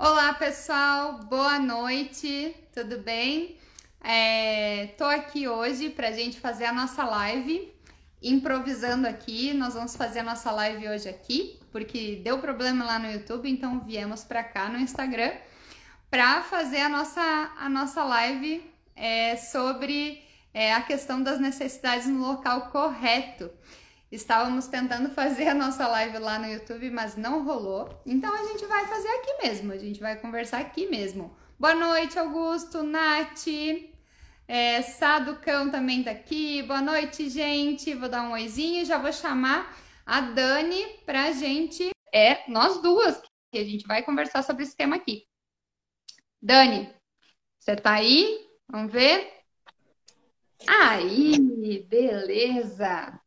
[0.00, 3.58] Olá pessoal, boa noite, tudo bem?
[4.00, 7.74] É, tô aqui hoje para a gente fazer a nossa live,
[8.22, 9.52] improvisando aqui.
[9.52, 13.80] Nós vamos fazer a nossa live hoje aqui, porque deu problema lá no YouTube, então
[13.80, 15.32] viemos para cá no Instagram
[16.08, 20.22] para fazer a nossa, a nossa live é, sobre
[20.54, 23.50] é, a questão das necessidades no local correto.
[24.10, 28.00] Estávamos tentando fazer a nossa live lá no YouTube, mas não rolou.
[28.06, 31.36] Então a gente vai fazer aqui mesmo, a gente vai conversar aqui mesmo.
[31.58, 33.46] Boa noite, Augusto, Nath,
[34.46, 36.62] é, Saducão também tá aqui.
[36.62, 37.92] Boa noite, gente.
[37.94, 39.76] Vou dar um oizinho e já vou chamar
[40.06, 41.90] a Dani pra gente.
[42.10, 43.20] É, nós duas,
[43.52, 45.26] que a gente vai conversar sobre esse tema aqui.
[46.40, 46.90] Dani,
[47.58, 48.48] você tá aí?
[48.66, 49.34] Vamos ver?
[50.66, 51.38] Aí,
[51.82, 53.20] beleza.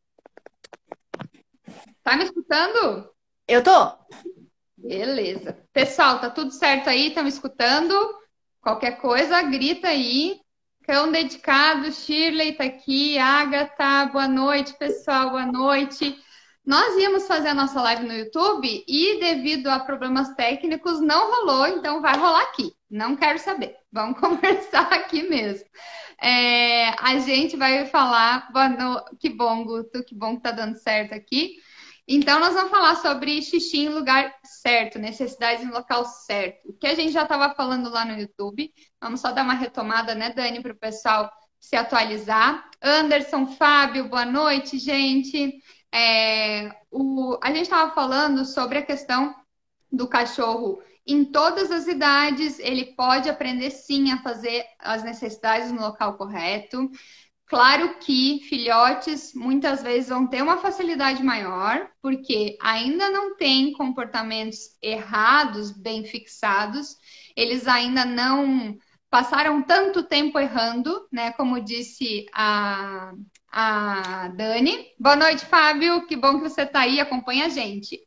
[2.02, 3.08] Tá me escutando?
[3.46, 3.96] Eu tô.
[4.76, 5.56] Beleza.
[5.72, 7.08] Pessoal, tá tudo certo aí?
[7.08, 7.94] Estão me escutando?
[8.60, 10.40] Qualquer coisa, grita aí.
[10.84, 16.18] Cão dedicado, Shirley tá aqui, Agatha, boa noite, pessoal, boa noite.
[16.66, 21.68] Nós íamos fazer a nossa live no YouTube e, devido a problemas técnicos, não rolou,
[21.68, 22.72] então vai rolar aqui.
[22.90, 23.76] Não quero saber.
[23.92, 25.68] Vamos conversar aqui mesmo.
[26.20, 28.50] É, a gente vai falar.
[28.52, 29.04] Boa no...
[29.18, 31.56] Que bom, Guto, que bom que tá dando certo aqui.
[32.06, 36.68] Então, nós vamos falar sobre xixi em lugar certo, necessidades em local certo.
[36.68, 38.72] O que a gente já estava falando lá no YouTube.
[39.00, 41.30] Vamos só dar uma retomada, né, Dani, para o pessoal
[41.60, 42.68] se atualizar.
[42.82, 45.62] Anderson, Fábio, boa noite, gente.
[45.94, 49.34] É, o, a gente estava falando sobre a questão
[49.90, 55.80] do cachorro em todas as idades, ele pode aprender sim a fazer as necessidades no
[55.80, 56.90] local correto.
[57.52, 64.58] Claro que filhotes muitas vezes vão ter uma facilidade maior, porque ainda não têm comportamentos
[64.80, 66.96] errados bem fixados,
[67.36, 68.78] eles ainda não
[69.10, 71.30] passaram tanto tempo errando, né?
[71.32, 73.12] Como disse a,
[73.50, 74.86] a Dani.
[74.98, 76.06] Boa noite, Fábio.
[76.06, 78.00] Que bom que você está aí, acompanha a gente.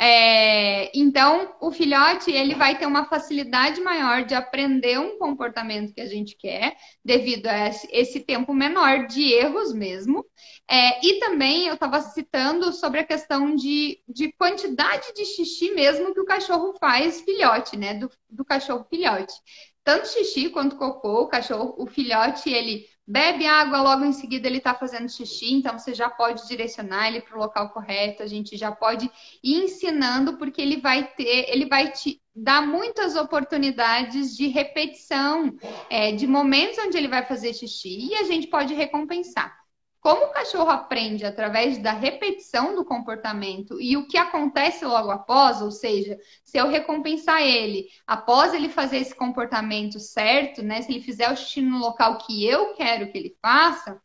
[0.00, 6.00] É, então, o filhote ele vai ter uma facilidade maior de aprender um comportamento que
[6.00, 10.24] a gente quer, devido a esse tempo menor de erros mesmo.
[10.70, 16.14] É, e também eu estava citando sobre a questão de, de quantidade de xixi mesmo
[16.14, 17.94] que o cachorro faz filhote, né?
[17.94, 19.34] Do, do cachorro filhote.
[19.82, 24.58] Tanto xixi quanto cocô, o cachorro, o filhote, ele bebe água, logo em seguida ele
[24.58, 28.54] está fazendo xixi, então você já pode direcionar ele para o local correto, a gente
[28.54, 29.10] já pode
[29.42, 35.56] ir ensinando, porque ele vai ter, ele vai te dar muitas oportunidades de repetição,
[35.88, 39.57] é, de momentos onde ele vai fazer xixi, e a gente pode recompensar.
[40.00, 45.60] Como o cachorro aprende através da repetição do comportamento e o que acontece logo após,
[45.60, 50.82] ou seja, se eu recompensar ele após ele fazer esse comportamento certo, né?
[50.82, 54.00] Se ele fizer o xixi no local que eu quero que ele faça,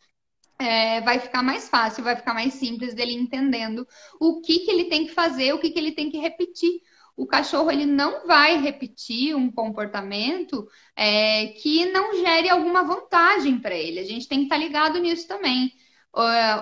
[0.57, 3.87] é, vai ficar mais fácil, vai ficar mais simples dele entendendo
[4.19, 6.81] o que, que ele tem que fazer, o que, que ele tem que repetir.
[7.15, 13.75] O cachorro ele não vai repetir um comportamento é, que não gere alguma vantagem para
[13.75, 13.99] ele.
[13.99, 15.71] A gente tem que estar tá ligado nisso também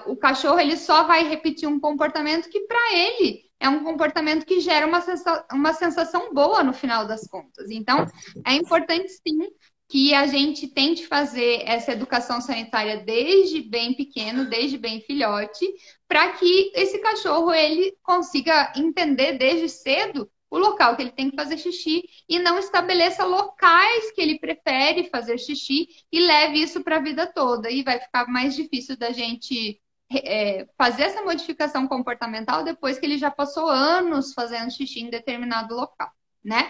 [0.06, 4.60] o cachorro ele só vai repetir um comportamento que para ele é um comportamento que
[4.60, 7.70] gera uma sensação, uma sensação boa no final das contas.
[7.70, 8.08] Então,
[8.46, 9.52] é importante sim
[9.88, 15.68] que a gente tente fazer essa educação sanitária desde bem pequeno, desde bem filhote,
[16.08, 21.36] para que esse cachorro ele consiga entender desde cedo o local que ele tem que
[21.36, 26.98] fazer xixi e não estabeleça locais que ele prefere fazer xixi e leve isso para
[26.98, 27.72] a vida toda.
[27.72, 33.18] E vai ficar mais difícil da gente é, fazer essa modificação comportamental depois que ele
[33.18, 36.12] já passou anos fazendo xixi em determinado local,
[36.44, 36.70] né?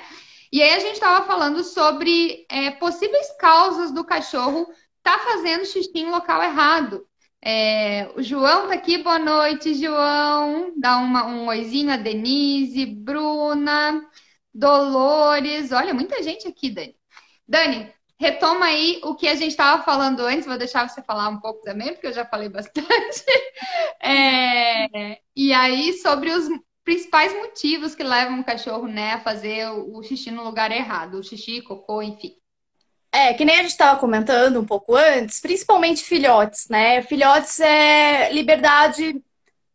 [0.54, 5.66] E aí a gente estava falando sobre é, possíveis causas do cachorro estar tá fazendo
[5.66, 7.08] xixi em local errado.
[7.44, 10.74] É, o João tá aqui, boa noite, João.
[10.78, 14.02] Dá uma, um oizinho a Denise, Bruna,
[14.54, 15.72] Dolores.
[15.72, 16.96] Olha, muita gente aqui, Dani.
[17.48, 20.46] Dani, retoma aí o que a gente estava falando antes.
[20.46, 22.86] Vou deixar você falar um pouco também, porque eu já falei bastante.
[24.04, 26.48] É, e aí, sobre os
[26.84, 31.24] principais motivos que levam o cachorro né, a fazer o xixi no lugar errado, o
[31.24, 32.36] xixi, cocô, enfim.
[33.14, 37.02] É, que nem a gente estava comentando um pouco antes, principalmente filhotes, né?
[37.02, 39.22] Filhotes é liberdade,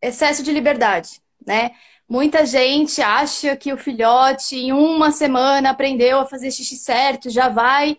[0.00, 1.72] excesso de liberdade, né?
[2.08, 7.48] Muita gente acha que o filhote, em uma semana, aprendeu a fazer xixi certo, já
[7.48, 7.98] vai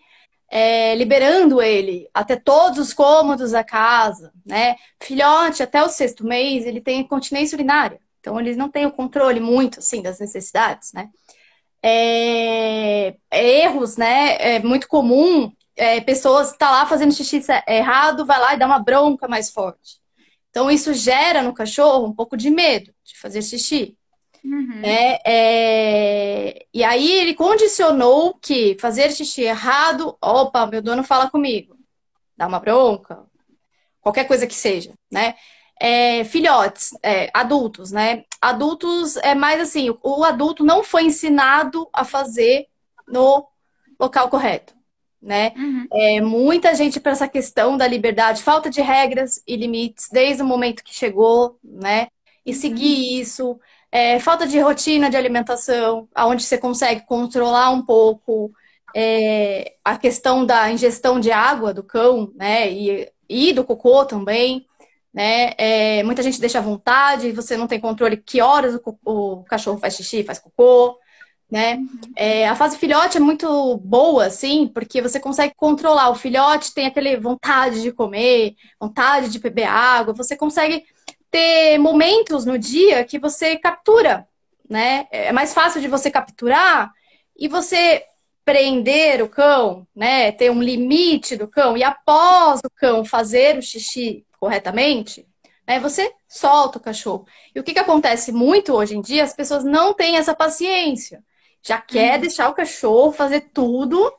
[0.50, 4.76] é, liberando ele até todos os cômodos da casa, né?
[5.02, 8.00] Filhote, até o sexto mês, ele tem continência urinária.
[8.20, 11.10] Então, eles não têm o controle muito, assim, das necessidades, né?
[11.84, 13.16] É...
[13.32, 14.36] erros, né?
[14.56, 18.80] É muito comum é, pessoas tá lá fazendo xixi errado, vai lá e dá uma
[18.80, 20.00] bronca mais forte.
[20.50, 23.96] Então, isso gera no cachorro um pouco de medo de fazer xixi.
[24.44, 24.82] Uhum.
[24.84, 26.66] É, é...
[26.74, 31.78] E aí ele condicionou que fazer xixi errado, opa, meu dono fala comigo,
[32.36, 33.24] dá uma bronca,
[34.02, 35.36] qualquer coisa que seja, né?
[35.80, 38.24] É, filhotes, é, adultos, né?
[38.42, 42.68] Adultos é mais assim, o adulto não foi ensinado a fazer
[43.08, 43.48] no
[44.00, 44.78] local correto
[45.22, 45.52] né?
[45.58, 45.88] Uhum.
[45.92, 50.46] É, muita gente para essa questão da liberdade, falta de regras e limites desde o
[50.46, 52.08] momento que chegou, né?
[52.46, 52.58] E uhum.
[52.58, 53.60] seguir isso,
[53.92, 58.52] é, falta de rotina de alimentação, aonde você consegue controlar um pouco
[58.96, 62.72] é, a questão da ingestão de água do cão, né?
[62.72, 64.66] E, e do cocô também.
[65.18, 65.54] Né?
[65.58, 69.80] É, muita gente deixa à vontade, você não tem controle que horas o, o cachorro
[69.80, 71.00] faz xixi, faz cocô
[71.50, 71.76] né?
[71.76, 72.00] Uhum.
[72.16, 76.10] É, a fase filhote é muito boa, assim, porque você consegue controlar.
[76.10, 80.84] O filhote tem aquele vontade de comer, vontade de beber água, você consegue
[81.32, 84.28] ter momentos no dia que você captura,
[84.70, 85.08] né?
[85.10, 86.92] É mais fácil de você capturar
[87.38, 88.04] e você
[88.44, 90.32] prender o cão, né?
[90.34, 95.28] Ter um limite do cão e após o cão fazer o xixi corretamente,
[95.68, 95.80] né?
[95.80, 97.28] Você solta o cachorro.
[97.54, 99.24] E o que, que acontece muito hoje em dia?
[99.24, 101.24] As pessoas não têm essa paciência
[101.68, 102.22] já quer uhum.
[102.22, 104.12] deixar o cachorro fazer tudo,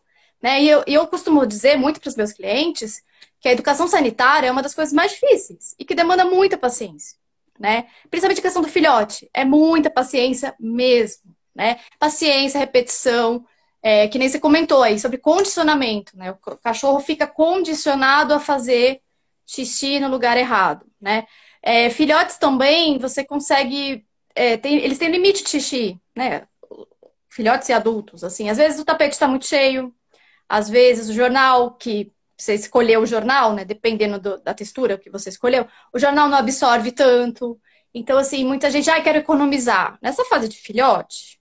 [0.43, 0.63] né?
[0.63, 3.03] E eu, eu costumo dizer muito para os meus clientes
[3.41, 7.17] que a educação sanitária é uma das coisas mais difíceis e que demanda muita paciência,
[7.59, 7.87] né?
[8.11, 11.81] Principalmente a questão do filhote, é muita paciência mesmo, né?
[11.99, 13.45] Paciência, repetição,
[13.83, 16.33] é, que nem você comentou aí sobre condicionamento, né?
[16.33, 19.01] O cachorro fica condicionado a fazer
[19.49, 21.27] xixi no lugar errado, né?
[21.63, 24.05] É, filhotes também, você consegue.
[24.35, 26.47] É, tem, eles têm limite de xixi, né?
[27.39, 28.51] filhotes e adultos, assim.
[28.51, 29.95] Às vezes o tapete está muito cheio,
[30.49, 33.65] às vezes o jornal que você escolheu o jornal, né?
[33.65, 37.61] Dependendo do, da textura que você escolheu, o jornal não absorve tanto.
[37.95, 39.99] Então, assim, muita gente, ah, quero economizar.
[40.03, 41.39] Nessa fase de filhote,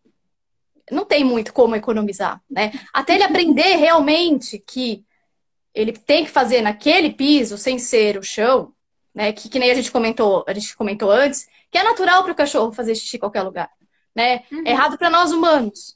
[0.91, 2.71] não tem muito como economizar, né?
[2.93, 5.03] Até ele aprender realmente que
[5.79, 8.73] ele tem que fazer naquele piso, sem ser o chão,
[9.13, 9.31] né?
[9.33, 12.35] Que, que nem a gente comentou, a gente comentou antes, que é natural para o
[12.35, 13.69] cachorro fazer xixi em qualquer lugar
[14.17, 14.41] né?
[14.51, 14.63] Uhum.
[14.65, 15.95] É errado para nós humanos.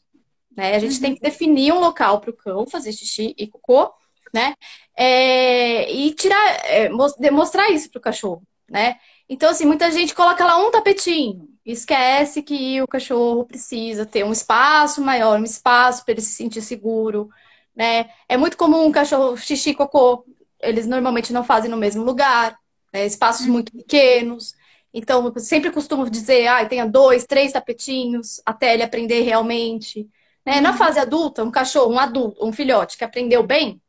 [0.56, 0.76] Né?
[0.76, 1.02] A gente uhum.
[1.02, 3.92] tem que definir um local para o cão fazer xixi e cocô,
[4.32, 4.54] né?
[4.96, 8.98] É, e tirar, é, demonstrar isso para o cachorro, né?
[9.28, 14.32] Então, assim, muita gente coloca lá um tapetinho, esquece que o cachorro precisa ter um
[14.32, 17.30] espaço maior, um espaço para ele se sentir seguro,
[17.76, 18.10] né?
[18.28, 20.26] É muito comum um cachorro xixi e cocô,
[20.62, 22.58] eles normalmente não fazem no mesmo lugar,
[22.94, 23.06] né?
[23.06, 23.54] espaços uhum.
[23.54, 24.54] muito pequenos.
[24.94, 30.10] Então, eu sempre costumo dizer, ah, tenha dois, três tapetinhos até ele aprender realmente.
[30.46, 30.60] Né?
[30.60, 30.78] Na uhum.
[30.78, 33.82] fase adulta, um cachorro, um adulto, um filhote que aprendeu bem,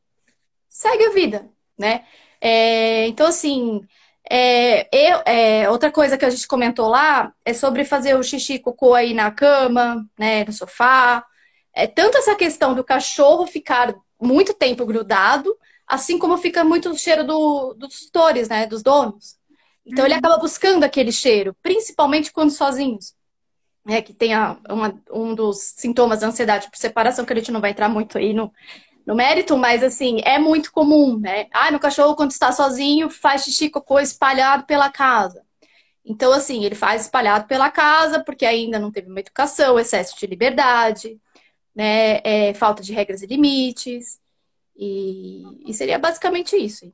[0.69, 1.49] segue a vida,
[1.79, 2.05] né?
[2.41, 3.83] É, então, assim,
[4.29, 8.59] é, eu, é, outra coisa que a gente comentou lá é sobre fazer o xixi
[8.59, 11.25] cocô aí na cama, né, no sofá.
[11.75, 16.99] É tanto essa questão do cachorro ficar muito tempo grudado, assim como fica muito o
[16.99, 19.37] cheiro do, dos tutores, né, dos donos.
[19.85, 20.21] Então ele uhum.
[20.21, 23.15] acaba buscando aquele cheiro, principalmente quando sozinhos.
[23.89, 27.51] É, que tem a, uma, um dos sintomas da ansiedade por separação, que a gente
[27.51, 28.53] não vai entrar muito aí no,
[29.05, 31.49] no mérito, mas assim, é muito comum, né?
[31.53, 35.43] Ah, meu cachorro, quando está sozinho, faz xixi cocô espalhado pela casa.
[36.05, 40.27] Então, assim, ele faz espalhado pela casa, porque ainda não teve uma educação, excesso de
[40.27, 41.21] liberdade,
[41.75, 42.21] né?
[42.25, 44.21] É, falta de regras e limites.
[44.77, 46.93] E, e seria basicamente isso.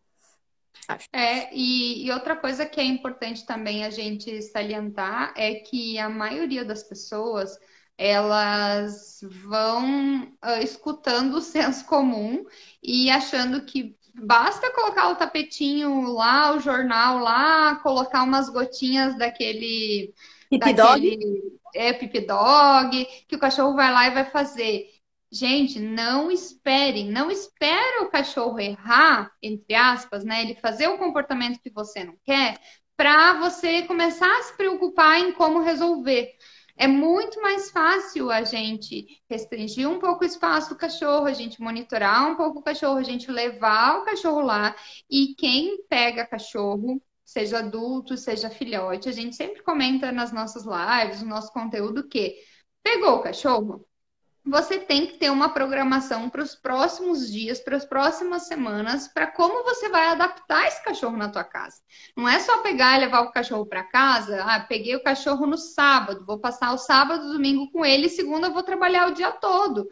[0.88, 1.08] Acho.
[1.12, 6.08] É, e, e, outra coisa que é importante também a gente salientar é que a
[6.08, 7.58] maioria das pessoas
[7.96, 12.46] elas vão uh, escutando o senso comum
[12.82, 20.14] e achando que basta colocar o tapetinho lá, o jornal lá, colocar umas gotinhas daquele.
[20.48, 21.57] Pipi daquele?
[21.74, 24.86] É, pipi dog, que o cachorro vai lá e vai fazer.
[25.30, 30.42] Gente, não esperem, não espera o cachorro errar, entre aspas, né?
[30.42, 32.58] Ele fazer o comportamento que você não quer,
[32.96, 36.32] para você começar a se preocupar em como resolver.
[36.76, 41.60] É muito mais fácil a gente restringir um pouco o espaço do cachorro, a gente
[41.60, 44.74] monitorar um pouco o cachorro, a gente levar o cachorro lá
[45.10, 51.20] e quem pega cachorro, seja adulto, seja filhote, a gente sempre comenta nas nossas lives,
[51.20, 52.34] no nosso conteúdo que
[52.82, 53.86] pegou o cachorro,
[54.42, 59.26] você tem que ter uma programação para os próximos dias, para as próximas semanas, para
[59.26, 61.82] como você vai adaptar esse cachorro na tua casa.
[62.16, 64.42] Não é só pegar e levar o cachorro para casa.
[64.44, 68.62] Ah, peguei o cachorro no sábado, vou passar o sábado, domingo com ele, segunda vou
[68.62, 69.86] trabalhar o dia todo.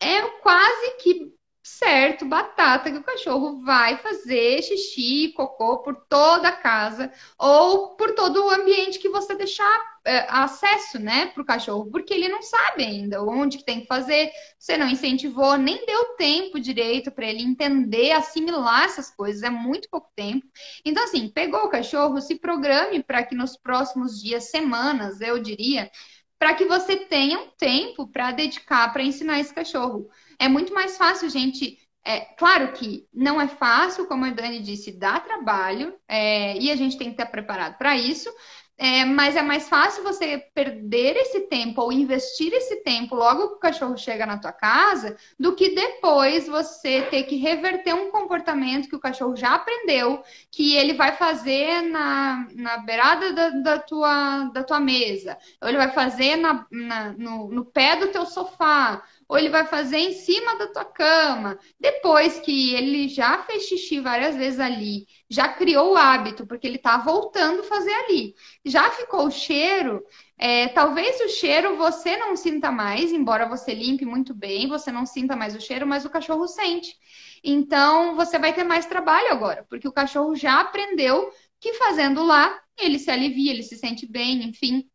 [0.00, 1.33] é quase que
[1.66, 8.14] certo, batata, que o cachorro vai fazer xixi, cocô por toda a casa ou por
[8.14, 12.42] todo o ambiente que você deixar é, acesso, né, para o cachorro, porque ele não
[12.42, 17.26] sabe ainda onde que tem que fazer, você não incentivou, nem deu tempo direito para
[17.26, 20.46] ele entender, assimilar essas coisas, é muito pouco tempo.
[20.84, 25.90] Então, assim, pegou o cachorro, se programe para que nos próximos dias, semanas, eu diria,
[26.38, 30.10] para que você tenha um tempo para dedicar para ensinar esse cachorro.
[30.38, 31.78] É muito mais fácil, gente.
[32.06, 36.76] É, claro que não é fácil, como a Dani disse, dá trabalho, é, e a
[36.76, 38.28] gente tem que estar preparado para isso,
[38.76, 43.54] é, mas é mais fácil você perder esse tempo ou investir esse tempo logo que
[43.54, 48.88] o cachorro chega na tua casa, do que depois você ter que reverter um comportamento
[48.88, 54.50] que o cachorro já aprendeu, que ele vai fazer na, na beirada da, da tua,
[54.52, 59.02] da tua mesa, ou ele vai fazer na, na no, no pé do teu sofá
[59.28, 61.58] ou ele vai fazer em cima da tua cama.
[61.78, 66.76] Depois que ele já fez xixi várias vezes ali, já criou o hábito, porque ele
[66.76, 68.34] está voltando a fazer ali.
[68.64, 70.02] Já ficou o cheiro,
[70.38, 75.06] é, talvez o cheiro você não sinta mais, embora você limpe muito bem, você não
[75.06, 76.94] sinta mais o cheiro, mas o cachorro sente.
[77.42, 82.60] Então você vai ter mais trabalho agora, porque o cachorro já aprendeu que fazendo lá
[82.78, 84.88] ele se alivia, ele se sente bem, enfim.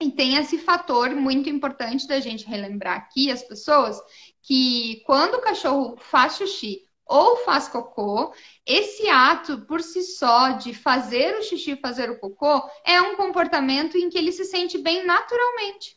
[0.00, 3.98] E tem esse fator muito importante da gente relembrar aqui as pessoas
[4.42, 8.34] que quando o cachorro faz xixi ou faz cocô,
[8.66, 13.96] esse ato por si só de fazer o xixi fazer o cocô é um comportamento
[13.96, 15.96] em que ele se sente bem naturalmente.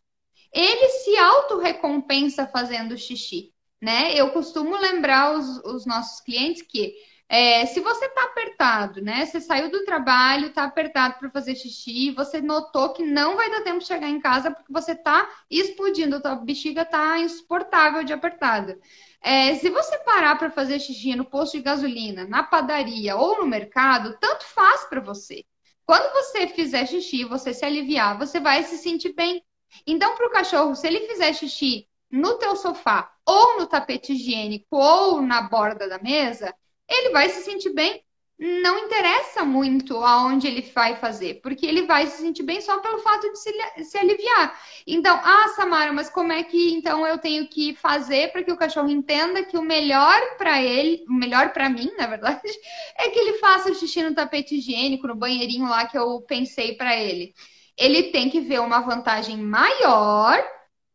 [0.51, 4.13] Ele se auto-recompensa fazendo xixi, né?
[4.15, 6.95] Eu costumo lembrar os, os nossos clientes que
[7.29, 9.23] é, se você está apertado, né?
[9.23, 13.61] Você saiu do trabalho, está apertado para fazer xixi, você notou que não vai dar
[13.61, 18.13] tempo de chegar em casa porque você está explodindo, a tua bexiga está insuportável de
[18.13, 18.79] apertada.
[19.21, 23.45] É, se você parar para fazer xixi no posto de gasolina, na padaria ou no
[23.45, 25.45] mercado, tanto faz para você.
[25.85, 29.43] Quando você fizer xixi, você se aliviar, você vai se sentir bem.
[29.85, 34.65] Então, para o cachorro, se ele fizer xixi no teu sofá, ou no tapete higiênico,
[34.71, 36.53] ou na borda da mesa,
[36.89, 38.03] ele vai se sentir bem.
[38.41, 42.99] Não interessa muito aonde ele vai fazer, porque ele vai se sentir bem só pelo
[42.99, 43.51] fato de se,
[43.83, 44.57] se aliviar.
[44.87, 48.55] Então, ah, Samara, mas como é que então eu tenho que fazer para que o
[48.55, 52.41] cachorro entenda que o melhor para ele, o melhor para mim, na verdade,
[52.97, 56.95] é que ele faça xixi no tapete higiênico, no banheirinho lá que eu pensei para
[56.95, 57.33] ele.
[57.77, 60.41] Ele tem que ver uma vantagem maior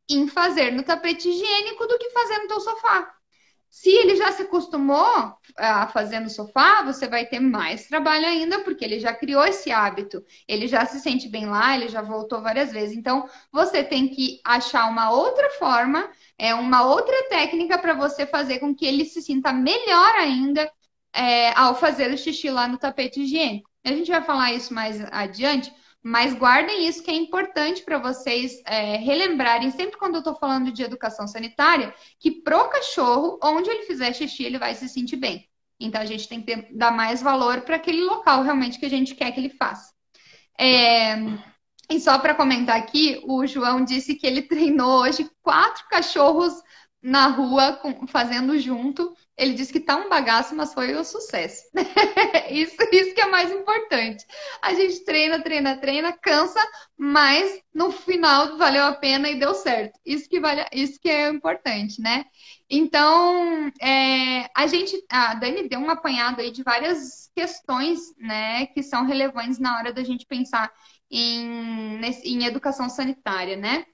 [0.08, 3.13] em fazer no tapete higiênico do que fazer no teu sofá.
[3.74, 8.60] Se ele já se acostumou a fazer no sofá, você vai ter mais trabalho ainda,
[8.60, 10.24] porque ele já criou esse hábito.
[10.46, 12.96] Ele já se sente bem lá, ele já voltou várias vezes.
[12.96, 18.60] Então, você tem que achar uma outra forma, é uma outra técnica para você fazer
[18.60, 20.70] com que ele se sinta melhor ainda
[21.12, 23.68] é, ao fazer o xixi lá no tapete higiênico.
[23.84, 25.74] A gente vai falar isso mais adiante,
[26.04, 30.70] mas guardem isso que é importante para vocês é, relembrarem, sempre quando eu estou falando
[30.70, 35.48] de educação sanitária, que pro cachorro, onde ele fizer xixi, ele vai se sentir bem.
[35.80, 38.90] Então a gente tem que ter, dar mais valor para aquele local realmente que a
[38.90, 39.94] gente quer que ele faça.
[40.60, 41.16] É,
[41.90, 46.52] e só para comentar aqui, o João disse que ele treinou hoje quatro cachorros
[47.02, 49.16] na rua com, fazendo junto.
[49.36, 51.64] Ele disse que tá um bagaço, mas foi um sucesso.
[52.50, 54.24] isso, isso que é mais importante.
[54.62, 56.60] A gente treina, treina, treina, cansa,
[56.96, 59.98] mas no final valeu a pena e deu certo.
[60.06, 62.26] Isso que vale, isso que é importante, né?
[62.70, 68.82] Então, é, a gente, a Dani deu um apanhado aí de várias questões, né, que
[68.82, 70.72] são relevantes na hora da gente pensar
[71.10, 73.84] em, em educação sanitária, né?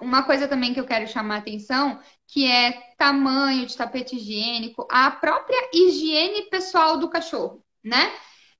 [0.00, 2.00] Uma coisa também que eu quero chamar a atenção,
[2.32, 8.10] que é tamanho de tapete higiênico, a própria higiene pessoal do cachorro, né?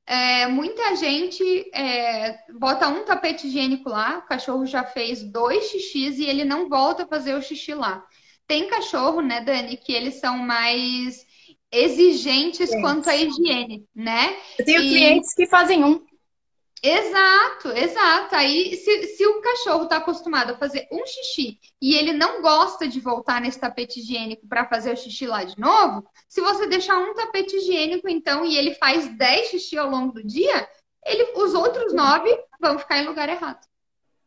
[0.07, 6.19] É, muita gente é, bota um tapete higiênico lá, o cachorro já fez dois xixis
[6.19, 8.05] e ele não volta a fazer o xixi lá.
[8.47, 11.25] Tem cachorro, né, Dani, que eles são mais
[11.73, 14.37] exigentes quanto à higiene, né?
[14.59, 14.88] Eu tenho e...
[14.91, 16.05] clientes que fazem um.
[16.83, 18.35] Exato, exato.
[18.35, 22.89] Aí, se, se o cachorro está acostumado a fazer um xixi e ele não gosta
[22.89, 26.99] de voltar nesse tapete higiênico para fazer o xixi lá de novo, se você deixar
[26.99, 30.69] um tapete higiênico, então, e ele faz 10 xixi ao longo do dia,
[31.07, 33.61] ele, os outros nove vão ficar em lugar errado.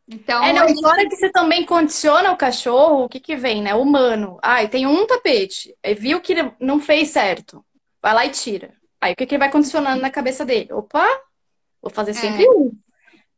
[0.08, 0.80] Então, é, não, gente...
[0.80, 3.74] fora que você também condiciona o cachorro, o que que vem, né?
[3.74, 4.38] Humano.
[4.40, 7.62] Ai, tem um tapete, aí viu que não fez certo,
[8.00, 8.72] vai lá e tira.
[8.98, 10.72] Aí o que que vai condicionando na cabeça dele?
[10.72, 11.06] Opa,
[11.86, 12.50] Vou fazer sempre é.
[12.50, 12.72] um.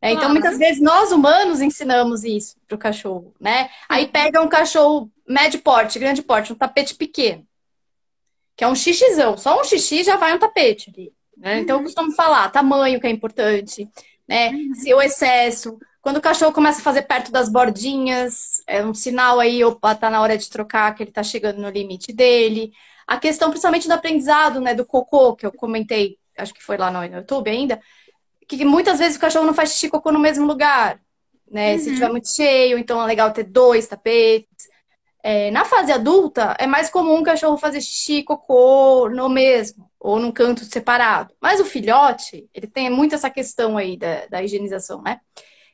[0.00, 3.68] É, então, muitas vezes, nós humanos ensinamos isso pro cachorro, né?
[3.86, 7.46] Aí pega um cachorro médio porte, grande porte, um tapete pequeno,
[8.56, 11.12] que é um xixizão, só um xixi já vai um tapete ali.
[11.36, 11.60] Né?
[11.60, 13.86] Então, eu costumo falar tamanho que é importante,
[14.26, 14.50] né?
[14.50, 14.74] Uhum.
[14.74, 19.38] Se o excesso, quando o cachorro começa a fazer perto das bordinhas, é um sinal
[19.40, 22.72] aí, opa, tá na hora de trocar, que ele tá chegando no limite dele.
[23.06, 26.90] A questão, principalmente do aprendizado, né, do cocô, que eu comentei, acho que foi lá
[26.90, 27.80] no YouTube ainda,
[28.56, 31.00] que muitas vezes o cachorro não faz xixi e cocô no mesmo lugar,
[31.50, 31.74] né?
[31.74, 31.78] Uhum.
[31.78, 34.68] Se tiver muito cheio, então é legal ter dois tapetes.
[35.22, 39.90] É, na fase adulta, é mais comum o cachorro fazer xixi e cocô no mesmo,
[40.00, 41.34] ou num canto separado.
[41.40, 45.20] Mas o filhote, ele tem muito essa questão aí da, da higienização, né?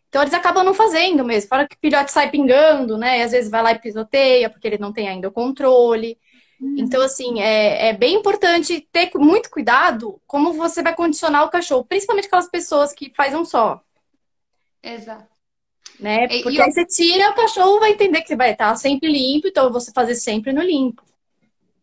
[0.08, 1.48] Então eles acabam não fazendo mesmo.
[1.48, 3.18] Fora que o filhote sai pingando, né?
[3.18, 6.18] E às vezes vai lá e pisoteia, porque ele não tem ainda o controle.
[6.60, 6.76] Uhum.
[6.78, 11.84] Então, assim, é, é bem importante ter muito cuidado como você vai condicionar o cachorro,
[11.84, 13.80] principalmente aquelas pessoas que fazem um só.
[14.82, 15.32] Exato.
[15.98, 16.26] Né?
[16.28, 19.72] Porque e, aí você tira, o cachorro vai entender que vai estar sempre limpo, então
[19.72, 21.02] você fazer sempre no limpo.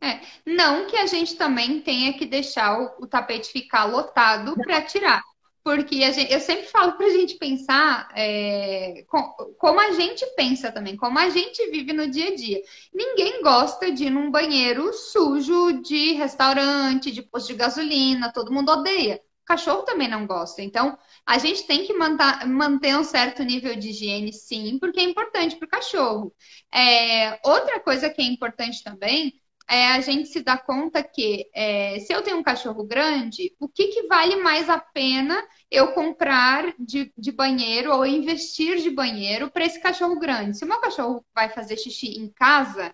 [0.02, 4.82] É, não que a gente também tenha que deixar o, o tapete ficar lotado para
[4.82, 5.22] tirar.
[5.64, 9.22] Porque gente, eu sempre falo para a gente pensar é, com,
[9.60, 12.62] como a gente pensa também, como a gente vive no dia a dia.
[12.94, 18.72] Ninguém gosta de ir num banheiro sujo de restaurante, de posto de gasolina, todo mundo
[18.72, 19.22] odeia.
[19.44, 20.62] O cachorro também não gosta.
[20.64, 25.04] Então, a gente tem que manter, manter um certo nível de higiene, sim, porque é
[25.04, 26.34] importante para o cachorro.
[26.74, 29.41] É, outra coisa que é importante também
[29.72, 33.70] é a gente se dar conta que é, se eu tenho um cachorro grande, o
[33.70, 39.50] que, que vale mais a pena eu comprar de, de banheiro ou investir de banheiro
[39.50, 40.58] para esse cachorro grande?
[40.58, 42.94] Se o meu cachorro vai fazer xixi em casa,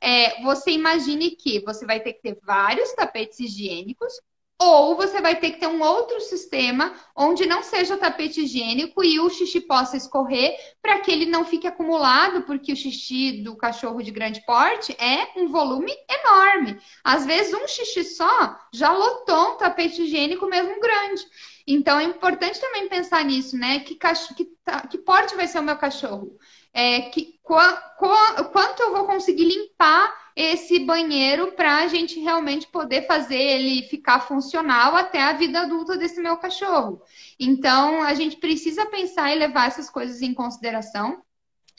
[0.00, 4.12] é, você imagine que você vai ter que ter vários tapetes higiênicos
[4.58, 9.20] ou você vai ter que ter um outro sistema onde não seja tapete higiênico e
[9.20, 14.02] o xixi possa escorrer para que ele não fique acumulado, porque o xixi do cachorro
[14.02, 16.80] de grande porte é um volume enorme.
[17.04, 21.22] Às vezes, um xixi só já lotou um tapete higiênico mesmo grande.
[21.66, 23.80] Então, é importante também pensar nisso, né?
[23.80, 23.98] Que,
[24.36, 24.48] que,
[24.90, 26.38] que porte vai ser o meu cachorro?
[26.72, 33.40] É, que, quanto eu vou conseguir limpar esse banheiro para a gente realmente poder fazer
[33.40, 37.00] ele ficar funcional até a vida adulta desse meu cachorro.
[37.40, 41.22] Então, a gente precisa pensar e levar essas coisas em consideração.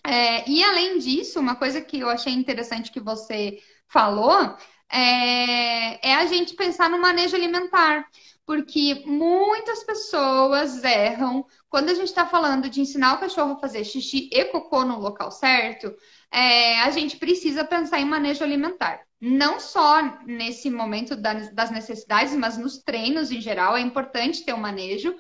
[0.04, 4.58] É, e além disso, uma coisa que eu achei interessante que você falou
[4.92, 8.08] é, é a gente pensar no manejo alimentar
[8.48, 13.84] porque muitas pessoas erram quando a gente está falando de ensinar o cachorro a fazer
[13.84, 15.94] xixi e cocô no local certo
[16.32, 19.02] é, a gente precisa pensar em manejo alimentar.
[19.20, 24.60] Não só nesse momento das necessidades, mas nos treinos em geral, é importante ter um
[24.60, 25.16] manejo.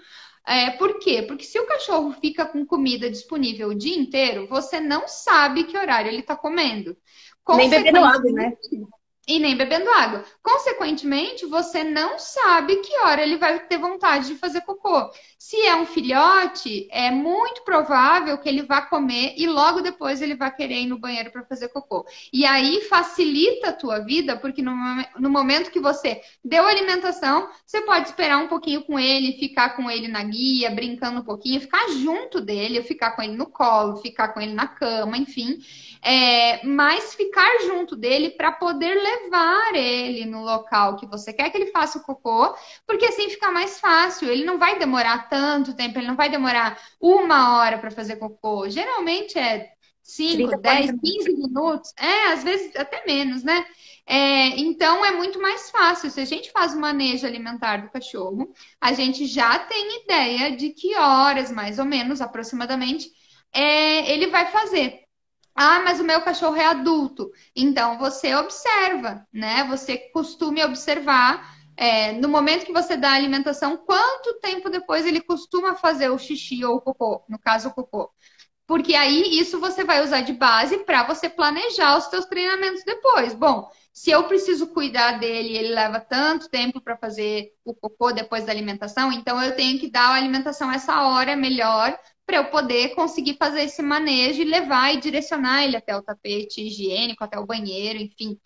[0.45, 1.23] É, por quê?
[1.23, 5.77] Porque se o cachorro fica com comida disponível o dia inteiro, você não sabe que
[5.77, 6.95] horário ele está comendo.
[7.49, 8.53] Nem bebendo água, né?
[9.27, 10.23] E nem bebendo água.
[10.41, 15.11] Consequentemente, você não sabe que hora ele vai ter vontade de fazer cocô.
[15.37, 20.33] Se é um filhote, é muito provável que ele vá comer e logo depois ele
[20.33, 22.05] vai querer ir no banheiro para fazer cocô.
[22.31, 24.73] E aí facilita a tua vida, porque no,
[25.19, 29.91] no momento que você deu alimentação, você pode esperar um pouquinho com ele, ficar com
[29.91, 34.29] ele na guia, brincando um pouquinho, ficar junto dele, ficar com ele no colo, ficar
[34.29, 35.59] com ele na cama, enfim.
[36.01, 41.49] É, mas ficar junto dele para poder levar levar ele no local que você quer
[41.49, 44.29] que ele faça o cocô, porque assim fica mais fácil.
[44.29, 48.69] Ele não vai demorar tanto tempo, ele não vai demorar uma hora para fazer cocô.
[48.69, 49.71] Geralmente é
[50.03, 51.93] 5, 10, 15 minutos.
[51.97, 53.65] É, às vezes até menos, né?
[54.05, 56.09] É, então é muito mais fácil.
[56.09, 60.69] Se a gente faz o manejo alimentar do cachorro, a gente já tem ideia de
[60.69, 63.11] que horas, mais ou menos, aproximadamente,
[63.53, 65.06] é, ele vai fazer.
[65.59, 67.31] Ah, mas o meu cachorro é adulto.
[67.55, 69.63] Então você observa, né?
[69.65, 75.21] Você costume observar é, no momento que você dá a alimentação, quanto tempo depois ele
[75.21, 78.11] costuma fazer o xixi ou o cocô, no caso o cocô.
[78.67, 83.33] Porque aí isso você vai usar de base para você planejar os seus treinamentos depois.
[83.33, 88.45] Bom, se eu preciso cuidar dele, ele leva tanto tempo para fazer o cocô depois
[88.45, 92.89] da alimentação, então eu tenho que dar a alimentação essa hora melhor para eu poder
[92.89, 97.45] conseguir fazer esse manejo e levar e direcionar ele até o tapete higiênico, até o
[97.45, 98.37] banheiro, enfim.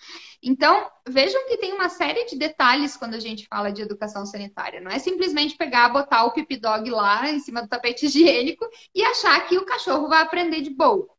[0.41, 4.79] Então, vejam que tem uma série de detalhes quando a gente fala de educação sanitária.
[4.79, 9.03] Não é simplesmente pegar, botar o pipi dog lá em cima do tapete higiênico e
[9.03, 11.09] achar que o cachorro vai aprender de boa.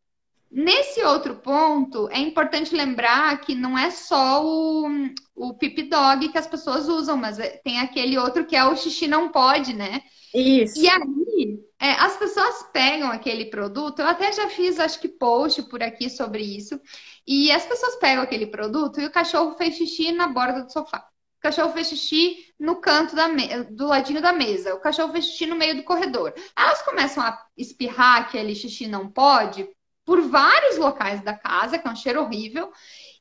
[0.49, 4.87] Nesse outro ponto, é importante lembrar que não é só o,
[5.35, 8.77] o pipi dog que as pessoas usam, mas é, tem aquele outro que é o
[8.77, 10.03] xixi não pode, né?
[10.35, 10.79] Isso.
[10.79, 15.65] E aí, É, as pessoas pegam aquele produto, eu até já fiz, acho que, post
[15.65, 16.81] por aqui sobre isso,
[17.27, 20.99] e as pessoas pegam aquele produto e o cachorro fez xixi na borda do sofá.
[21.39, 23.65] O cachorro fez xixi no canto da me...
[23.65, 24.77] do ladinho da mesa.
[24.77, 26.33] O cachorro fez xixi no meio do corredor.
[26.57, 29.69] Elas começam a espirrar aquele xixi não pode
[30.05, 32.73] por vários locais da casa, que é um cheiro horrível.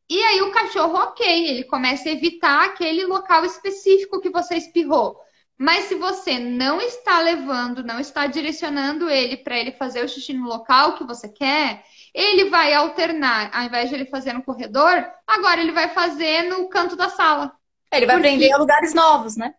[0.07, 5.19] E aí o cachorro, ok, ele começa a evitar aquele local específico que você espirrou.
[5.61, 10.33] Mas se você não está levando, não está direcionando ele para ele fazer o xixi
[10.33, 11.83] no local que você quer,
[12.15, 16.67] ele vai alternar, ao invés de ele fazer no corredor, agora ele vai fazer no
[16.67, 17.51] canto da sala.
[17.93, 18.27] Ele vai Porque...
[18.27, 19.53] aprender a lugares novos, né?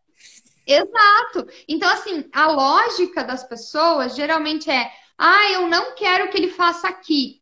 [0.67, 1.47] Exato.
[1.69, 6.89] Então, assim, a lógica das pessoas geralmente é: ah, eu não quero que ele faça
[6.89, 7.41] aqui.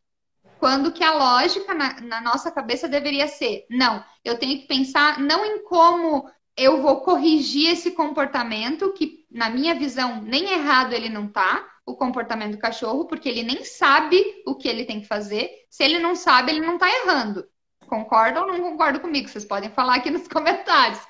[0.59, 5.17] Quando que a lógica na, na nossa cabeça deveria ser: não, eu tenho que pensar
[5.19, 6.29] não em como
[6.61, 11.95] eu vou corrigir esse comportamento, que na minha visão nem errado ele não tá, o
[11.95, 15.49] comportamento do cachorro, porque ele nem sabe o que ele tem que fazer.
[15.69, 17.45] Se ele não sabe, ele não tá errando.
[17.87, 19.27] Concordam ou não concordam comigo?
[19.27, 21.01] Vocês podem falar aqui nos comentários.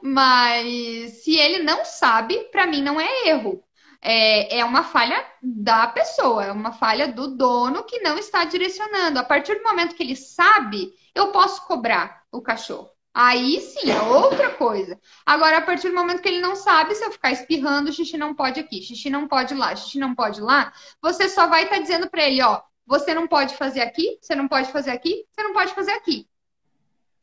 [0.00, 3.62] Mas se ele não sabe, para mim não é erro.
[4.00, 9.18] É, é uma falha da pessoa, é uma falha do dono que não está direcionando.
[9.18, 12.91] A partir do momento que ele sabe, eu posso cobrar o cachorro.
[13.14, 14.98] Aí sim, é outra coisa.
[15.26, 18.34] Agora, a partir do momento que ele não sabe, se eu ficar espirrando, xixi não
[18.34, 21.82] pode aqui, xixi não pode lá, xixi não pode lá, você só vai estar tá
[21.82, 25.42] dizendo para ele, ó, você não pode fazer aqui, você não pode fazer aqui, você
[25.42, 26.26] não pode fazer aqui.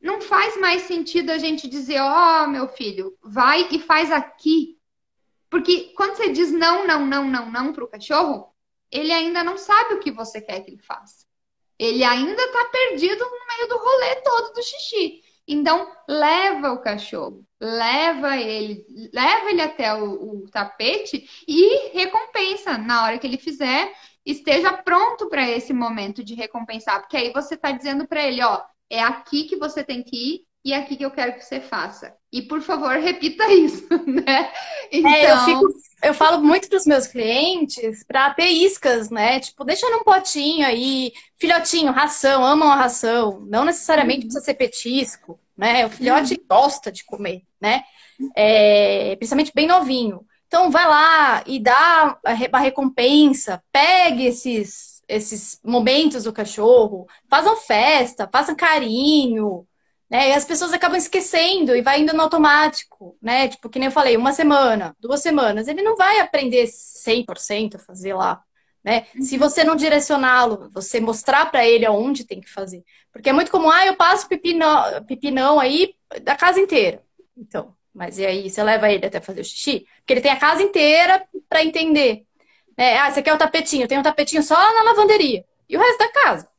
[0.00, 4.78] Não faz mais sentido a gente dizer, ó, oh, meu filho, vai e faz aqui.
[5.50, 8.54] Porque quando você diz não, não, não, não, não para o cachorro,
[8.90, 11.26] ele ainda não sabe o que você quer que ele faça.
[11.78, 15.22] Ele ainda está perdido no meio do rolê todo do xixi.
[15.46, 23.04] Então, leva o cachorro, leva ele, leva ele até o, o tapete e recompensa na
[23.04, 23.92] hora que ele fizer.
[24.24, 28.62] Esteja pronto para esse momento de recompensar, porque aí você está dizendo para ele, ó,
[28.88, 31.60] é aqui que você tem que ir e é aqui que eu quero que você
[31.60, 32.14] faça.
[32.32, 34.52] E por favor, repita isso, né?
[34.92, 35.10] Então...
[35.10, 39.40] É, eu, fico, eu falo muito para os meus clientes para ter iscas, né?
[39.40, 43.44] Tipo, deixa num potinho aí, filhotinho, ração, amam a ração.
[43.48, 44.24] Não necessariamente uhum.
[44.24, 45.86] precisa ser petisco, né?
[45.86, 46.44] O filhote uhum.
[46.48, 47.82] gosta de comer, né?
[48.36, 50.24] É, principalmente bem novinho.
[50.46, 58.28] Então, vai lá e dá a recompensa, pegue esses, esses momentos do cachorro, façam festa,
[58.30, 59.64] façam carinho,
[60.10, 60.30] né?
[60.30, 63.48] E as pessoas acabam esquecendo e vai indo no automático, né?
[63.48, 67.78] Tipo, que nem eu falei, uma semana, duas semanas, ele não vai aprender 100% a
[67.78, 68.42] fazer lá,
[68.82, 69.06] né?
[69.14, 69.22] Uhum.
[69.22, 72.82] Se você não direcioná-lo, você mostrar para ele aonde tem que fazer.
[73.12, 77.02] Porque é muito comum, ah, eu passo pipinão, pipinão aí da casa inteira.
[77.36, 79.86] Então, mas e aí, você leva ele até fazer o xixi?
[79.98, 82.24] Porque ele tem a casa inteira para entender.
[82.76, 83.86] É, ah, você quer o tapetinho?
[83.86, 85.44] Tem um tapetinho só na lavanderia.
[85.68, 86.49] E o resto da casa.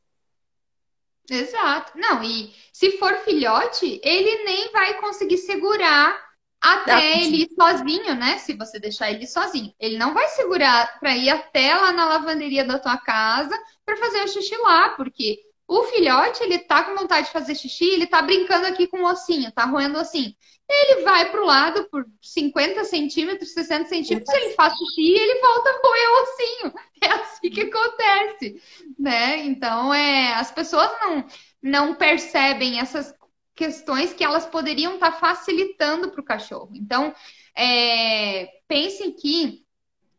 [1.32, 1.94] Exato.
[1.96, 6.20] Não, e se for filhote, ele nem vai conseguir segurar
[6.60, 8.38] até ah, ele ir sozinho, né?
[8.38, 9.74] Se você deixar ele sozinho.
[9.80, 14.24] Ele não vai segurar para ir até lá na lavanderia da tua casa para fazer
[14.24, 15.40] o xixi lá, porque
[15.72, 19.10] o filhote, ele tá com vontade de fazer xixi, ele tá brincando aqui com o
[19.10, 20.36] ossinho, tá roendo assim.
[20.70, 25.70] Ele vai pro lado por 50 centímetros, 60 centímetros, ele faz xixi e ele volta
[25.70, 26.74] a roer o ossinho.
[27.04, 28.62] É assim que acontece,
[29.00, 29.38] né?
[29.38, 31.26] Então, é, as pessoas não
[31.60, 33.12] não percebem essas
[33.56, 36.70] questões que elas poderiam estar tá facilitando para o cachorro.
[36.76, 37.12] Então,
[37.58, 39.66] é, pensem que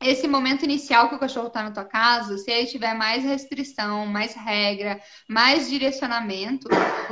[0.02, 4.06] esse momento inicial que o cachorro está na tua casa, se ele tiver mais restrição,
[4.06, 6.68] mais regra, mais direcionamento,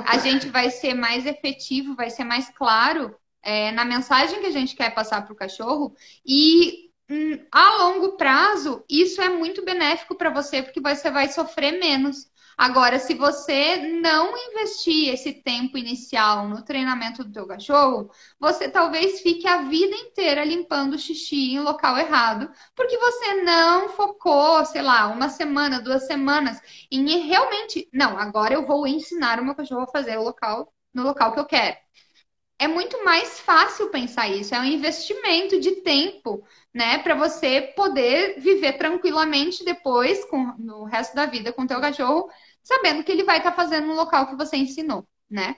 [0.06, 4.50] a gente vai ser mais efetivo, vai ser mais claro é, na mensagem que a
[4.50, 10.14] gente quer passar para o cachorro e hum, a longo prazo isso é muito benéfico
[10.14, 12.29] para você porque você vai sofrer menos.
[12.60, 19.22] Agora, se você não investir esse tempo inicial no treinamento do teu cachorro, você talvez
[19.22, 24.82] fique a vida inteira limpando o xixi em local errado, porque você não focou, sei
[24.82, 29.84] lá, uma semana, duas semanas em realmente, não, agora eu vou ensinar o meu cachorro
[29.84, 31.78] a fazer o local no local que eu quero.
[32.58, 36.44] É muito mais fácil pensar isso, é um investimento de tempo,
[36.74, 41.80] né, para você poder viver tranquilamente depois com no resto da vida com o teu
[41.80, 42.28] cachorro
[42.62, 45.56] sabendo que ele vai estar tá fazendo no local que você ensinou, né?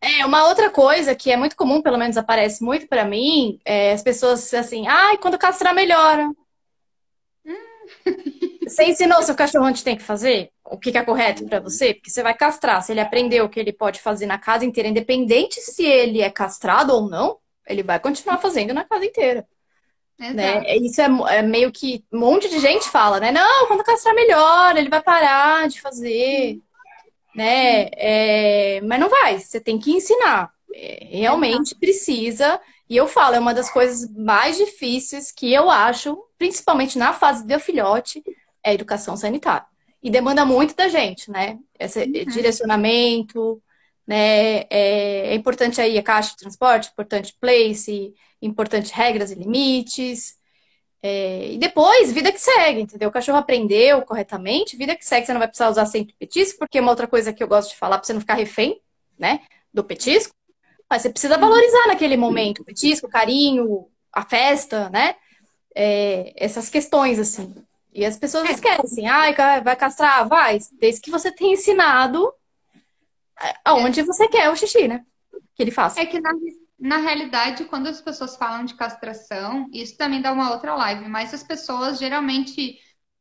[0.00, 3.92] É, uma outra coisa que é muito comum, pelo menos aparece muito para mim, é
[3.92, 6.30] as pessoas assim, ai, ah, quando castrar melhora.
[7.46, 7.54] Hum.
[8.66, 10.50] Você ensinou seu cachorro onde tem que fazer?
[10.64, 11.94] O que, é correto para você?
[11.94, 12.82] Porque você vai castrar.
[12.82, 16.30] Se ele aprendeu o que ele pode fazer na casa inteira, independente se ele é
[16.30, 19.46] castrado ou não, ele vai continuar fazendo na casa inteira.
[20.18, 20.76] Né?
[20.76, 23.32] Isso é, é, meio que um monte de gente fala, né?
[23.32, 26.60] Não, quando castrar melhor, ele vai parar de fazer,
[27.34, 27.88] né?
[27.92, 30.52] É, mas não vai, você tem que ensinar.
[30.72, 32.60] É, realmente precisa.
[32.88, 37.46] E eu falo, é uma das coisas mais difíceis que eu acho, principalmente na fase
[37.46, 38.22] do filhote,
[38.62, 39.66] é a educação sanitária.
[40.02, 41.58] E demanda muito da gente, né?
[41.78, 42.24] Esse uhum.
[42.26, 43.60] direcionamento,
[44.06, 44.58] né?
[44.70, 48.12] É, é, importante aí a caixa de transporte, importante place,
[48.46, 50.36] importante regras e limites.
[51.02, 53.10] É, e depois, vida que segue, entendeu?
[53.10, 56.78] O cachorro aprendeu corretamente, vida que segue, você não vai precisar usar sempre petisco, porque
[56.78, 58.80] é uma outra coisa que eu gosto de falar para você não ficar refém,
[59.18, 59.40] né?
[59.72, 60.34] Do petisco.
[60.88, 65.16] Mas você precisa valorizar naquele momento o petisco, o carinho, a festa, né?
[65.74, 67.54] É, essas questões, assim.
[67.92, 72.32] E as pessoas esquecem, ai, ah, vai castrar, vai, desde que você tenha ensinado
[73.64, 75.04] aonde você quer o xixi, né?
[75.54, 76.00] Que ele faça.
[76.00, 76.32] É que na,
[76.84, 81.32] na realidade, quando as pessoas falam de castração, isso também dá uma outra live, mas
[81.32, 82.78] as pessoas geralmente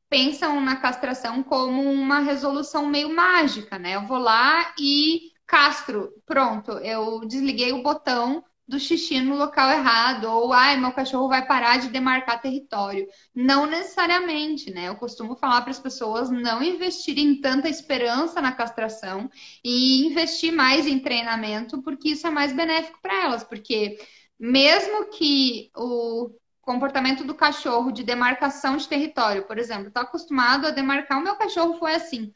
[0.09, 3.95] pensam na castração como uma resolução meio mágica, né?
[3.95, 10.25] Eu vou lá e castro, pronto, eu desliguei o botão do xixi no local errado,
[10.25, 13.07] ou ai, meu cachorro vai parar de demarcar território.
[13.35, 14.87] Não necessariamente, né?
[14.87, 19.29] Eu costumo falar para as pessoas não investirem tanta esperança na castração
[19.63, 23.97] e investir mais em treinamento, porque isso é mais benéfico para elas, porque
[24.39, 30.71] mesmo que o comportamento do cachorro de demarcação de território, por exemplo, está acostumado a
[30.71, 32.31] demarcar, o meu cachorro foi assim.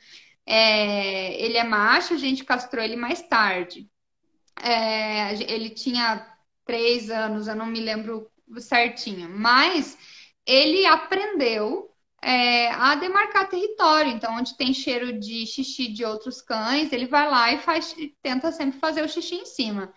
[0.45, 3.89] É, ele é macho, a gente castrou ele mais tarde.
[4.61, 6.25] É, ele tinha
[6.65, 9.97] três anos, eu não me lembro certinho, mas
[10.45, 11.89] ele aprendeu
[12.21, 14.11] é, a demarcar território.
[14.11, 18.51] Então, onde tem cheiro de xixi de outros cães, ele vai lá e faz, tenta
[18.51, 19.93] sempre fazer o xixi em cima.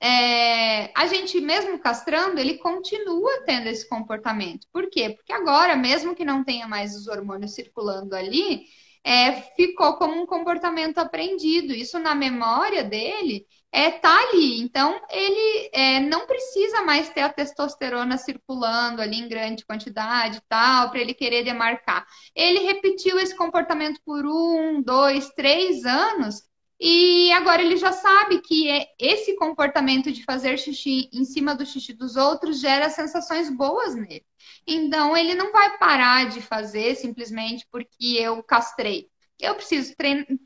[0.00, 4.66] É, a gente, mesmo castrando, ele continua tendo esse comportamento.
[4.72, 5.10] Por quê?
[5.10, 8.64] Porque agora, mesmo que não tenha mais os hormônios circulando ali,
[9.04, 11.72] é, ficou como um comportamento aprendido.
[11.72, 14.60] Isso na memória dele é, tá ali.
[14.60, 20.42] Então, ele é, não precisa mais ter a testosterona circulando ali em grande quantidade e
[20.48, 22.06] tal, para ele querer demarcar.
[22.34, 26.42] Ele repetiu esse comportamento por um, dois, três anos.
[26.78, 31.64] E agora ele já sabe que é esse comportamento de fazer xixi em cima do
[31.64, 34.24] xixi dos outros gera sensações boas nele.
[34.66, 39.08] Então ele não vai parar de fazer simplesmente porque eu castrei.
[39.38, 39.94] Eu preciso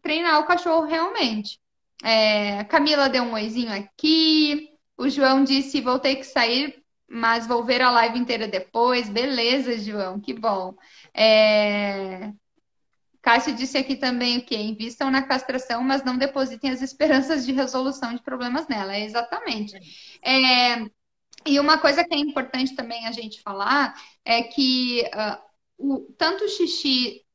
[0.03, 1.59] treinar o cachorro realmente.
[2.07, 4.71] É, Camila deu um oizinho aqui.
[4.97, 9.09] O João disse: vou ter que sair, mas vou ver a live inteira depois.
[9.09, 10.77] Beleza, João, que bom.
[11.13, 12.33] É...
[13.21, 14.55] Cássio disse aqui também o que?
[14.57, 18.95] Invistam na castração, mas não depositem as esperanças de resolução de problemas nela.
[18.95, 19.75] É exatamente.
[20.23, 20.87] É...
[21.45, 25.43] E uma coisa que é importante também a gente falar é que uh,
[25.77, 27.26] o, tanto o xixi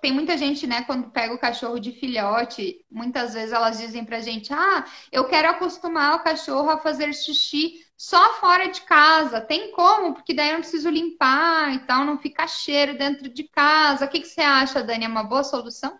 [0.00, 4.20] tem muita gente, né, quando pega o cachorro de filhote, muitas vezes elas dizem pra
[4.20, 9.40] gente: ah, eu quero acostumar o cachorro a fazer xixi só fora de casa.
[9.40, 10.14] Tem como?
[10.14, 14.04] Porque daí eu não preciso limpar e tal, não fica cheiro dentro de casa.
[14.04, 15.04] O que, que você acha, Dani?
[15.04, 15.98] É uma boa solução?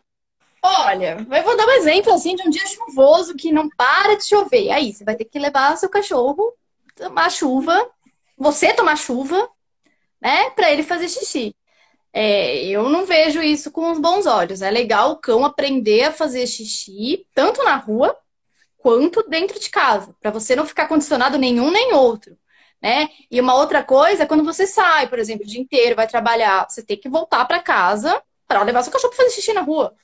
[0.63, 4.25] Olha, eu vou dar um exemplo assim de um dia chuvoso que não para de
[4.25, 4.71] chover.
[4.71, 6.55] Aí você vai ter que levar seu cachorro
[6.95, 7.91] tomar chuva,
[8.37, 9.49] você tomar chuva,
[10.21, 11.55] né, para ele fazer xixi.
[12.17, 14.63] É, eu não vejo isso com os bons olhos.
[14.63, 18.17] É legal o cão aprender a fazer xixi, tanto na rua
[18.79, 22.39] quanto dentro de casa, para você não ficar condicionado nenhum nem outro.
[22.81, 23.09] Né?
[23.31, 26.69] E uma outra coisa é quando você sai, por exemplo, o dia inteiro, vai trabalhar,
[26.69, 29.95] você tem que voltar para casa para levar seu cachorro para fazer xixi na rua.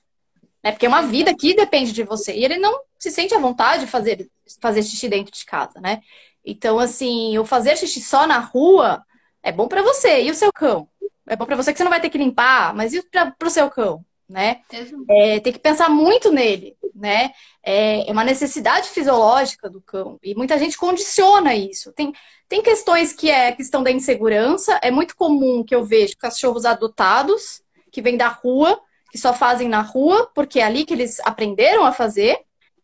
[0.65, 0.73] Né?
[0.73, 2.35] Porque é uma vida que depende de você.
[2.35, 4.29] E ele não se sente à vontade de fazer,
[4.61, 6.01] fazer xixi dentro de casa, né?
[6.45, 9.05] Então, assim, o fazer xixi só na rua
[9.43, 10.23] é bom para você.
[10.23, 10.89] E o seu cão?
[11.31, 13.51] É bom para você que você não vai ter que limpar, mas e para o
[13.51, 14.05] seu cão?
[14.29, 14.63] Né?
[15.09, 17.31] É, tem que pensar muito nele, né?
[17.65, 21.93] É, é uma necessidade fisiológica do cão e muita gente condiciona isso.
[21.93, 22.13] Tem,
[22.49, 24.79] tem questões que é questão da insegurança.
[24.83, 27.63] É muito comum que eu vejo cachorros adotados
[27.93, 28.81] que vêm da rua,
[29.13, 32.41] que só fazem na rua porque é ali que eles aprenderam a fazer.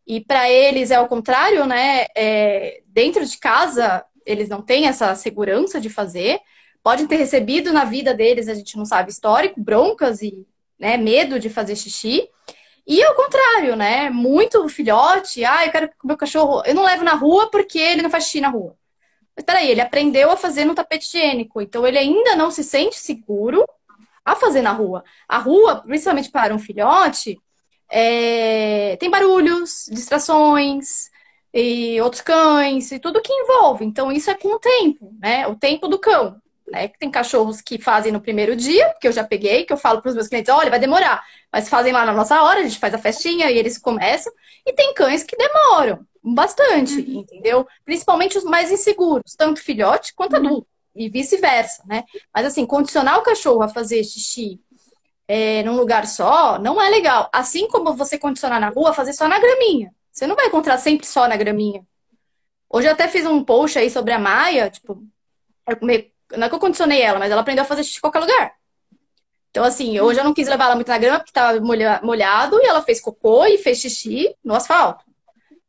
[0.07, 2.07] E para eles é o contrário, né?
[2.17, 6.41] É, dentro de casa eles não têm essa segurança de fazer
[6.87, 10.47] podem ter recebido na vida deles, a gente não sabe, histórico, broncas e
[10.79, 12.29] né, medo de fazer xixi.
[12.87, 14.09] E ao contrário, né?
[14.09, 16.63] Muito filhote, ah, eu quero que o meu cachorro.
[16.65, 18.77] Eu não levo na rua porque ele não faz xixi na rua.
[19.35, 22.97] Mas peraí, ele aprendeu a fazer no tapete higiênico, então ele ainda não se sente
[22.97, 23.67] seguro
[24.25, 25.03] a fazer na rua.
[25.29, 27.37] A rua, principalmente para um filhote,
[27.91, 28.97] é...
[29.01, 31.11] tem barulhos, distrações,
[31.53, 33.85] e outros cães, e tudo que envolve.
[33.85, 35.49] Então, isso é com o tempo, né?
[35.49, 36.89] O tempo do cão né?
[36.99, 40.09] Tem cachorros que fazem no primeiro dia, que eu já peguei, que eu falo para
[40.09, 42.95] os meus clientes, olha, vai demorar, mas fazem lá na nossa hora, a gente faz
[42.95, 44.33] a festinha e eles começam.
[44.65, 47.21] E tem cães que demoram bastante, uhum.
[47.21, 47.67] entendeu?
[47.85, 50.47] Principalmente os mais inseguros, tanto filhote quanto uhum.
[50.47, 52.05] adulto, e vice-versa, né?
[52.35, 54.61] Mas assim, condicionar o cachorro a fazer xixi
[55.29, 57.29] é, num lugar só não é legal.
[57.33, 59.93] Assim como você condicionar na rua, fazer só na graminha.
[60.11, 61.85] Você não vai encontrar sempre só na graminha.
[62.69, 65.03] Hoje eu até fiz um post aí sobre a Maia, tipo,
[65.83, 68.21] meio, não é que eu condicionei ela, mas ela aprendeu a fazer xixi em qualquer
[68.21, 68.55] lugar.
[69.51, 72.67] Então, assim, hoje eu não quis levar ela muito na grama porque estava molhado e
[72.67, 75.05] ela fez cocô e fez xixi no asfalto.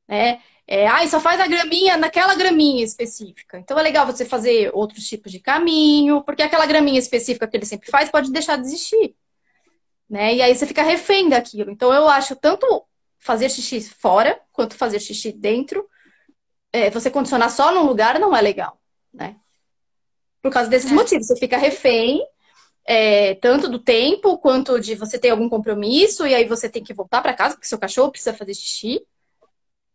[0.07, 0.41] Né?
[0.67, 3.57] É, ah, só faz a graminha naquela graminha específica.
[3.57, 7.65] Então é legal você fazer outros tipos de caminho, porque aquela graminha específica que ele
[7.65, 9.15] sempre faz pode deixar de existir.
[10.09, 10.35] Né?
[10.35, 11.71] E aí você fica refém daquilo.
[11.71, 12.83] Então eu acho tanto
[13.17, 15.87] fazer xixi fora quanto fazer xixi dentro
[16.71, 18.79] é, você condicionar só num lugar não é legal,
[19.13, 19.37] né?
[20.47, 20.93] Por causa desses é.
[20.93, 21.27] motivos.
[21.27, 22.25] Você fica refém
[22.85, 26.93] é, tanto do tempo quanto de você ter algum compromisso e aí você tem que
[26.93, 29.05] voltar para casa porque seu cachorro precisa fazer xixi.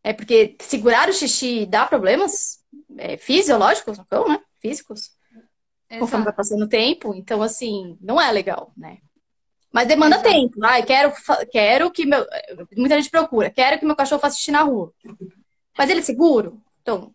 [0.04, 2.60] É porque segurar o xixi dá problemas
[2.98, 4.38] é, fisiológicos no cão, né?
[4.60, 5.12] Físicos.
[5.88, 6.00] Exato.
[6.00, 7.14] Conforme vai passando o tempo.
[7.14, 8.98] Então, assim, não é legal, né?
[9.72, 10.28] Mas demanda Exato.
[10.28, 10.58] tempo.
[10.62, 11.14] Ai, quero,
[11.50, 12.26] quero que meu.
[12.76, 13.48] Muita gente procura.
[13.48, 14.92] Quero que meu cachorro faça xixi na rua.
[15.78, 16.60] Mas ele é seguro?
[16.82, 17.14] Então,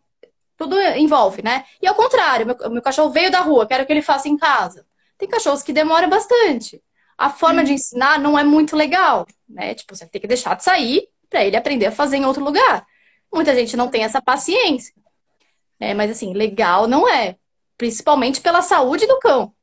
[0.58, 1.66] tudo envolve, né?
[1.82, 4.86] E ao contrário, meu, meu cachorro veio da rua, quero que ele faça em casa.
[5.18, 6.82] Tem cachorros que demoram bastante.
[7.18, 7.64] A forma hum.
[7.64, 9.74] de ensinar não é muito legal, né?
[9.74, 12.86] Tipo, você tem que deixar de sair para ele aprender a fazer em outro lugar.
[13.34, 14.94] Muita gente não tem essa paciência.
[15.80, 15.94] Né?
[15.94, 17.36] Mas assim, legal não é.
[17.78, 19.54] Principalmente pela saúde do cão.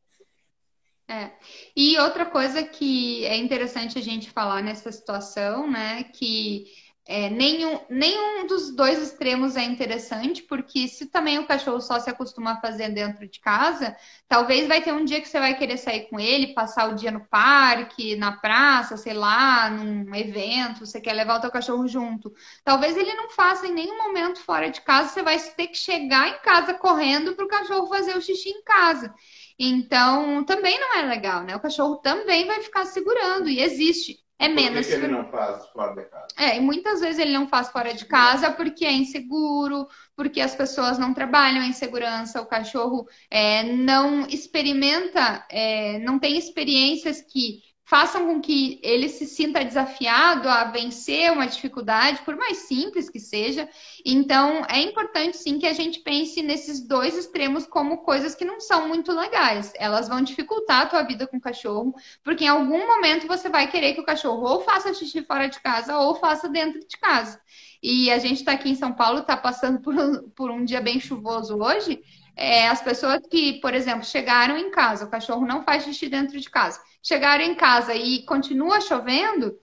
[1.08, 1.30] É.
[1.76, 6.04] E outra coisa que é interessante a gente falar nessa situação, né?
[6.04, 6.66] Que
[7.06, 12.08] é, nenhum, nenhum dos dois extremos é interessante, porque se também o cachorro só se
[12.08, 13.94] acostuma a fazer dentro de casa,
[14.26, 17.10] talvez vai ter um dia que você vai querer sair com ele, passar o dia
[17.10, 22.32] no parque, na praça, sei lá, num evento, você quer levar o teu cachorro junto.
[22.64, 26.28] Talvez ele não faça em nenhum momento fora de casa, você vai ter que chegar
[26.28, 29.14] em casa correndo para o cachorro fazer o xixi em casa.
[29.58, 31.54] Então, também não é legal, né?
[31.54, 34.86] O cachorro também vai ficar segurando, e existe é menos.
[34.86, 36.26] Por que, que, ele não faz fora de casa?
[36.36, 40.54] É, e muitas vezes ele não faz fora de casa porque é inseguro, porque as
[40.54, 47.62] pessoas não trabalham em segurança, o cachorro é, não experimenta, é, não tem experiências que
[47.84, 53.20] façam com que ele se sinta desafiado a vencer uma dificuldade, por mais simples que
[53.20, 53.68] seja.
[54.04, 58.58] Então, é importante sim que a gente pense nesses dois extremos como coisas que não
[58.58, 59.72] são muito legais.
[59.76, 63.70] Elas vão dificultar a tua vida com o cachorro, porque em algum momento você vai
[63.70, 67.38] querer que o cachorro ou faça xixi fora de casa ou faça dentro de casa.
[67.82, 70.80] E a gente está aqui em São Paulo, está passando por um, por um dia
[70.80, 72.02] bem chuvoso hoje.
[72.36, 76.38] É, as pessoas que, por exemplo, chegaram em casa, o cachorro não faz xixi dentro
[76.40, 79.58] de casa chegaram em casa e continua chovendo,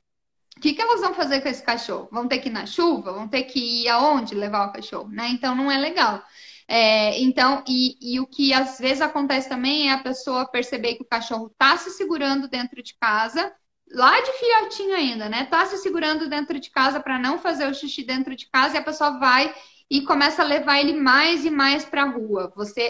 [0.55, 2.07] o que, que elas vão fazer com esse cachorro?
[2.11, 3.11] Vão ter que ir na chuva?
[3.11, 5.09] Vão ter que ir aonde levar o cachorro?
[5.09, 5.29] Né?
[5.29, 6.23] Então não é legal.
[6.67, 11.01] É, então, e, e, o que às vezes acontece também é a pessoa perceber que
[11.01, 13.51] o cachorro está se segurando dentro de casa,
[13.91, 15.45] lá de filhotinho ainda, né?
[15.45, 18.77] Tá se segurando dentro de casa para não fazer o xixi dentro de casa e
[18.77, 19.53] a pessoa vai
[19.91, 22.53] e começa a levar ele mais e mais para a rua.
[22.55, 22.89] Você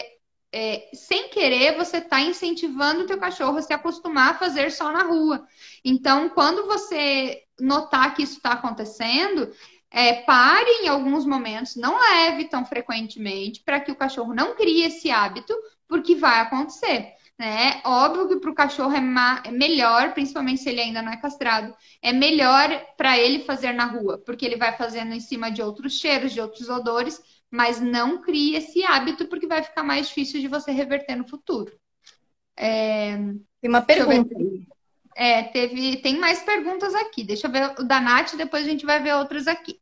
[0.52, 4.92] é, sem querer, você está incentivando o teu cachorro a se acostumar a fazer só
[4.92, 5.44] na rua.
[5.84, 9.50] Então, quando você notar que isso está acontecendo,
[9.90, 14.84] é, pare em alguns momentos, não leve tão frequentemente, para que o cachorro não crie
[14.84, 15.52] esse hábito,
[15.88, 17.14] porque vai acontecer.
[17.38, 17.80] Né?
[17.84, 19.02] Óbvio que para o cachorro é,
[19.44, 23.86] é, melhor, principalmente se ele ainda não é castrado, é melhor para ele fazer na
[23.86, 28.22] rua, porque ele vai fazendo em cima de outros cheiros, de outros odores, mas não
[28.22, 31.72] crie esse hábito porque vai ficar mais difícil de você reverter no futuro.
[32.56, 33.16] É...
[33.60, 34.66] Tem uma pergunta aí.
[35.14, 37.22] É, teve, tem mais perguntas aqui.
[37.22, 39.78] Deixa eu ver o da Nath, depois a gente vai ver outras aqui.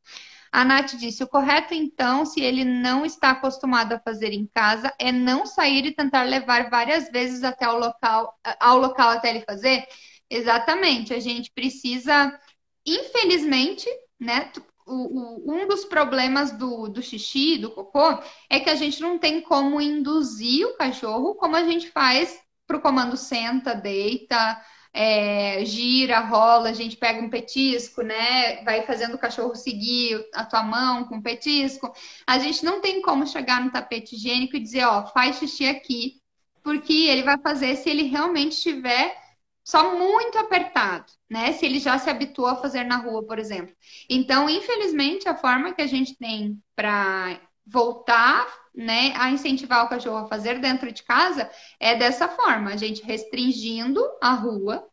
[0.52, 4.92] A Nath disse: o correto, então, se ele não está acostumado a fazer em casa,
[4.98, 9.44] é não sair e tentar levar várias vezes até o local, ao local até ele
[9.44, 9.86] fazer?
[10.28, 11.14] Exatamente.
[11.14, 12.38] A gente precisa,
[12.86, 13.88] infelizmente,
[14.18, 14.51] né?
[14.90, 19.40] o, um dos problemas do, do xixi, do cocô, é que a gente não tem
[19.40, 24.61] como induzir o cachorro como a gente faz para o comando senta, deita,
[24.93, 28.62] é, gira, rola, a gente pega um petisco, né?
[28.64, 31.93] Vai fazendo o cachorro seguir a tua mão com o petisco.
[32.26, 36.20] A gente não tem como chegar no tapete higiênico e dizer, ó, faz xixi aqui,
[36.62, 39.16] porque ele vai fazer se ele realmente estiver
[39.64, 41.53] só muito apertado, né?
[41.53, 43.74] Se ele já se habituou a fazer na rua, por exemplo.
[44.09, 50.18] Então, infelizmente, a forma que a gente tem para voltar né, a incentivar o cachorro
[50.18, 54.86] a fazer dentro de casa é dessa forma, a gente restringindo a rua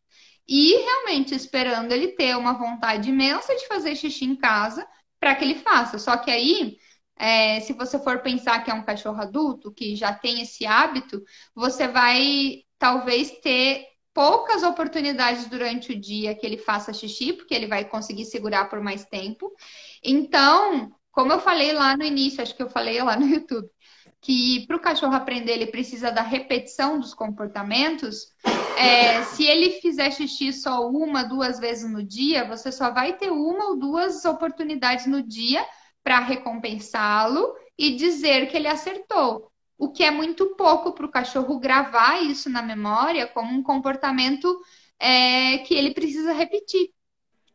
[0.48, 4.88] e realmente esperando ele ter uma vontade imensa de fazer xixi em casa
[5.20, 6.00] para que ele faça.
[6.00, 6.78] Só que aí,
[7.18, 11.22] é, se você for pensar que é um cachorro adulto que já tem esse hábito,
[11.54, 17.68] você vai talvez ter poucas oportunidades durante o dia que ele faça xixi, porque ele
[17.68, 19.52] vai conseguir segurar por mais tempo.
[20.04, 23.68] Então, como eu falei lá no início, acho que eu falei lá no YouTube,
[24.22, 28.28] que para o cachorro aprender ele precisa da repetição dos comportamentos.
[28.78, 33.32] É, se ele fizer xixi só uma, duas vezes no dia, você só vai ter
[33.32, 35.66] uma ou duas oportunidades no dia
[36.04, 39.52] para recompensá-lo e dizer que ele acertou.
[39.76, 44.56] O que é muito pouco para o cachorro gravar isso na memória como um comportamento
[45.00, 46.92] é, que ele precisa repetir.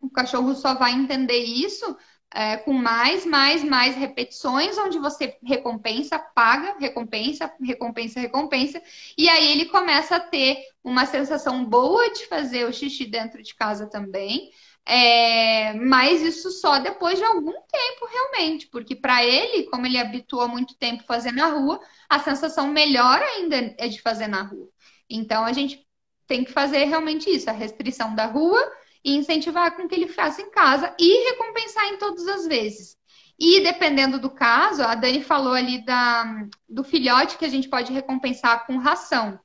[0.00, 1.96] O cachorro só vai entender isso
[2.34, 8.82] é, com mais, mais, mais repetições, onde você recompensa, paga, recompensa, recompensa, recompensa,
[9.16, 13.54] e aí ele começa a ter uma sensação boa de fazer o xixi dentro de
[13.54, 14.50] casa também.
[14.84, 20.48] É, mas isso só depois de algum tempo, realmente, porque para ele, como ele habituou
[20.48, 24.68] muito tempo fazer na rua, a sensação melhor ainda é de fazer na rua.
[25.08, 25.86] Então a gente
[26.26, 28.58] tem que fazer realmente isso, a restrição da rua
[29.04, 32.96] e incentivar com que ele faça em casa e recompensar em todas as vezes.
[33.38, 37.92] E dependendo do caso, a Dani falou ali da, do filhote que a gente pode
[37.92, 39.38] recompensar com ração.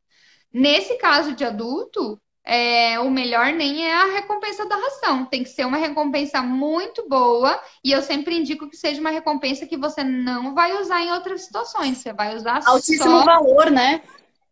[0.53, 5.26] Nesse caso de adulto, é, o melhor nem é a recompensa da ração.
[5.26, 7.60] Tem que ser uma recompensa muito boa.
[7.84, 11.41] E eu sempre indico que seja uma recompensa que você não vai usar em outras
[11.41, 11.97] situações.
[11.97, 13.26] Você vai usar Altíssimo só...
[13.26, 14.01] valor, né?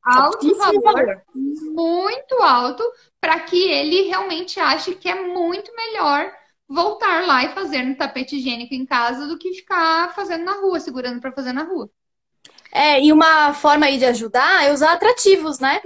[0.05, 2.83] Alto valor, valor, muito alto,
[3.19, 6.31] para que ele realmente ache que é muito melhor
[6.67, 10.79] voltar lá e fazer no tapete higiênico em casa do que ficar fazendo na rua,
[10.79, 11.89] segurando para fazer na rua.
[12.71, 15.81] É, e uma forma aí de ajudar é usar atrativos, né?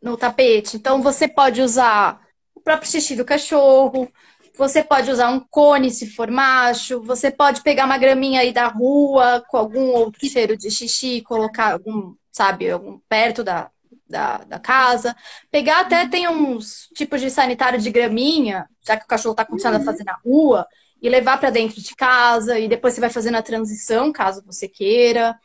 [0.00, 0.76] No tapete.
[0.76, 2.20] Então você pode usar
[2.54, 4.10] o próprio xixi do cachorro,
[4.56, 8.68] você pode usar um cone se for macho, você pode pegar uma graminha aí da
[8.68, 12.66] rua com algum outro cheiro de xixi, colocar algum sabe,
[13.08, 13.70] perto da,
[14.08, 15.14] da, da, casa.
[15.50, 19.76] Pegar até tem uns tipos de sanitário de graminha, já que o cachorro está começando
[19.76, 20.66] a fazer na rua,
[21.00, 24.68] e levar para dentro de casa, e depois você vai fazendo a transição, caso você
[24.68, 25.38] queira.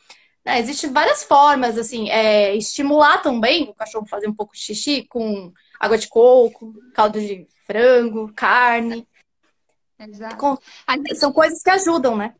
[0.45, 5.03] É, Existem várias formas, assim, é, estimular também o cachorro fazer um pouco de xixi
[5.03, 9.05] com água de coco, caldo de frango, carne.
[9.99, 10.37] Exato.
[10.37, 10.57] Com...
[11.15, 12.33] São coisas que ajudam, né?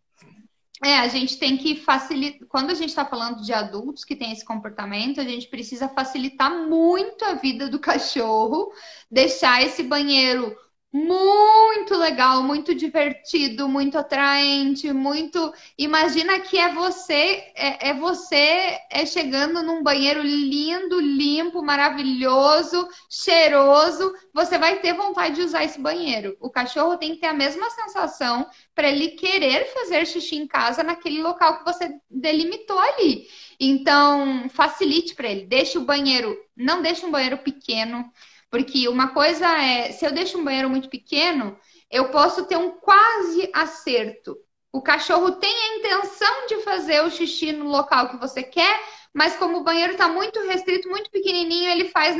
[0.84, 2.47] É, a gente tem que facilitar.
[2.47, 6.51] Quando a gente está falando de adultos que têm esse comportamento, a gente precisa facilitar
[6.67, 8.71] muito a vida do cachorro,
[9.09, 10.55] deixar esse banheiro
[10.97, 15.53] muito legal, muito divertido, muito atraente, muito.
[15.77, 24.11] Imagina que é você, é, é, você é chegando num banheiro lindo, limpo, maravilhoso, cheiroso.
[24.33, 26.35] Você vai ter vontade de usar esse banheiro.
[26.39, 30.81] O cachorro tem que ter a mesma sensação para ele querer fazer xixi em casa
[30.81, 33.27] naquele local que você delimitou ali.
[33.59, 35.45] Então, facilite para ele.
[35.45, 38.11] Deixe o banheiro, não deixe um banheiro pequeno.
[38.49, 41.57] Porque uma coisa é, se eu deixo um banheiro muito pequeno,
[41.91, 44.37] eu posso ter um quase acerto.
[44.71, 48.79] O cachorro tem a intenção de fazer o xixi no local que você quer,
[49.13, 52.15] mas como o banheiro está muito restrito, muito pequenininho, ele faz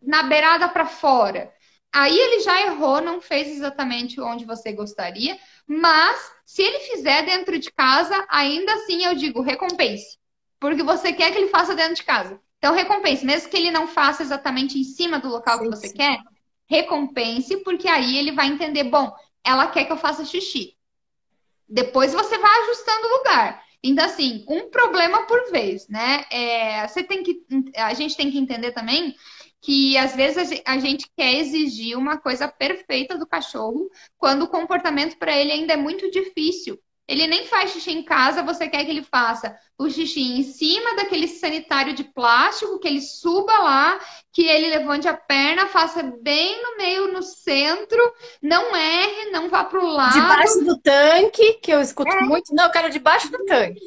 [0.00, 1.52] na beirada para fora.
[1.92, 7.58] Aí ele já errou, não fez exatamente onde você gostaria, mas se ele fizer dentro
[7.58, 10.16] de casa, ainda assim eu digo recompense,
[10.60, 12.40] porque você quer que ele faça dentro de casa.
[12.60, 15.88] Então, recompense, mesmo que ele não faça exatamente em cima do local sim, que você
[15.88, 15.94] sim.
[15.94, 16.18] quer,
[16.68, 19.10] recompense, porque aí ele vai entender, bom,
[19.42, 20.76] ela quer que eu faça xixi.
[21.66, 23.64] Depois você vai ajustando o lugar.
[23.82, 26.26] Então, assim, um problema por vez, né?
[26.30, 27.42] É, você tem que,
[27.76, 29.16] a gente tem que entender também
[29.62, 35.16] que às vezes a gente quer exigir uma coisa perfeita do cachorro quando o comportamento
[35.16, 36.78] para ele ainda é muito difícil.
[37.10, 40.94] Ele nem faz xixi em casa, você quer que ele faça o xixi em cima
[40.94, 43.98] daquele sanitário de plástico, que ele suba lá,
[44.32, 48.00] que ele levante a perna, faça bem no meio, no centro,
[48.40, 50.12] não erre, não vá para o lado.
[50.12, 52.20] Debaixo do tanque, que eu escuto é.
[52.20, 52.54] muito.
[52.54, 53.80] Não, eu quero debaixo do tanque.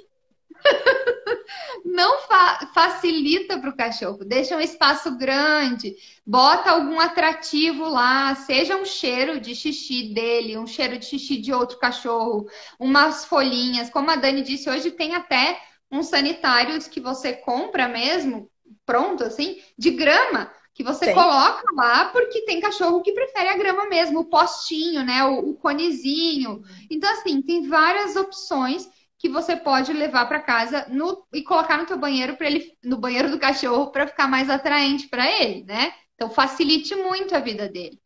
[1.86, 5.96] não fa facilita para o cachorro, deixa um espaço grande,
[6.26, 11.54] bota algum atrativo lá, seja um cheiro de xixi dele, um cheiro de xixi de
[11.54, 12.48] outro cachorro,
[12.80, 13.90] umas folhinhas.
[13.90, 15.60] Como a Dani disse, hoje tem até
[15.92, 18.50] uns sanitários que você compra mesmo,
[18.86, 23.86] pronto, assim, de grama que você coloca lá porque tem cachorro que prefere a grama
[23.86, 26.64] mesmo, o postinho, né, o, o conezinho.
[26.90, 28.90] Então, assim, tem várias opções
[29.24, 32.98] que você pode levar para casa no, e colocar no teu banheiro para ele no
[32.98, 35.94] banheiro do cachorro para ficar mais atraente para ele, né?
[36.14, 37.98] Então facilite muito a vida dele.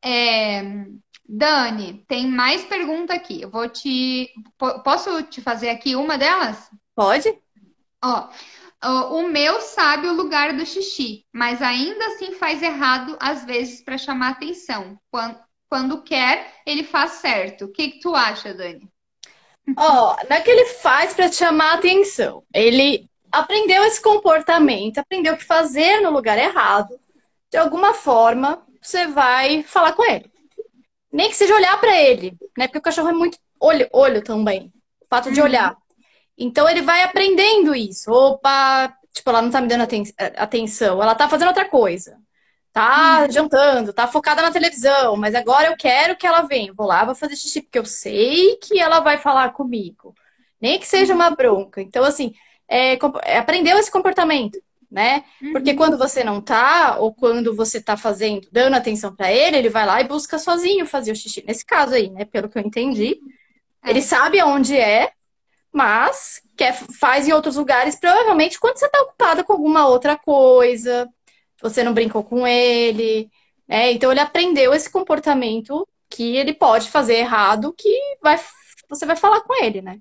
[0.00, 0.62] É,
[1.28, 3.42] Dani, tem mais pergunta aqui.
[3.42, 4.32] Eu vou te
[4.84, 6.70] posso te fazer aqui uma delas?
[6.94, 7.36] Pode.
[8.04, 8.28] Ó,
[9.18, 13.98] o meu sabe o lugar do xixi, mas ainda assim faz errado às vezes para
[13.98, 14.96] chamar atenção.
[15.10, 15.36] Quando,
[15.68, 17.64] quando quer, ele faz certo.
[17.64, 18.88] O que, que tu acha, Dani?
[19.76, 22.42] Ó, oh, não é que ele faz para te chamar a atenção.
[22.52, 26.98] Ele aprendeu esse comportamento, aprendeu o que fazer no lugar errado.
[27.50, 30.30] De alguma forma, você vai falar com ele.
[31.12, 32.66] Nem que seja olhar para ele, né?
[32.66, 34.72] Porque o cachorro é muito olho, olho também.
[35.00, 35.46] O fato de uhum.
[35.46, 35.76] olhar.
[36.38, 38.10] Então ele vai aprendendo isso.
[38.10, 40.04] Opa, tipo, ela não tá me dando aten
[40.36, 42.16] atenção, ela tá fazendo outra coisa.
[42.72, 43.32] Tá uhum.
[43.32, 46.72] jantando, tá focada na televisão, mas agora eu quero que ela venha.
[46.72, 50.14] Vou lá, vou fazer xixi, porque eu sei que ela vai falar comigo.
[50.60, 51.80] Nem que seja uma bronca.
[51.80, 52.32] Então, assim,
[52.68, 55.24] é, é aprendeu esse comportamento, né?
[55.42, 55.52] Uhum.
[55.52, 59.68] Porque quando você não tá, ou quando você tá fazendo, dando atenção para ele, ele
[59.68, 61.42] vai lá e busca sozinho fazer o xixi.
[61.44, 62.24] Nesse caso aí, né?
[62.24, 63.18] Pelo que eu entendi.
[63.82, 63.90] É.
[63.90, 65.10] Ele sabe aonde é,
[65.72, 71.08] mas quer, faz em outros lugares, provavelmente quando você está ocupada com alguma outra coisa,
[71.62, 73.30] você não brincou com ele,
[73.68, 73.92] né?
[73.92, 77.88] Então ele aprendeu esse comportamento que ele pode fazer errado, que
[78.20, 78.38] vai,
[78.88, 80.00] você vai falar com ele, né?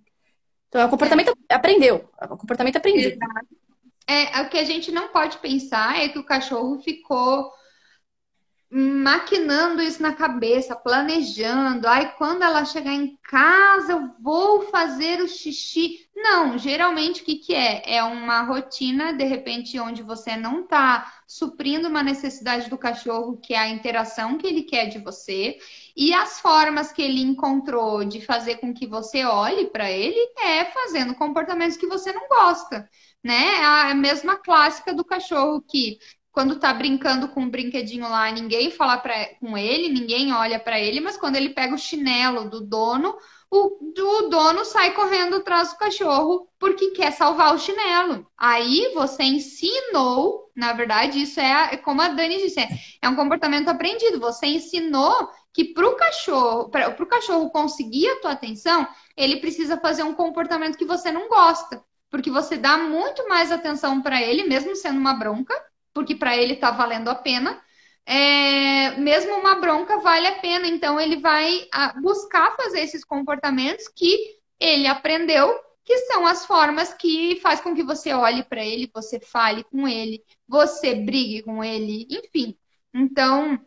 [0.67, 1.55] Então é um comportamento é.
[1.55, 3.17] aprendeu, é um comportamento aprendido.
[4.07, 7.51] É, o que a gente não pode pensar é que o cachorro ficou
[8.71, 11.87] maquinando isso na cabeça, planejando.
[11.87, 16.07] Ai, quando ela chegar em casa, eu vou fazer o xixi.
[16.15, 17.97] Não, geralmente o que, que é?
[17.97, 23.53] É uma rotina, de repente, onde você não está suprindo uma necessidade do cachorro, que
[23.53, 25.57] é a interação que ele quer de você.
[25.95, 30.65] E as formas que ele encontrou de fazer com que você olhe para ele é
[30.65, 32.89] fazendo comportamentos que você não gosta
[33.23, 33.57] né?
[33.63, 35.99] A mesma clássica do cachorro que
[36.31, 40.79] quando tá brincando com um brinquedinho lá, ninguém fala pra, com ele, ninguém olha para
[40.79, 43.17] ele, mas quando ele pega o chinelo do dono,
[43.51, 48.27] o, o dono sai correndo atrás do cachorro porque quer salvar o chinelo.
[48.37, 52.69] Aí você ensinou, na verdade, isso é, é como a Dani disse, é,
[53.01, 54.19] é um comportamento aprendido.
[54.19, 55.13] Você ensinou
[55.53, 58.87] que para o cachorro, para o cachorro conseguir a tua atenção,
[59.17, 64.01] ele precisa fazer um comportamento que você não gosta, porque você dá muito mais atenção
[64.01, 65.53] para ele, mesmo sendo uma bronca,
[65.93, 67.59] porque para ele está valendo a pena.
[68.11, 71.67] É, mesmo uma bronca vale a pena, então ele vai
[72.01, 75.55] buscar fazer esses comportamentos que ele aprendeu,
[75.85, 79.87] que são as formas que faz com que você olhe para ele, você fale com
[79.87, 82.57] ele, você brigue com ele, enfim.
[82.91, 83.63] Então,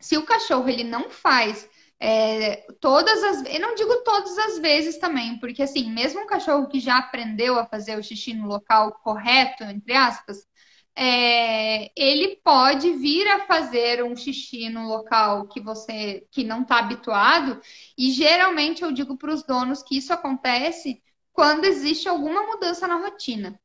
[0.00, 1.70] se o cachorro ele não faz
[2.00, 6.66] é, todas as eu não digo todas as vezes também, porque assim, mesmo um cachorro
[6.66, 10.38] que já aprendeu a fazer o xixi no local correto, entre aspas,
[10.96, 16.78] é, ele pode vir a fazer um xixi no local que você que não está
[16.78, 17.60] habituado,
[17.98, 22.96] e geralmente eu digo para os donos que isso acontece quando existe alguma mudança na
[22.96, 23.58] rotina.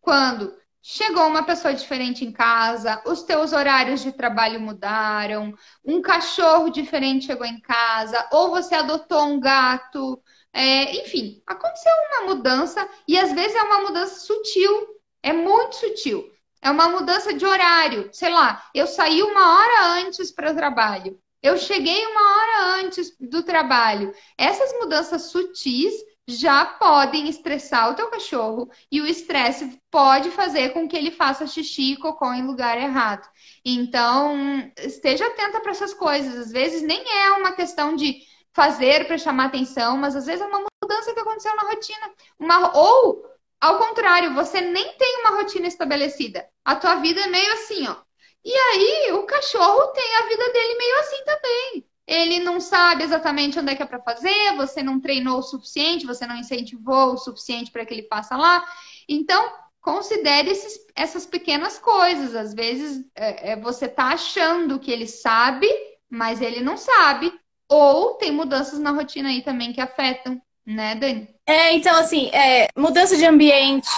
[0.00, 6.68] Quando chegou uma pessoa diferente em casa, os teus horários de trabalho mudaram, um cachorro
[6.68, 10.22] diferente chegou em casa, ou você adotou um gato,
[10.52, 14.86] é, enfim, aconteceu uma mudança e às vezes é uma mudança sutil,
[15.22, 16.33] é muito sutil.
[16.64, 18.08] É uma mudança de horário.
[18.10, 21.20] Sei lá, eu saí uma hora antes para o trabalho.
[21.42, 24.14] Eu cheguei uma hora antes do trabalho.
[24.38, 25.92] Essas mudanças sutis
[26.26, 31.46] já podem estressar o teu cachorro e o estresse pode fazer com que ele faça
[31.46, 33.28] xixi e cocô em lugar errado.
[33.62, 34.34] Então,
[34.78, 36.34] esteja atenta para essas coisas.
[36.34, 38.22] Às vezes nem é uma questão de
[38.54, 42.10] fazer para chamar atenção, mas às vezes é uma mudança que aconteceu na rotina.
[42.38, 43.33] Uma, ou
[43.64, 46.46] ao contrário, você nem tem uma rotina estabelecida.
[46.62, 47.96] A tua vida é meio assim, ó.
[48.44, 51.86] E aí, o cachorro tem a vida dele meio assim também.
[52.06, 56.04] Ele não sabe exatamente onde é que é para fazer, você não treinou o suficiente,
[56.04, 58.62] você não incentivou o suficiente para que ele faça lá.
[59.08, 59.50] Então,
[59.80, 62.34] considere esses, essas pequenas coisas.
[62.36, 65.66] Às vezes, é, é, você está achando que ele sabe,
[66.10, 67.32] mas ele não sabe.
[67.66, 71.28] Ou tem mudanças na rotina aí também que afetam né, Dani?
[71.46, 73.88] É, então, assim, é, mudança de ambiente,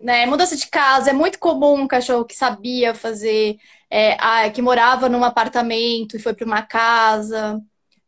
[0.00, 3.58] né, mudança de casa, é muito comum um cachorro que sabia fazer,
[3.90, 7.60] é, a, que morava num apartamento e foi para uma casa,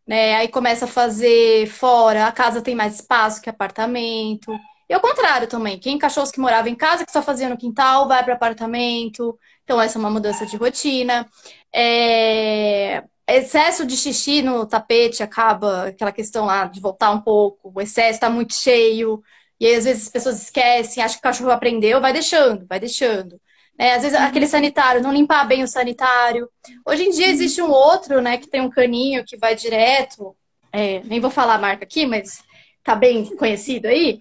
[0.07, 4.53] né, aí começa a fazer fora, a casa tem mais espaço que apartamento.
[4.89, 8.09] E ao contrário também, quem cachorros que moravam em casa, que só fazia no quintal,
[8.09, 9.39] vai para apartamento.
[9.63, 11.29] Então, essa é uma mudança de rotina.
[11.73, 13.05] É
[13.37, 18.15] excesso de xixi no tapete acaba aquela questão lá de voltar um pouco, o excesso
[18.15, 19.23] está muito cheio,
[19.61, 22.79] E aí, às vezes, as pessoas esquecem, acham que o cachorro aprendeu, vai deixando, vai
[22.81, 23.41] deixando.
[23.79, 24.25] É, às vezes, uhum.
[24.27, 26.49] aquele sanitário, não limpar bem o sanitário.
[26.87, 27.33] Hoje em dia, uhum.
[27.33, 30.37] existe um outro, né, que tem um caninho que vai direto.
[30.73, 32.43] É, nem vou falar a marca aqui, mas
[32.85, 34.19] tá bem conhecido aí.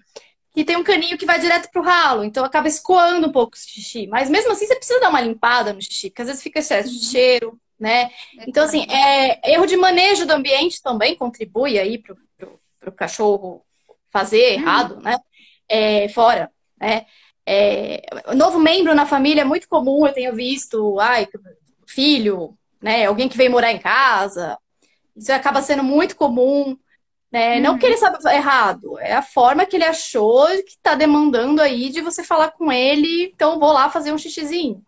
[0.52, 3.58] Que tem um caninho que vai direto pro ralo, então acaba escoando um pouco o
[3.58, 4.06] xixi.
[4.08, 6.90] Mas mesmo assim, você precisa dar uma limpada no xixi, porque às vezes fica excesso
[6.90, 7.12] de uhum.
[7.12, 8.10] cheiro, né?
[8.46, 12.16] Então, assim, é, erro de manejo do ambiente também contribui aí pro,
[12.80, 13.64] pro cachorro
[14.10, 14.62] fazer uhum.
[14.62, 15.18] errado, né?
[15.68, 16.50] É, fora,
[16.80, 17.06] né?
[17.46, 18.02] É,
[18.34, 21.26] novo membro na família é muito comum, eu tenho visto, ai,
[21.86, 23.06] filho, né?
[23.06, 24.58] Alguém que vem morar em casa.
[25.16, 26.76] Isso acaba sendo muito comum,
[27.30, 27.56] né?
[27.56, 27.62] Uhum.
[27.62, 31.90] Não que ele sabe errado, é a forma que ele achou que está demandando aí
[31.90, 34.82] de você falar com ele, então vou lá fazer um xixizinho.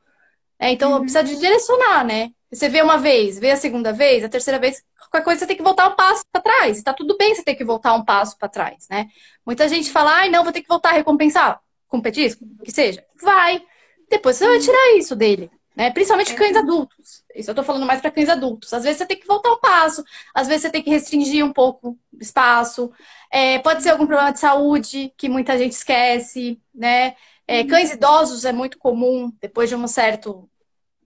[0.59, 1.01] É, então uhum.
[1.01, 2.31] precisa de direcionar, né?
[2.53, 5.57] Você vê uma vez, vê a segunda vez, a terceira vez, qualquer coisa você tem
[5.57, 6.79] que voltar um passo para trás.
[6.79, 9.09] Está tudo bem você ter que voltar um passo para trás, né?
[9.47, 13.05] Muita gente fala, ai, não, vou ter que voltar a recompensar com petisco, que seja.
[13.23, 13.63] Vai.
[14.09, 15.93] Depois você vai tirar isso dele, né?
[15.93, 17.23] Principalmente cães adultos.
[17.35, 18.73] Isso eu tô falando mais para cães adultos.
[18.73, 21.53] Às vezes você tem que voltar um passo, às vezes você tem que restringir um
[21.53, 22.91] pouco o espaço.
[23.31, 27.15] É, pode ser algum problema de saúde que muita gente esquece, né?
[27.47, 30.49] É, cães idosos é muito comum, depois de um certo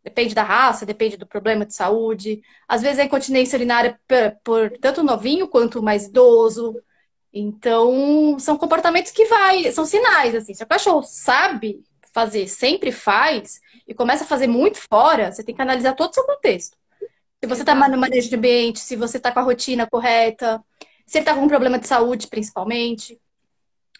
[0.04, 2.42] Depende da raça, depende do problema de saúde.
[2.68, 6.76] Às vezes é incontinência urinária por, por tanto novinho quanto mais idoso.
[7.32, 10.52] Então, são comportamentos que vai, são sinais, assim.
[10.52, 11.82] Se o cachorro sabe
[12.12, 16.14] fazer, sempre faz, e começa a fazer muito fora, você tem que analisar todo o
[16.14, 16.76] seu contexto.
[17.42, 20.62] Se você está no manejo de ambiente, se você está com a rotina correta,
[21.06, 23.20] se ele está com um problema de saúde, principalmente.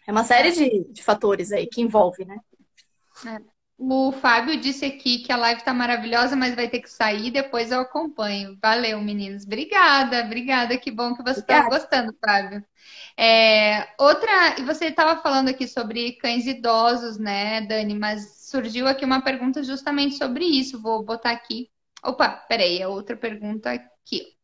[0.07, 2.39] É uma série de, de fatores aí que envolve, né?
[3.27, 3.54] É.
[3.87, 7.70] O Fábio disse aqui que a live está maravilhosa, mas vai ter que sair, depois
[7.70, 8.57] eu acompanho.
[8.62, 9.45] Valeu, meninos.
[9.45, 10.78] Obrigada, obrigada.
[10.78, 12.64] Que bom que você está gostando, Fábio.
[13.16, 17.95] É, outra, e você estava falando aqui sobre cães idosos, né, Dani?
[17.95, 20.80] Mas surgiu aqui uma pergunta justamente sobre isso.
[20.80, 21.70] Vou botar aqui.
[22.03, 24.35] Opa, peraí, a outra pergunta aqui.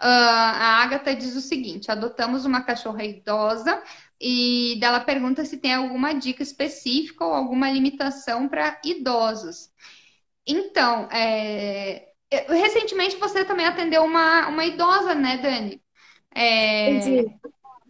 [0.00, 3.80] Uh, a Agatha diz o seguinte: adotamos uma cachorra idosa
[4.26, 9.68] e dela pergunta se tem alguma dica específica ou alguma limitação para idosos.
[10.46, 12.08] Então, é...
[12.48, 15.82] recentemente você também atendeu uma, uma idosa, né, Dani?
[16.34, 17.24] É...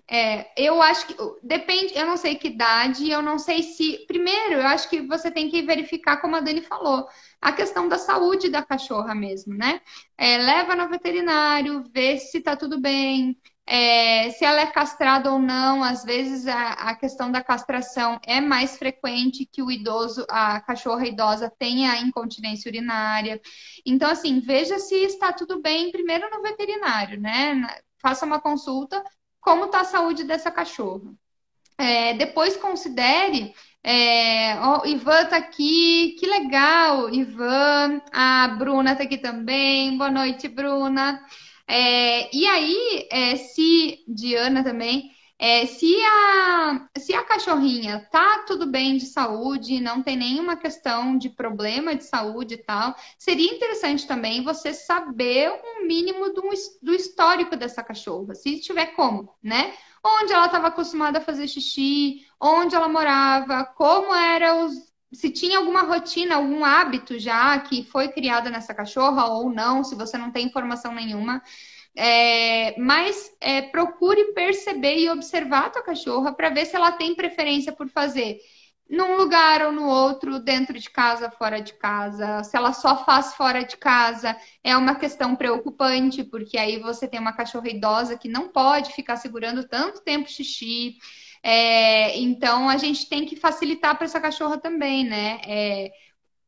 [0.07, 4.05] É, eu acho que depende, eu não sei que idade, eu não sei se.
[4.07, 7.09] Primeiro, eu acho que você tem que verificar, como a Dani falou,
[7.41, 9.81] a questão da saúde da cachorra mesmo, né?
[10.19, 13.35] É, leva no veterinário, vê se tá tudo bem,
[13.67, 18.41] é, se ela é castrada ou não, às vezes a, a, questão da castração é
[18.41, 23.41] mais frequente que o idoso, a cachorra idosa tenha incontinência urinária.
[23.87, 27.67] Então, assim, veja se está tudo bem primeiro no veterinário, né?
[27.99, 29.03] Faça uma consulta,
[29.41, 31.11] como está a saúde dessa cachorra.
[31.79, 33.55] É, depois considere.
[33.83, 38.01] É, oh, Ivan tá aqui, que legal, Ivan.
[38.13, 39.97] A Bruna tá aqui também.
[39.97, 41.21] Boa noite, Bruna.
[41.67, 48.67] É, e aí, é, se, Diana também, é, se, a, se a cachorrinha tá tudo
[48.67, 54.07] bem de saúde, não tem nenhuma questão de problema de saúde e tal, seria interessante
[54.07, 56.43] também você saber um mínimo do,
[56.83, 59.75] do histórico dessa cachorra, se tiver como, né?
[60.05, 65.59] Onde ela estava acostumada a fazer xixi, onde ela morava, como eram os se tinha
[65.59, 70.31] alguma rotina, algum hábito já que foi criado nessa cachorra ou não, se você não
[70.31, 71.43] tem informação nenhuma.
[71.97, 77.15] É, mas é, procure perceber e observar a tua cachorra para ver se ela tem
[77.15, 78.41] preferência por fazer
[78.89, 82.43] num lugar ou no outro, dentro de casa, fora de casa.
[82.45, 87.19] Se ela só faz fora de casa, é uma questão preocupante, porque aí você tem
[87.19, 90.99] uma cachorra idosa que não pode ficar segurando tanto tempo xixi.
[91.47, 95.43] É, então a gente tem que facilitar para essa cachorra também, né?
[95.47, 95.93] É,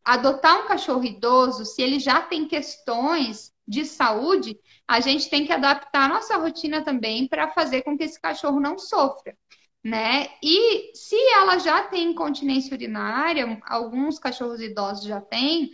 [0.03, 5.53] adotar um cachorro idoso, se ele já tem questões de saúde, a gente tem que
[5.53, 9.37] adaptar a nossa rotina também para fazer com que esse cachorro não sofra.
[9.85, 10.29] Né?
[10.43, 15.71] E se ela já tem incontinência urinária, alguns cachorros idosos já têm,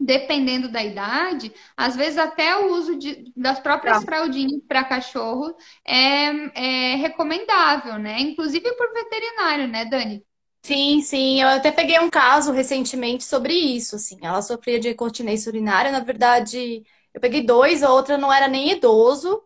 [0.00, 4.04] dependendo da idade, às vezes até o uso de, das próprias tá.
[4.04, 5.54] fraldinhas para cachorro
[5.86, 8.18] é, é recomendável, né?
[8.20, 10.24] Inclusive por veterinário, né, Dani?
[10.62, 11.42] Sim, sim.
[11.42, 14.18] Eu até peguei um caso recentemente sobre isso, assim.
[14.22, 15.92] Ela sofria de incontinência urinária.
[15.92, 16.82] Na verdade,
[17.12, 19.42] eu peguei dois, a outra não era nem idoso,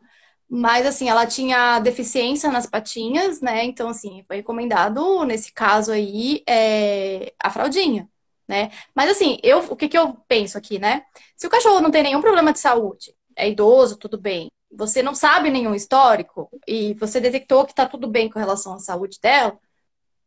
[0.48, 3.64] mas assim, ela tinha deficiência nas patinhas, né?
[3.64, 8.08] Então, assim, foi recomendado, nesse caso aí, é, a fraldinha
[8.48, 8.70] né?
[8.94, 11.04] Mas assim, eu, o que, que eu penso aqui, né?
[11.36, 14.48] Se o cachorro não tem nenhum problema de saúde, é idoso, tudo bem.
[14.72, 18.78] Você não sabe nenhum histórico e você detectou que tá tudo bem com relação à
[18.78, 19.58] saúde dela,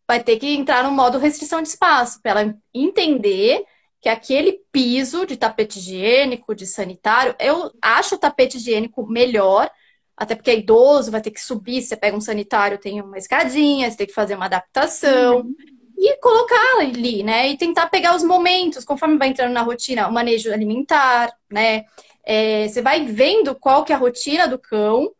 [0.07, 3.65] vai ter que entrar no modo restrição de espaço, para ela entender
[3.99, 9.69] que aquele piso de tapete higiênico, de sanitário, eu acho o tapete higiênico melhor,
[10.15, 13.89] até porque é idoso, vai ter que subir, você pega um sanitário, tem uma escadinha,
[13.89, 15.37] você tem que fazer uma adaptação.
[15.41, 15.55] Uhum.
[15.97, 17.49] E colocar ali, né?
[17.49, 21.85] E tentar pegar os momentos, conforme vai entrando na rotina, o manejo alimentar, né?
[22.23, 25.11] É, você vai vendo qual que é a rotina do cão.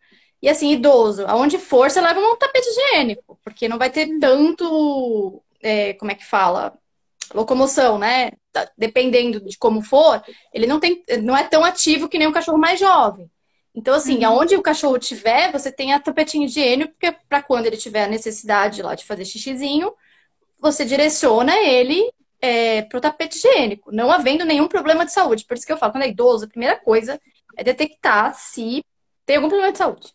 [0.42, 5.42] E assim, idoso, aonde for, você leva um tapete higiênico, porque não vai ter tanto,
[5.64, 6.78] é, como é que fala?
[7.34, 8.32] Locomoção, né?
[8.78, 10.24] Dependendo de como for,
[10.54, 13.30] ele não, tem, não é tão ativo que nem um cachorro mais jovem.
[13.74, 14.28] Então, assim, uhum.
[14.28, 18.08] aonde o cachorro tiver, você tem a tapetinha higiênico, porque para quando ele tiver a
[18.08, 19.92] necessidade lá de fazer xixizinho,
[20.72, 22.12] você direciona ele
[22.42, 25.46] é, para o tapete higiênico, não havendo nenhum problema de saúde.
[25.46, 27.20] Por isso que eu falo, quando é idoso, a primeira coisa
[27.56, 28.84] é detectar se
[29.26, 30.14] tem algum problema de saúde.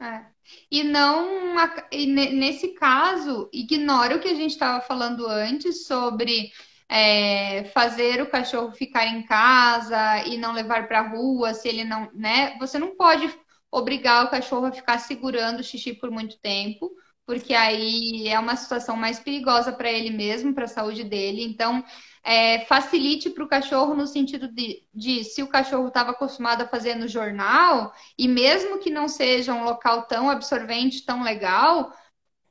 [0.00, 0.24] É.
[0.70, 1.54] E não,
[1.92, 6.50] e nesse caso, ignora o que a gente estava falando antes sobre
[6.88, 11.84] é, fazer o cachorro ficar em casa e não levar para a rua, se ele
[11.84, 12.56] não, né?
[12.58, 13.32] Você não pode
[13.70, 16.90] obrigar o cachorro a ficar segurando o xixi por muito tempo
[17.30, 21.44] porque aí é uma situação mais perigosa para ele mesmo, para a saúde dele.
[21.44, 21.84] Então,
[22.24, 26.66] é, facilite para o cachorro no sentido de, de se o cachorro estava acostumado a
[26.66, 31.92] fazer no jornal, e mesmo que não seja um local tão absorvente, tão legal,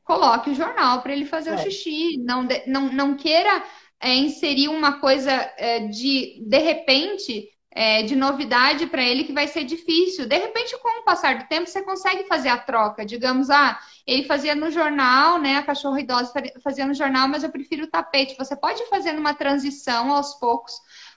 [0.05, 1.55] coloque o jornal para ele fazer é.
[1.55, 2.17] o xixi.
[2.19, 3.61] Não, não, não queira
[3.99, 7.49] é, inserir uma coisa é, de, de repente,
[7.79, 10.27] é, de novidade para ele que vai ser difícil.
[10.27, 13.05] De repente, com o passar do tempo, você consegue fazer a troca.
[13.05, 15.55] Digamos, ah, ele fazia no jornal, né?
[15.55, 18.35] A cachorro idosa fazia no jornal, mas eu prefiro o tapete.
[18.37, 20.73] Você pode fazer uma transição aos poucos,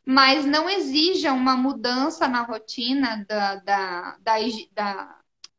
[0.06, 4.36] mas não exija uma mudança na rotina da, da, da,
[4.72, 5.16] da,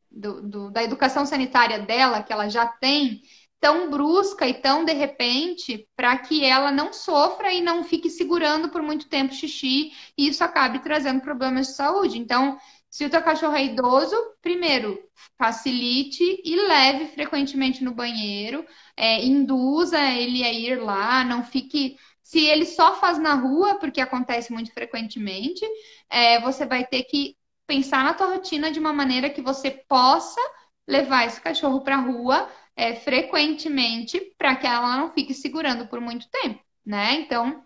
[0.09, 3.21] do, do, da educação sanitária dela, que ela já tem
[3.63, 8.67] tão brusca e tão de repente para que ela não sofra e não fique segurando
[8.67, 12.19] por muito tempo xixi e isso acabe trazendo problemas de saúde.
[12.19, 12.57] Então,
[12.89, 14.99] se o teu cachorro é idoso, primeiro,
[15.37, 18.65] facilite e leve frequentemente no banheiro,
[18.97, 21.97] é, induza ele a ir lá, não fique.
[22.21, 25.65] Se ele só faz na rua, porque acontece muito frequentemente,
[26.09, 30.41] é, você vai ter que pensar na tua rotina de uma maneira que você possa
[30.85, 36.01] levar esse cachorro para a rua é, frequentemente para que ela não fique segurando por
[36.01, 37.15] muito tempo, né?
[37.15, 37.63] Então,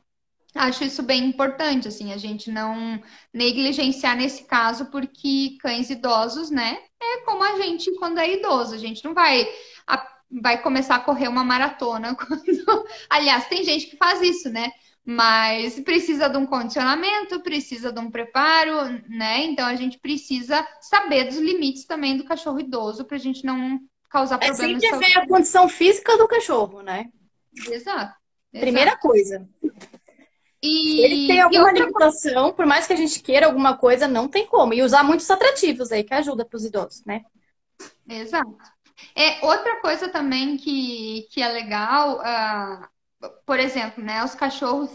[0.55, 3.01] acho isso bem importante, assim, a gente não
[3.33, 8.77] negligenciar nesse caso, porque cães idosos, né, é como a gente quando é idoso, a
[8.77, 9.47] gente não vai,
[9.85, 10.07] a,
[10.41, 12.43] vai começar a correr uma maratona quando...
[13.09, 14.71] Aliás, tem gente que faz isso, né?
[15.05, 19.45] Mas precisa de um condicionamento, precisa de um preparo, né?
[19.45, 23.79] Então a gente precisa saber dos limites também do cachorro idoso para a gente não
[24.09, 24.83] causar problemas.
[24.83, 27.09] É sempre ver a condição física do cachorro, né?
[27.69, 28.15] Exato.
[28.51, 29.01] Primeira Exato.
[29.01, 29.49] coisa.
[30.61, 31.01] E...
[31.01, 34.73] Ele tem alguma limitação, por mais que a gente queira alguma coisa, não tem como.
[34.73, 37.21] E usar muitos atrativos aí, que ajuda para os idosos, né?
[38.07, 38.57] Exato.
[39.15, 44.89] É, outra coisa também que, que é legal, uh, por exemplo, né, os cachorros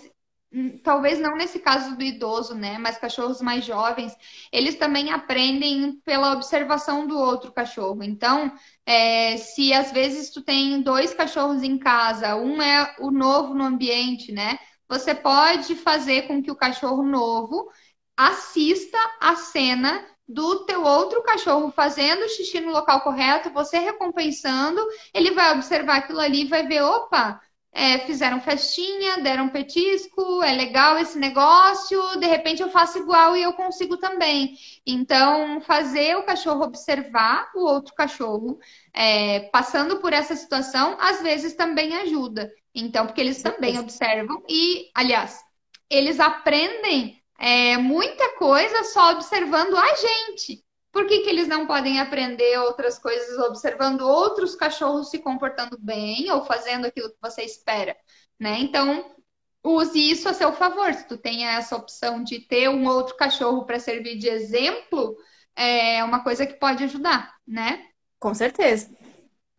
[0.82, 2.78] talvez não nesse caso do idoso, né?
[2.78, 4.14] Mas cachorros mais jovens,
[4.52, 8.02] eles também aprendem pela observação do outro cachorro.
[8.02, 8.52] Então,
[8.84, 13.64] é, se às vezes tu tem dois cachorros em casa, um é o novo no
[13.64, 14.58] ambiente, né?
[14.88, 17.70] Você pode fazer com que o cachorro novo
[18.16, 24.80] assista a cena do teu outro cachorro fazendo xixi no local correto, você recompensando,
[25.12, 27.40] ele vai observar aquilo ali e vai ver, opa,
[27.72, 33.42] é, fizeram festinha, deram petisco, é legal esse negócio, de repente eu faço igual e
[33.42, 34.54] eu consigo também.
[34.86, 38.58] Então, fazer o cachorro observar o outro cachorro
[38.92, 42.52] é, passando por essa situação, às vezes também ajuda.
[42.74, 45.40] Então, porque eles também observam e, aliás,
[45.88, 50.62] eles aprendem é, muita coisa só observando a gente.
[50.92, 56.30] Por que, que eles não podem aprender outras coisas observando outros cachorros se comportando bem
[56.30, 57.96] ou fazendo aquilo que você espera,
[58.38, 58.58] né?
[58.60, 59.16] Então,
[59.64, 60.92] use isso a seu favor.
[60.92, 65.16] Se tu tem essa opção de ter um outro cachorro para servir de exemplo,
[65.56, 67.86] é uma coisa que pode ajudar, né?
[68.18, 68.90] Com certeza.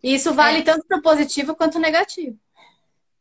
[0.04, 0.64] E isso vale é.
[0.64, 2.38] tanto para o positivo quanto o negativo.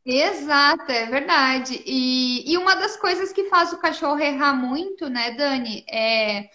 [0.04, 1.82] Exato, é verdade.
[1.86, 6.50] E, e uma das coisas que faz o cachorro errar muito, né, Dani, é.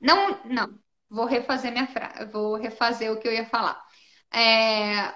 [0.00, 0.81] Não, não,
[1.12, 3.78] Vou refazer minha frase, vou refazer o que eu ia falar.
[4.32, 5.12] É,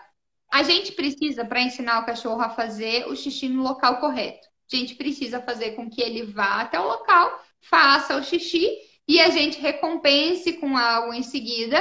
[0.53, 4.77] a gente precisa, para ensinar o cachorro a fazer o xixi no local correto, a
[4.77, 8.69] gente precisa fazer com que ele vá até o local, faça o xixi
[9.09, 11.79] e a gente recompense com algo em seguida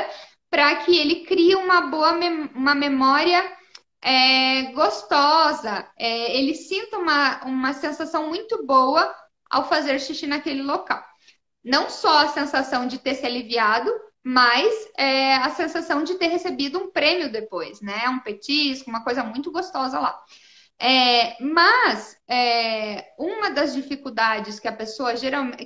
[0.49, 3.43] para que ele crie uma boa mem uma memória
[4.01, 9.13] é, gostosa, é, ele sinta uma, uma sensação muito boa
[9.49, 11.03] ao fazer xixi naquele local.
[11.65, 13.91] Não só a sensação de ter se aliviado,
[14.23, 18.07] mas é, a sensação de ter recebido um prêmio depois, né?
[18.09, 20.19] Um petisco, uma coisa muito gostosa lá.
[20.77, 25.13] É, mas é, uma das dificuldades que a pessoa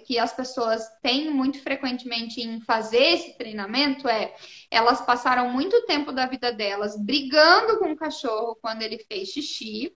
[0.05, 4.35] que as pessoas têm muito frequentemente em fazer esse treinamento é
[4.69, 9.91] elas passaram muito tempo da vida delas brigando com o cachorro quando ele fez xixi.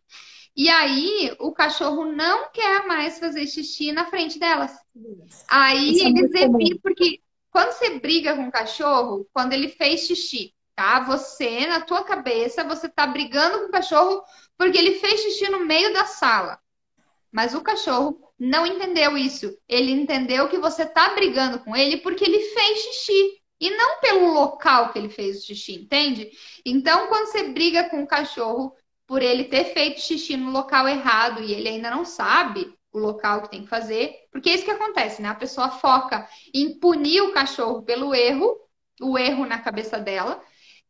[0.55, 4.71] E aí o cachorro não quer mais fazer xixi na frente delas.
[5.49, 10.01] Aí Isso é eles evitam, porque quando você briga com o cachorro, quando ele fez
[10.01, 10.99] xixi, tá?
[11.01, 14.23] Você, na tua cabeça, você tá brigando com o cachorro
[14.57, 16.59] porque ele fez xixi no meio da sala.
[17.31, 19.57] Mas o cachorro não entendeu isso.
[19.67, 23.39] Ele entendeu que você tá brigando com ele porque ele fez xixi.
[23.59, 26.29] E não pelo local que ele fez o xixi, entende?
[26.65, 28.75] Então, quando você briga com o cachorro
[29.13, 33.43] por ele ter feito xixi no local errado e ele ainda não sabe o local
[33.43, 35.29] que tem que fazer, porque é isso que acontece, né?
[35.29, 38.57] A pessoa foca em punir o cachorro pelo erro,
[38.99, 40.41] o erro na cabeça dela,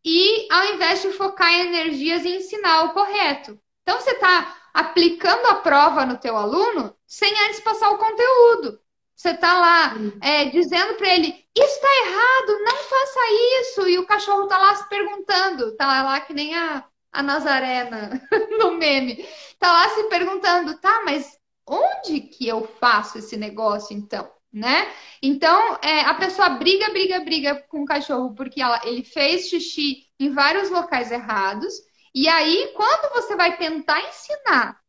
[0.06, 3.60] e ao invés de focar energias em ensinar o correto.
[3.82, 8.80] Então você está aplicando a prova no teu aluno sem antes passar o conteúdo.
[9.18, 13.20] Você está lá é, dizendo para ele, isso está errado, não faça
[13.60, 13.90] isso.
[13.90, 18.22] E o cachorro está lá se perguntando, está lá que nem a, a Nazarena
[18.60, 19.14] no meme.
[19.22, 24.30] Está lá se perguntando, tá, mas onde que eu faço esse negócio então?
[24.54, 24.88] né?
[25.22, 30.06] Então, é, a pessoa briga, briga, briga com o cachorro porque ela, ele fez xixi
[30.20, 31.74] em vários locais errados.
[32.14, 34.80] E aí, quando você vai tentar ensinar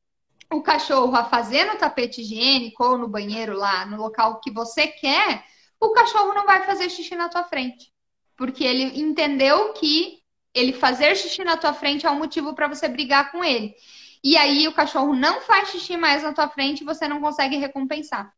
[0.52, 4.86] o cachorro a fazer no tapete higiênico ou no banheiro lá, no local que você
[4.86, 5.42] quer,
[5.80, 7.90] o cachorro não vai fazer xixi na tua frente.
[8.36, 10.18] Porque ele entendeu que
[10.54, 13.74] ele fazer xixi na tua frente é um motivo para você brigar com ele.
[14.22, 17.56] E aí o cachorro não faz xixi mais na tua frente e você não consegue
[17.56, 18.32] recompensar.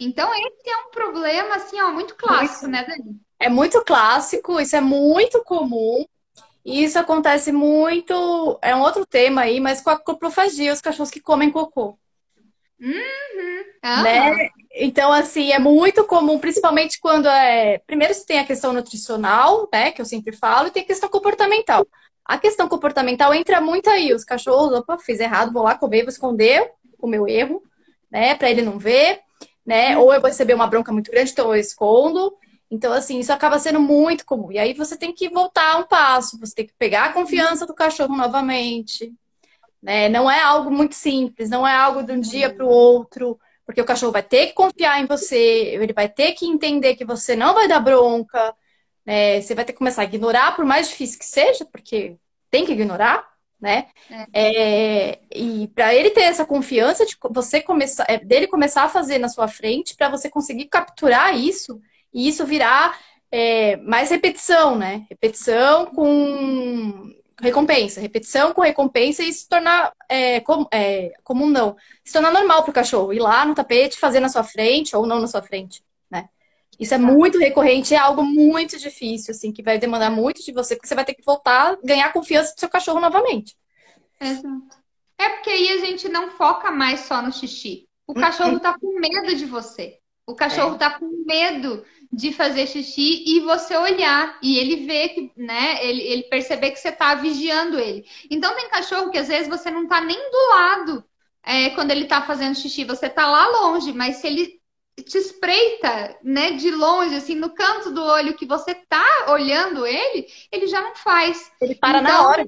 [0.00, 3.20] Então, esse é um problema, assim, ó, muito clássico, muito, né, Dani?
[3.38, 6.04] É muito clássico, isso é muito comum.
[6.64, 11.10] E isso acontece muito, é um outro tema aí, mas com a coprofagia, os cachorros
[11.10, 11.98] que comem cocô.
[12.78, 13.64] Uhum.
[13.82, 14.50] Né?
[14.72, 17.78] Então, assim, é muito comum, principalmente quando é.
[17.86, 19.90] Primeiro, você tem a questão nutricional, né?
[19.90, 21.86] Que eu sempre falo, e tem a questão comportamental.
[22.24, 24.14] A questão comportamental entra muito aí.
[24.14, 27.62] Os cachorros, opa, fiz errado, vou lá comer, vou esconder o meu erro,
[28.10, 28.34] né?
[28.34, 29.20] Para ele não ver
[29.70, 29.96] né?
[29.96, 32.36] Ou eu vou receber uma bronca muito grande, então eu escondo.
[32.68, 34.50] Então, assim, isso acaba sendo muito comum.
[34.50, 37.74] E aí você tem que voltar um passo, você tem que pegar a confiança do
[37.74, 39.12] cachorro novamente.
[39.82, 40.08] Né?
[40.08, 43.38] Não é algo muito simples, não é algo de um dia para o outro,
[43.70, 47.04] porque o cachorro vai ter que confiar em você, ele vai ter que entender que
[47.04, 48.52] você não vai dar bronca,
[49.06, 49.40] né?
[49.40, 52.16] Você vai ter que começar a ignorar, por mais difícil que seja, porque
[52.50, 53.88] tem que ignorar né?
[54.32, 55.10] É.
[55.12, 59.18] É, e para ele ter essa confiança de você começar, é, dele começar a fazer
[59.18, 61.80] na sua frente, para você conseguir capturar isso
[62.12, 62.98] e isso virar
[63.30, 65.04] é, mais repetição, né?
[65.10, 72.12] Repetição com recompensa, repetição com recompensa e se tornar é, com, é, comum não, se
[72.12, 75.20] tornar normal para o cachorro ir lá no tapete fazer na sua frente ou não
[75.20, 75.82] na sua frente.
[76.80, 80.74] Isso é muito recorrente, é algo muito difícil, assim, que vai demandar muito de você,
[80.74, 83.54] porque você vai ter que voltar, ganhar confiança do seu cachorro novamente.
[84.18, 84.80] Exato.
[85.18, 87.86] É porque aí a gente não foca mais só no xixi.
[88.06, 89.99] O cachorro tá com medo de você.
[90.30, 90.78] O cachorro é.
[90.78, 96.02] tá com medo de fazer xixi e você olhar e ele vê que, né, ele,
[96.02, 98.04] ele perceber que você tá vigiando ele.
[98.30, 101.04] Então tem cachorro que às vezes você não tá nem do lado
[101.42, 104.60] é, quando ele tá fazendo xixi, você tá lá longe, mas se ele
[105.02, 110.26] te espreita, né, de longe, assim, no canto do olho que você tá olhando ele,
[110.52, 111.50] ele já não faz.
[111.60, 112.46] Ele para então, na hora.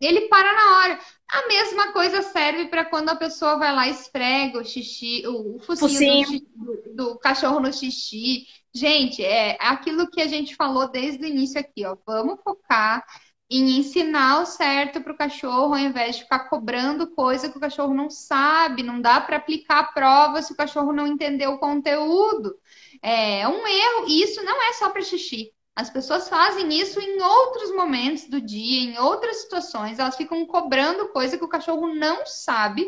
[0.00, 1.00] Ele para na hora.
[1.28, 5.58] A mesma coisa serve para quando a pessoa vai lá e esfrega o xixi, o
[5.58, 6.46] focinho, focinho.
[6.54, 8.46] Do, do, cachorro no xixi.
[8.72, 11.96] Gente, é aquilo que a gente falou desde o início aqui, ó.
[12.06, 13.04] Vamos focar
[13.50, 17.60] em ensinar o certo para o cachorro, ao invés de ficar cobrando coisa que o
[17.60, 21.58] cachorro não sabe, não dá para aplicar a prova se o cachorro não entendeu o
[21.58, 22.56] conteúdo.
[23.02, 25.52] É um erro, e isso não é só para xixi.
[25.76, 31.08] As pessoas fazem isso em outros momentos do dia, em outras situações, elas ficam cobrando
[31.08, 32.86] coisa que o cachorro não sabe,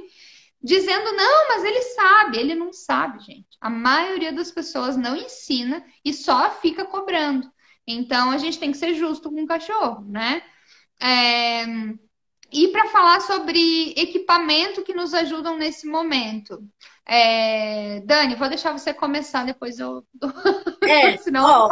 [0.62, 2.38] dizendo, não, mas ele sabe.
[2.38, 3.56] Ele não sabe, gente.
[3.60, 7.50] A maioria das pessoas não ensina e só fica cobrando.
[7.86, 10.42] Então a gente tem que ser justo com o cachorro, né?
[11.00, 11.64] É...
[12.52, 16.62] E para falar sobre equipamento que nos ajudam nesse momento.
[17.04, 18.00] É...
[18.00, 20.04] Dani, vou deixar você começar, depois eu.
[20.88, 21.68] É, Senão ó, eu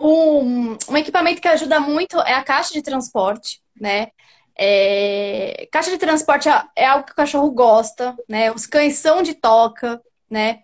[0.00, 4.08] um, um, equipamento que ajuda muito é a caixa de transporte, né?
[4.56, 8.52] É, caixa de transporte é, é algo que o cachorro gosta, né?
[8.52, 10.60] Os cães são de toca, né?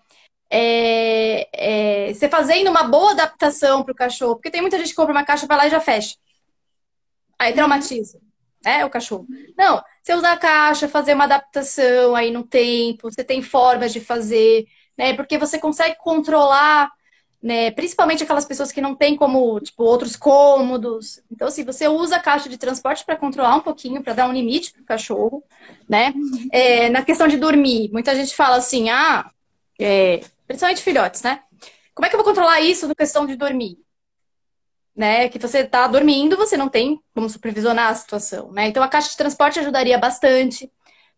[0.50, 4.96] É, é, você fazendo uma boa adaptação para o cachorro, porque tem muita gente que
[4.96, 6.16] compra uma caixa, vai lá e já fecha.
[7.38, 8.20] Aí traumatiza,
[8.64, 8.84] né?
[8.84, 9.26] O cachorro.
[9.56, 14.00] Não, você usar a caixa, fazer uma adaptação aí no tempo, você tem formas de
[14.00, 14.66] fazer,
[14.98, 15.14] né?
[15.14, 16.90] Porque você consegue controlar
[17.42, 17.70] né?
[17.70, 21.22] Principalmente aquelas pessoas que não têm como, tipo, outros cômodos.
[21.30, 24.32] Então, assim, você usa a caixa de transporte para controlar um pouquinho, para dar um
[24.32, 25.42] limite para o cachorro,
[25.88, 26.12] né?
[26.52, 29.30] É, na questão de dormir, muita gente fala assim, ah,
[29.80, 31.40] é, principalmente filhotes, né?
[31.94, 33.78] Como é que eu vou controlar isso na questão de dormir?
[34.94, 35.28] Né?
[35.30, 38.68] Que você está dormindo, você não tem como supervisionar a situação, né?
[38.68, 40.70] Então, a caixa de transporte ajudaria bastante,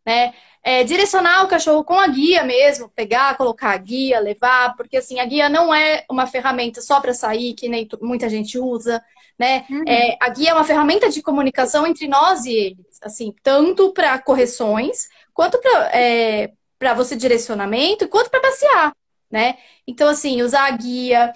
[0.07, 0.33] né?
[0.65, 5.19] É, direcionar o cachorro com a guia mesmo, pegar, colocar a guia, levar, porque assim,
[5.19, 9.03] a guia não é uma ferramenta só para sair, que nem muita gente usa,
[9.37, 9.67] né?
[9.69, 9.83] Uhum.
[9.89, 14.17] É, a guia é uma ferramenta de comunicação entre nós e eles, assim, tanto para
[14.21, 16.53] correções, quanto para é,
[16.95, 18.93] você direcionamento, quanto para passear,
[19.31, 19.57] né?
[19.85, 21.33] Então, assim, usar a guia,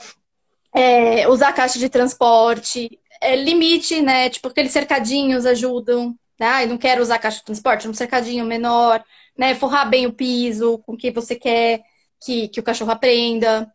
[0.73, 4.29] é, usar a caixa de transporte, é, limite, né?
[4.31, 6.17] Tipo, aqueles cercadinhos ajudam,
[6.67, 9.03] não quero usar caixa de transporte, um cercadinho menor,
[9.37, 9.55] né?
[9.55, 11.83] Forrar bem o piso com o que você quer
[12.21, 13.73] que, que o cachorro aprenda.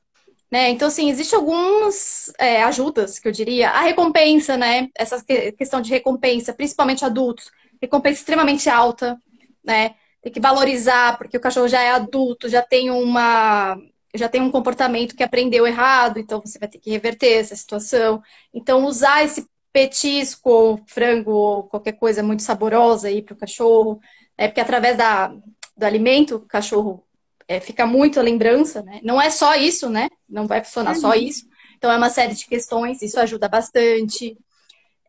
[0.51, 0.70] Né?
[0.70, 3.70] Então, assim, existem algumas é, ajudas, que eu diria.
[3.70, 4.89] A recompensa, né?
[4.95, 5.24] Essa
[5.57, 7.49] questão de recompensa, principalmente adultos.
[7.82, 9.18] Recompensa extremamente alta,
[9.64, 9.95] né?
[10.22, 13.78] Tem que valorizar, porque o cachorro já é adulto, já tem uma.
[14.14, 18.22] Já tem um comportamento que aprendeu errado, então você vai ter que reverter essa situação.
[18.53, 23.99] Então, usar esse petisco, ou frango, ou qualquer coisa muito saborosa aí para o cachorro.
[24.38, 25.28] É porque através da,
[25.78, 27.03] do alimento, o cachorro
[27.47, 28.99] é, fica muito a lembrança, né?
[29.03, 30.09] Não é só isso, né?
[30.30, 31.01] Não vai funcionar uhum.
[31.01, 31.45] só isso.
[31.78, 34.38] Então é uma série de questões, isso ajuda bastante.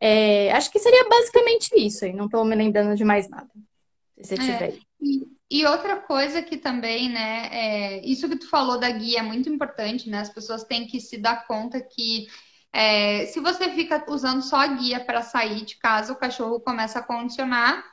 [0.00, 3.48] É, acho que seria basicamente isso aí, não estou me lembrando de mais nada.
[4.20, 4.78] Se você é, tiver.
[5.00, 9.22] E, e, outra coisa que também, né, é, isso que tu falou da guia é
[9.22, 10.20] muito importante, né?
[10.20, 12.26] As pessoas têm que se dar conta que
[12.72, 16.98] é, se você fica usando só a guia para sair de casa, o cachorro começa
[16.98, 17.84] a condicionar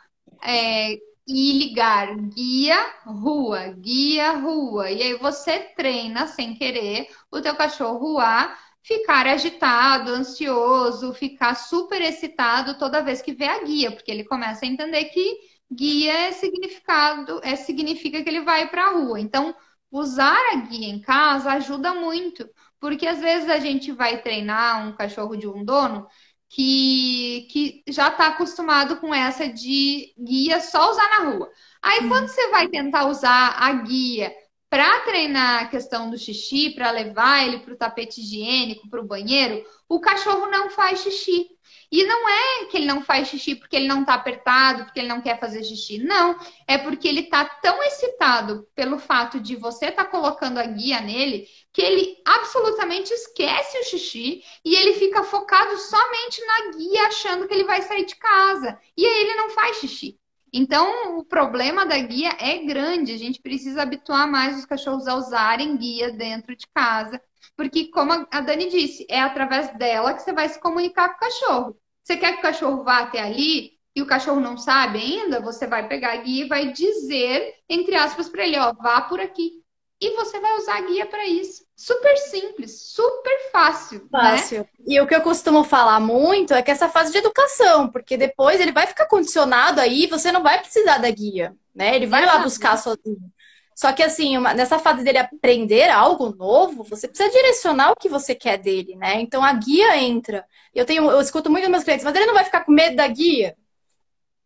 [0.43, 0.93] é,
[1.27, 4.89] e ligar guia, rua, guia, rua.
[4.91, 12.01] E aí você treina sem querer o teu cachorro a ficar agitado, ansioso, ficar super
[12.01, 15.37] excitado toda vez que vê a guia, porque ele começa a entender que
[15.71, 19.19] guia é significado, é significa que ele vai para a rua.
[19.19, 19.55] Então,
[19.91, 22.49] usar a guia em casa ajuda muito,
[22.79, 26.07] porque às vezes a gente vai treinar um cachorro de um dono
[26.49, 31.51] que, que já está acostumado com essa de guia só usar na rua.
[31.81, 34.33] Aí quando você vai tentar usar a guia
[34.69, 39.05] para treinar a questão do xixi, para levar ele para o tapete higiênico, para o
[39.05, 41.47] banheiro, o cachorro não faz xixi.
[41.91, 45.07] E não é que ele não faz xixi porque ele não está apertado, porque ele
[45.07, 45.97] não quer fazer xixi.
[45.97, 46.37] Não.
[46.67, 51.01] É porque ele está tão excitado pelo fato de você estar tá colocando a guia
[51.01, 57.47] nele que ele absolutamente esquece o xixi e ele fica focado somente na guia, achando
[57.47, 58.79] que ele vai sair de casa.
[58.97, 60.17] E aí ele não faz xixi.
[60.51, 63.13] Então, o problema da guia é grande.
[63.13, 67.21] A gente precisa habituar mais os cachorros a usarem guia dentro de casa
[67.59, 71.19] porque, como a Dani disse, é através dela que você vai se comunicar com o
[71.19, 71.77] cachorro.
[72.01, 75.41] Você quer que o cachorro vá até ali e o cachorro não sabe ainda?
[75.41, 79.19] Você vai pegar a guia e vai dizer, entre aspas, para ele: ó, vá por
[79.19, 79.58] aqui.
[80.01, 81.65] E você vai usar a guia para isso.
[81.75, 83.99] Super simples, super fácil.
[83.99, 84.07] Né?
[84.11, 84.59] Fácil.
[84.59, 84.67] Né?
[84.87, 88.61] E o que eu costumo falar muito é que essa fase de educação, porque depois
[88.61, 91.95] ele vai ficar condicionado aí, você não vai precisar da guia, né?
[91.95, 92.37] Ele vai Exato.
[92.37, 93.31] lá buscar sozinho.
[93.75, 98.09] Só que assim, uma, nessa fase dele aprender algo novo, você precisa direcionar o que
[98.09, 99.21] você quer dele, né?
[99.21, 100.45] Então a guia entra.
[100.75, 102.97] Eu tenho, eu escuto muito dos meus clientes, mas ele não vai ficar com medo
[102.97, 103.55] da guia?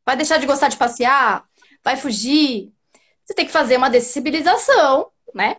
[0.05, 1.45] Vai deixar de gostar de passear?
[1.83, 2.71] Vai fugir?
[3.23, 5.55] Você tem que fazer uma dessensibilização, né?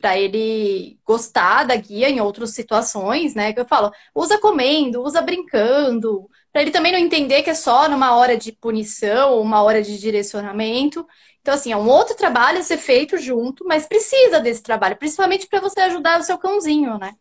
[0.00, 3.52] Para ele gostar da guia em outras situações, né?
[3.52, 7.88] Que eu falo, usa comendo, usa brincando, para ele também não entender que é só
[7.88, 11.06] numa hora de punição uma hora de direcionamento.
[11.40, 15.46] Então, assim, é um outro trabalho a ser feito junto, mas precisa desse trabalho, principalmente
[15.46, 17.14] para você ajudar o seu cãozinho, né?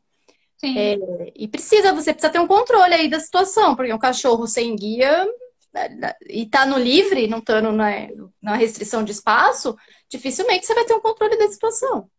[0.58, 0.78] Sim.
[0.78, 0.98] É,
[1.36, 5.26] e precisa, você precisa ter um controle aí da situação, porque um cachorro sem guia
[5.74, 7.90] né, né, e tá no livre, não estando na,
[8.42, 9.78] na restrição de espaço,
[10.10, 12.10] dificilmente você vai ter um controle da situação.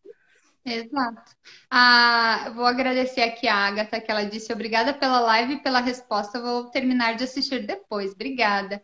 [0.64, 1.32] Exato.
[1.70, 6.41] Ah, vou agradecer aqui a Agatha, que ela disse obrigada pela live e pela resposta.
[6.41, 8.12] Vou terminar de assistir depois.
[8.12, 8.82] Obrigada.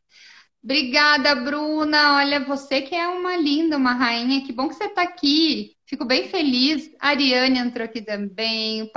[0.63, 2.17] Obrigada, Bruna.
[2.17, 4.45] Olha, você que é uma linda, uma rainha.
[4.47, 5.77] Que bom que você está aqui.
[5.87, 6.91] Fico bem feliz.
[7.01, 8.83] A Ariane entrou aqui também.
[8.83, 8.91] O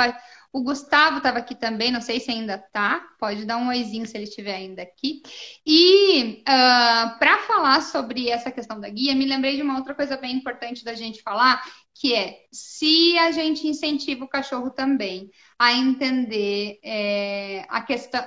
[0.54, 3.02] Gustavo estava aqui também, não sei se ainda tá.
[3.20, 5.22] Pode dar um oizinho se ele estiver ainda aqui.
[5.66, 9.94] E uh, ah, para falar sobre essa questão da guia, me lembrei de uma outra
[9.94, 15.30] coisa bem importante da gente falar, que é se a gente incentiva o cachorro também
[15.60, 18.24] a entender é, a questão,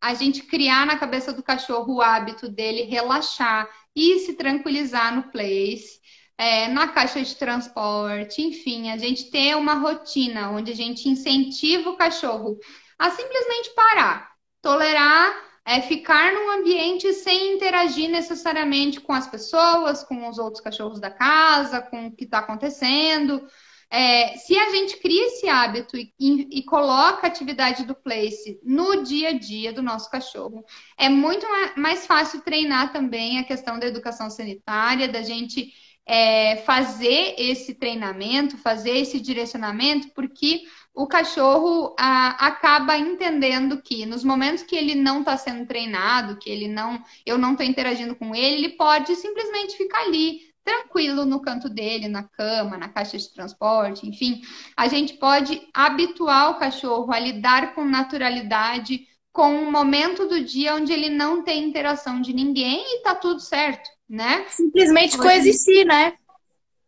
[0.00, 3.66] a gente criar na cabeça do cachorro o hábito dele relaxar
[3.96, 5.98] e se tranquilizar no place,
[6.36, 11.90] é, na caixa de transporte, enfim, a gente ter uma rotina onde a gente incentiva
[11.90, 12.58] o cachorro
[12.98, 20.28] a simplesmente parar, tolerar, é, ficar num ambiente sem interagir necessariamente com as pessoas, com
[20.28, 23.46] os outros cachorros da casa, com o que está acontecendo.
[23.90, 28.58] É, se a gente cria esse hábito e, e, e, coloca a atividade do place
[28.64, 30.64] no dia a dia do nosso cachorro,
[30.98, 35.72] é muito mais fácil treinar também a questão da educação sanitária, da gente
[36.06, 40.62] é, fazer esse treinamento, fazer esse direcionamento, porque
[40.94, 46.48] o cachorro a, acaba entendendo que nos momentos que ele não está sendo treinado, que
[46.48, 51.40] ele não, eu não estou interagindo com ele, ele pode simplesmente ficar ali tranquilo no
[51.40, 54.40] canto dele, na cama, na caixa de transporte, enfim.
[54.76, 60.76] A gente pode habituar o cachorro a lidar com naturalidade com um momento do dia
[60.76, 64.46] onde ele não tem interação de ninguém e tá tudo certo, né?
[64.48, 65.22] Simplesmente Hoje...
[65.22, 66.14] coexistir, né?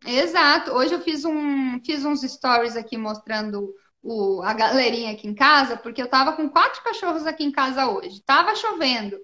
[0.05, 0.73] Exato.
[0.73, 5.77] Hoje eu fiz, um, fiz uns stories aqui mostrando o, a galerinha aqui em casa,
[5.77, 8.23] porque eu tava com quatro cachorros aqui em casa hoje.
[8.25, 9.19] Tava chovendo.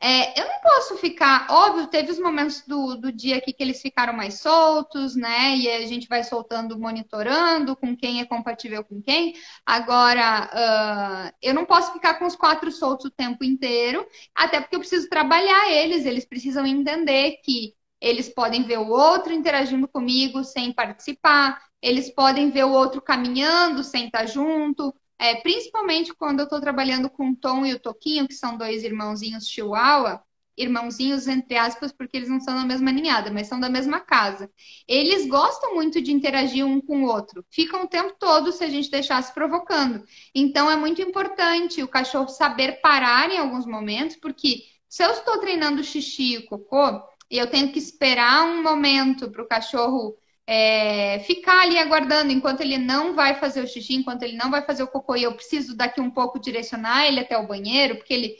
[0.00, 3.82] É, eu não posso ficar, óbvio, teve os momentos do, do dia aqui que eles
[3.82, 5.56] ficaram mais soltos, né?
[5.56, 9.34] E a gente vai soltando, monitorando com quem é compatível com quem.
[9.66, 14.76] Agora, uh, eu não posso ficar com os quatro soltos o tempo inteiro, até porque
[14.76, 20.44] eu preciso trabalhar eles, eles precisam entender que eles podem ver o outro interagindo comigo
[20.44, 26.44] sem participar, eles podem ver o outro caminhando sem estar junto, é, principalmente quando eu
[26.44, 30.22] estou trabalhando com o Tom e o Toquinho, que são dois irmãozinhos chihuahua,
[30.56, 34.50] irmãozinhos entre aspas, porque eles não são da mesma ninhada, mas são da mesma casa.
[34.86, 38.68] Eles gostam muito de interagir um com o outro, ficam o tempo todo se a
[38.68, 40.04] gente deixasse provocando.
[40.34, 45.38] Então é muito importante o cachorro saber parar em alguns momentos, porque se eu estou
[45.38, 50.16] treinando xixi e cocô, e eu tenho que esperar um momento para o cachorro
[50.50, 54.62] é, ficar ali aguardando enquanto ele não vai fazer o xixi, enquanto ele não vai
[54.64, 58.14] fazer o cocô, e eu preciso daqui um pouco direcionar ele até o banheiro, porque
[58.14, 58.36] ele,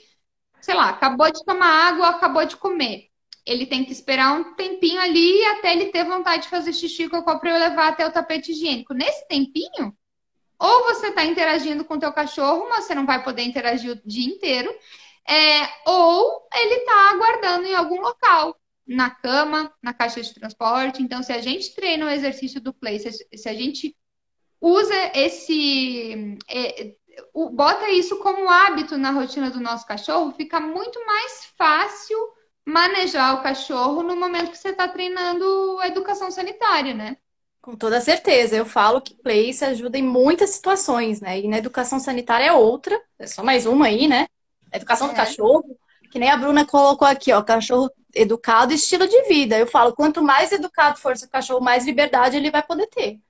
[0.59, 3.11] sei lá, acabou de tomar água, acabou de comer.
[3.45, 7.11] Ele tem que esperar um tempinho ali até ele ter vontade de fazer xixi e
[7.11, 8.95] cocô para eu levar até o tapete higiênico.
[8.95, 9.95] Nesse tempinho,
[10.59, 14.09] ou você está interagindo com o teu cachorro, mas você não vai poder interagir o
[14.09, 14.75] dia inteiro,
[15.29, 21.03] é, ou ele está aguardando em algum local na cama, na caixa de transporte.
[21.03, 23.95] Então, se a gente treina o exercício do play, se, a gente
[24.61, 26.39] usa esse.
[26.49, 26.95] É,
[27.53, 32.16] bota isso como hábito na rotina do nosso cachorro, fica muito mais fácil
[32.64, 37.16] manejar o cachorro no momento que você está treinando a educação sanitária, né?
[37.61, 38.57] Com toda certeza.
[38.57, 41.41] Eu falo que place ajuda em muitas situações, né?
[41.41, 44.26] E na educação sanitária é outra, é só mais uma aí, né?
[44.72, 45.11] A educação é.
[45.11, 45.78] do cachorro,
[46.11, 49.59] que nem a Bruna colocou aqui, ó, cachorro educado estilo de vida.
[49.59, 53.21] Eu falo, quanto mais educado for seu cachorro, mais liberdade ele vai poder ter.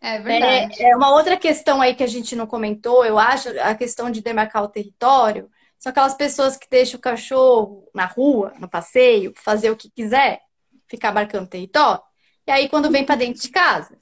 [0.00, 0.82] É verdade.
[0.82, 4.10] É, é, uma outra questão aí que a gente não comentou, eu acho, a questão
[4.10, 5.50] de demarcar o território.
[5.78, 10.40] São aquelas pessoas que deixam o cachorro na rua, no passeio, fazer o que quiser,
[10.88, 12.02] ficar marcando território.
[12.46, 13.98] E aí, quando vem para dentro de casa,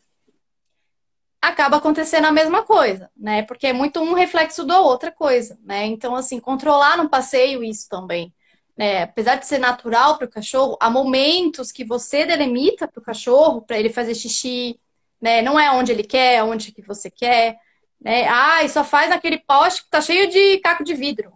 [1.41, 3.43] acaba acontecendo a mesma coisa, né?
[3.43, 5.85] Porque é muito um reflexo da outra coisa, né?
[5.87, 8.35] Então, assim, controlar no passeio isso também.
[8.77, 9.05] Né?
[9.05, 13.63] Apesar de ser natural para o cachorro, há momentos que você delimita para o cachorro
[13.63, 14.79] para ele fazer xixi,
[15.21, 15.41] né?
[15.41, 17.59] Não é onde ele quer, é onde que você quer,
[18.01, 18.29] né?
[18.29, 21.33] Ah, e só faz naquele poste que tá cheio de caco de vidro.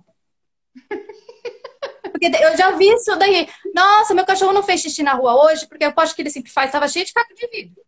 [2.12, 3.49] Porque eu já vi isso daí.
[3.75, 6.51] Nossa, meu cachorro não fez xixi na rua hoje, porque o poste que ele sempre
[6.51, 7.83] faz estava cheio de caco de vidro.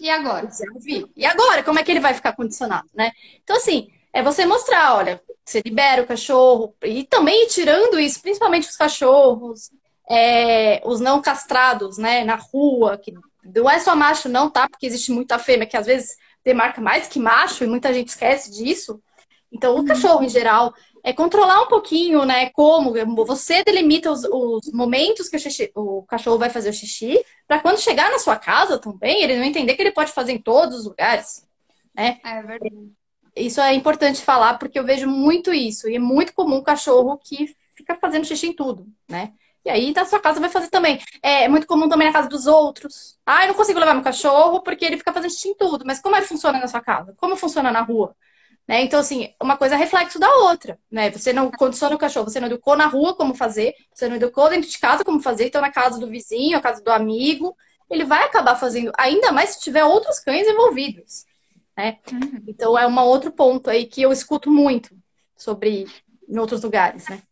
[0.00, 0.48] E agora?
[0.50, 1.10] Já vi.
[1.14, 3.12] E agora, como é que ele vai ficar condicionado, né?
[3.42, 8.68] Então, assim, é você mostrar, olha, você libera o cachorro, e também tirando isso, principalmente
[8.68, 9.70] os cachorros,
[10.10, 13.14] é, os não castrados, né, na rua, que
[13.44, 14.68] não é só macho não, tá?
[14.68, 18.50] Porque existe muita fêmea que às vezes demarca mais que macho e muita gente esquece
[18.50, 19.00] disso.
[19.52, 19.84] Então, o uhum.
[19.84, 20.74] cachorro em geral
[21.04, 22.92] é controlar um pouquinho, né, como
[23.24, 27.60] você delimita os, os momentos que o, xixi, o, cachorro vai fazer o xixi, para
[27.60, 30.80] quando chegar na sua casa também, ele não entender que ele pode fazer em todos
[30.80, 31.46] os lugares,
[31.94, 32.18] né?
[32.24, 32.95] É verdade.
[33.36, 35.88] Isso é importante falar porque eu vejo muito isso.
[35.88, 39.32] E é muito comum cachorro que fica fazendo xixi em tudo, né?
[39.64, 41.00] E aí da sua casa vai fazer também.
[41.22, 43.18] É muito comum também na casa dos outros.
[43.26, 45.84] Ah, eu não consigo levar meu cachorro porque ele fica fazendo xixi em tudo.
[45.84, 47.14] Mas como é que funciona na sua casa?
[47.16, 48.14] Como funciona na rua?
[48.66, 48.82] Né?
[48.82, 51.10] Então, assim, uma coisa é reflexo da outra, né?
[51.10, 54.48] Você não condiciona o cachorro, você não educou na rua como fazer, você não educou
[54.50, 57.56] dentro de casa como fazer, então na casa do vizinho, na casa do amigo,
[57.88, 61.24] ele vai acabar fazendo, ainda mais se tiver outros cães envolvidos,
[61.76, 61.98] né?
[62.10, 62.42] Uhum.
[62.46, 64.96] Então é um outro ponto aí que eu escuto muito
[65.36, 65.86] sobre
[66.28, 67.22] em outros lugares, né?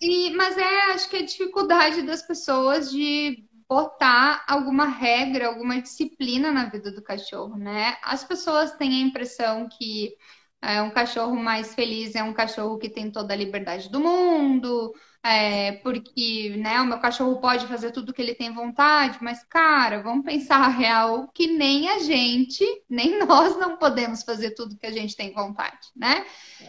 [0.00, 5.80] E, mas é, acho que é a dificuldade das pessoas de botar alguma regra, alguma
[5.80, 7.96] disciplina na vida do cachorro, né?
[8.02, 10.16] As pessoas têm a impressão que
[10.62, 14.92] é, um cachorro mais feliz é um cachorro que tem toda a liberdade do mundo,
[15.22, 20.02] é, porque né, o meu cachorro pode fazer tudo que ele tem vontade, mas, cara,
[20.02, 24.86] vamos pensar a real que nem a gente, nem nós não podemos fazer tudo que
[24.86, 26.24] a gente tem vontade, né?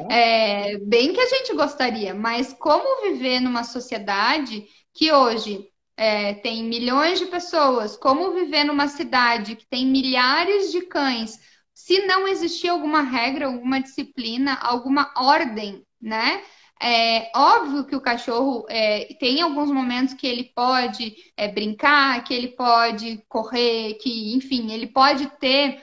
[0.09, 6.63] É, bem que a gente gostaria, mas como viver numa sociedade que hoje é, tem
[6.63, 11.39] milhões de pessoas, como viver numa cidade que tem milhares de cães
[11.73, 16.43] se não existir alguma regra, alguma disciplina, alguma ordem, né?
[16.83, 22.33] É óbvio que o cachorro é, tem alguns momentos que ele pode é, brincar, que
[22.33, 25.79] ele pode correr, que, enfim, ele pode ter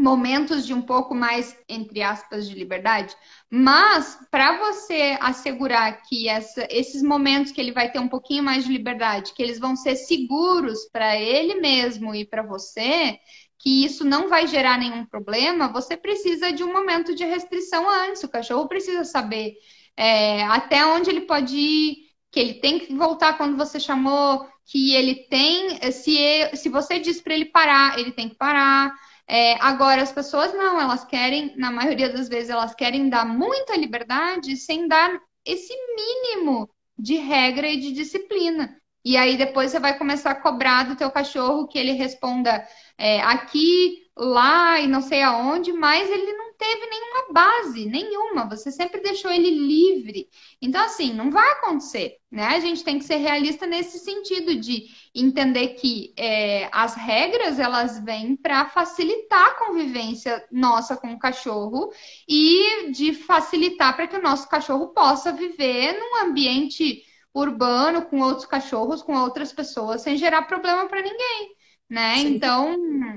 [0.00, 3.14] momentos de um pouco mais, entre aspas, de liberdade.
[3.50, 8.64] Mas, para você assegurar que essa, esses momentos que ele vai ter um pouquinho mais
[8.64, 13.18] de liberdade, que eles vão ser seguros para ele mesmo e para você,
[13.58, 18.24] que isso não vai gerar nenhum problema, você precisa de um momento de restrição antes.
[18.24, 19.54] O cachorro precisa saber
[20.00, 21.96] é, até onde ele pode ir,
[22.32, 25.78] que ele tem que voltar quando você chamou, que ele tem.
[25.92, 28.94] Se, se você diz para ele parar, ele tem que parar.
[29.28, 33.76] É, agora, as pessoas não, elas querem, na maioria das vezes, elas querem dar muita
[33.76, 38.74] liberdade sem dar esse mínimo de regra e de disciplina.
[39.04, 42.66] E aí depois você vai começar a cobrar do teu cachorro que ele responda
[42.96, 48.48] é, aqui, lá e não sei aonde, mas ele não teve nenhuma base, nenhuma.
[48.48, 50.28] Você sempre deixou ele livre.
[50.60, 52.44] Então, assim, não vai acontecer, né?
[52.48, 57.98] A gente tem que ser realista nesse sentido de entender que é, as regras elas
[58.04, 61.90] vêm para facilitar a convivência nossa com o cachorro
[62.28, 68.46] e de facilitar para que o nosso cachorro possa viver num ambiente urbano com outros
[68.46, 71.59] cachorros, com outras pessoas, sem gerar problema para ninguém
[71.90, 72.18] né?
[72.18, 72.28] Sim.
[72.28, 72.76] Então,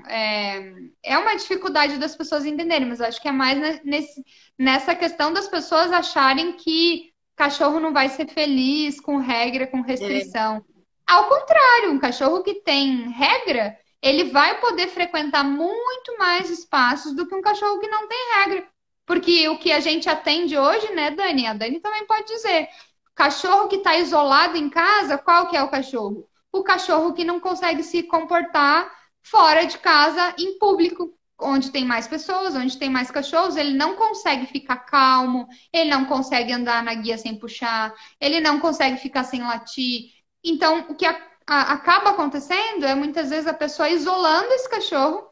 [0.09, 0.73] é,
[1.03, 4.25] é uma dificuldade das pessoas entenderem, mas acho que é mais nesse,
[4.57, 10.57] nessa questão das pessoas acharem que cachorro não vai ser feliz com regra, com restrição.
[10.57, 11.13] É.
[11.13, 17.27] Ao contrário, um cachorro que tem regra, ele vai poder frequentar muito mais espaços do
[17.27, 18.67] que um cachorro que não tem regra.
[19.05, 21.45] Porque o que a gente atende hoje, né, Dani?
[21.45, 22.69] A Dani também pode dizer.
[23.13, 26.27] Cachorro que está isolado em casa, qual que é o cachorro?
[26.53, 28.89] O cachorro que não consegue se comportar
[29.23, 33.95] fora de casa, em público, onde tem mais pessoas, onde tem mais cachorros, ele não
[33.95, 39.23] consegue ficar calmo, ele não consegue andar na guia sem puxar, ele não consegue ficar
[39.23, 40.11] sem latir.
[40.43, 45.27] Então, o que a, a, acaba acontecendo é muitas vezes a pessoa isolando esse cachorro.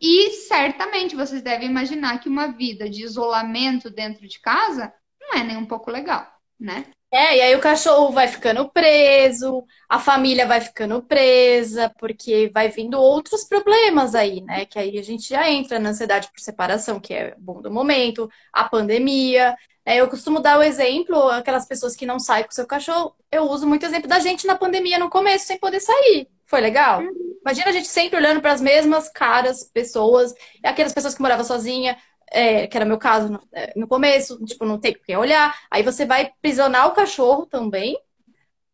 [0.00, 5.44] E certamente vocês devem imaginar que uma vida de isolamento dentro de casa não é
[5.44, 6.26] nem um pouco legal,
[6.60, 6.84] né?
[7.12, 12.68] É, e aí o cachorro vai ficando preso, a família vai ficando presa, porque vai
[12.68, 14.64] vindo outros problemas aí, né?
[14.66, 18.28] Que aí a gente já entra na ansiedade por separação, que é bom do momento,
[18.52, 19.56] a pandemia.
[19.84, 23.44] É, eu costumo dar o exemplo, aquelas pessoas que não saem com seu cachorro, eu
[23.44, 26.28] uso muito exemplo da gente na pandemia no começo, sem poder sair.
[26.44, 27.00] Foi legal?
[27.02, 27.36] Uhum.
[27.40, 30.34] Imagina a gente sempre olhando para as mesmas caras, pessoas,
[30.64, 31.96] aquelas pessoas que moravam sozinha,
[32.30, 35.54] é, que era meu caso no, é, no, começo, tipo, não tem com quem olhar.
[35.70, 37.98] Aí você vai prisionar o cachorro também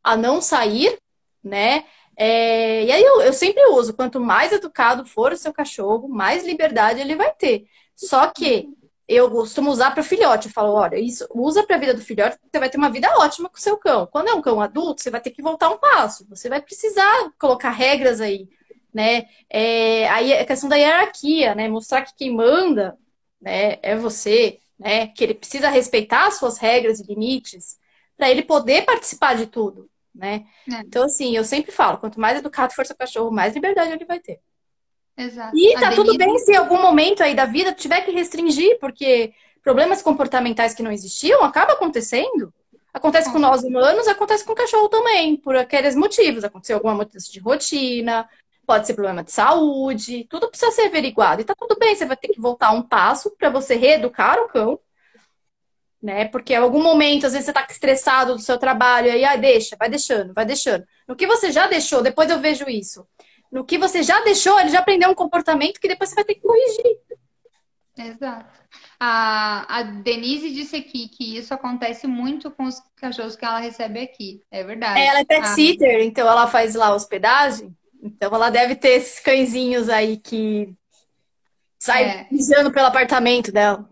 [0.02, 0.98] a não sair,
[1.42, 1.84] né?
[2.16, 6.44] É, e aí eu, eu, sempre uso, quanto mais educado for o seu cachorro, mais
[6.44, 7.66] liberdade ele vai ter.
[7.94, 8.68] Só que
[9.08, 10.48] eu costumo usar para filhote.
[10.48, 13.08] Eu falo, olha, isso usa para a vida do filhote, você vai ter uma vida
[13.18, 14.06] ótima com o seu cão.
[14.06, 16.26] Quando é um cão adulto, você vai ter que voltar um passo.
[16.28, 18.48] Você vai precisar colocar regras aí,
[18.92, 19.26] né?
[19.50, 21.68] É, aí é questão da hierarquia, né?
[21.68, 22.96] Mostrar que quem manda
[23.42, 27.76] né, é você, né, que ele precisa respeitar as suas regras e limites
[28.16, 30.44] para ele poder participar de tudo, né?
[30.70, 30.80] É.
[30.80, 34.20] Então, assim, eu sempre falo, quanto mais educado for seu cachorro, mais liberdade ele vai
[34.20, 34.38] ter.
[35.16, 35.56] Exato.
[35.56, 39.32] E tá tudo bem se em algum momento aí da vida tiver que restringir, porque
[39.62, 42.52] problemas comportamentais que não existiam acaba acontecendo.
[42.94, 46.44] Acontece com nós humanos, acontece com o cachorro também, por aqueles motivos.
[46.44, 48.28] Aconteceu alguma mudança de rotina,
[48.72, 51.42] pode ser problema de saúde, tudo precisa ser averiguado.
[51.42, 54.48] E tá tudo bem, você vai ter que voltar um passo para você reeducar o
[54.48, 54.80] cão,
[56.02, 56.24] né?
[56.28, 59.76] Porque em algum momento, às vezes, você tá estressado do seu trabalho, aí ah, deixa,
[59.76, 60.86] vai deixando, vai deixando.
[61.06, 63.06] No que você já deixou, depois eu vejo isso.
[63.50, 66.36] No que você já deixou, ele já aprendeu um comportamento que depois você vai ter
[66.36, 66.98] que corrigir.
[67.98, 68.58] Exato.
[68.98, 74.00] A, a Denise disse aqui que isso acontece muito com os cachorros que ela recebe
[74.00, 74.40] aqui.
[74.50, 74.98] É verdade.
[74.98, 77.76] Ela é pet Ah, sitter, então ela faz lá hospedagem.
[78.02, 80.74] Então ela deve ter esses cãezinhos aí que
[81.78, 82.24] saem É.
[82.24, 83.88] pisando pelo apartamento dela.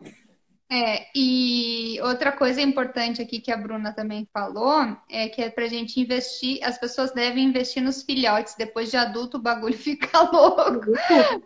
[0.73, 5.66] É, e outra coisa importante aqui que a Bruna também falou é que é pra
[5.66, 10.93] gente investir, as pessoas devem investir nos filhotes, depois de adulto o bagulho fica louco.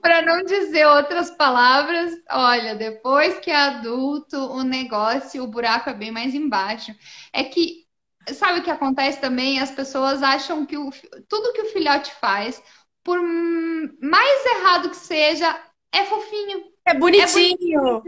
[0.03, 5.95] Para não dizer outras palavras, olha, depois que é adulto, o negócio, o buraco é
[5.95, 6.95] bem mais embaixo.
[7.33, 7.84] É que,
[8.33, 9.61] sabe o que acontece também?
[9.61, 10.91] As pessoas acham que o,
[11.29, 12.63] tudo que o filhote faz,
[13.03, 15.59] por mais errado que seja,
[15.93, 16.65] é fofinho.
[16.87, 18.03] É bonitinho.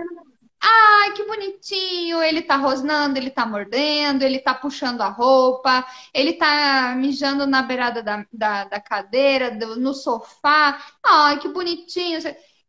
[0.60, 2.22] Ai, que bonitinho!
[2.22, 7.62] Ele tá rosnando, ele tá mordendo, ele tá puxando a roupa, ele tá mijando na
[7.62, 10.82] beirada da, da, da cadeira, do- no sofá.
[11.05, 12.18] Ai, que bonitinho!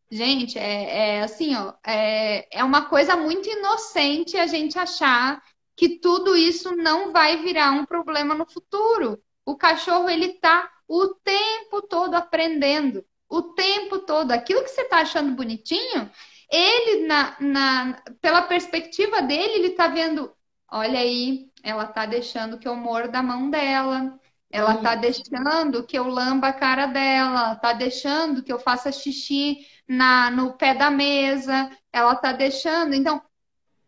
[0.10, 5.41] Gente, é, é assim, ó, é, é uma coisa muito inocente a gente achar
[5.78, 9.22] que tudo isso não vai virar um problema no futuro.
[9.45, 14.32] O cachorro, ele tá o tempo todo aprendendo, o tempo todo.
[14.32, 16.10] Aquilo que você tá achando bonitinho,
[16.52, 20.34] ele, na, na, pela perspectiva dele, ele tá vendo,
[20.72, 25.98] olha aí, ela tá deixando que eu morda a mão dela, ela tá deixando que
[25.99, 30.90] eu lamba a cara dela, tá deixando que eu faça xixi na, no pé da
[30.90, 32.95] mesa, ela tá deixando.
[32.95, 33.22] Então,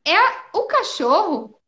[0.06, 0.18] é
[0.54, 1.59] o cachorro,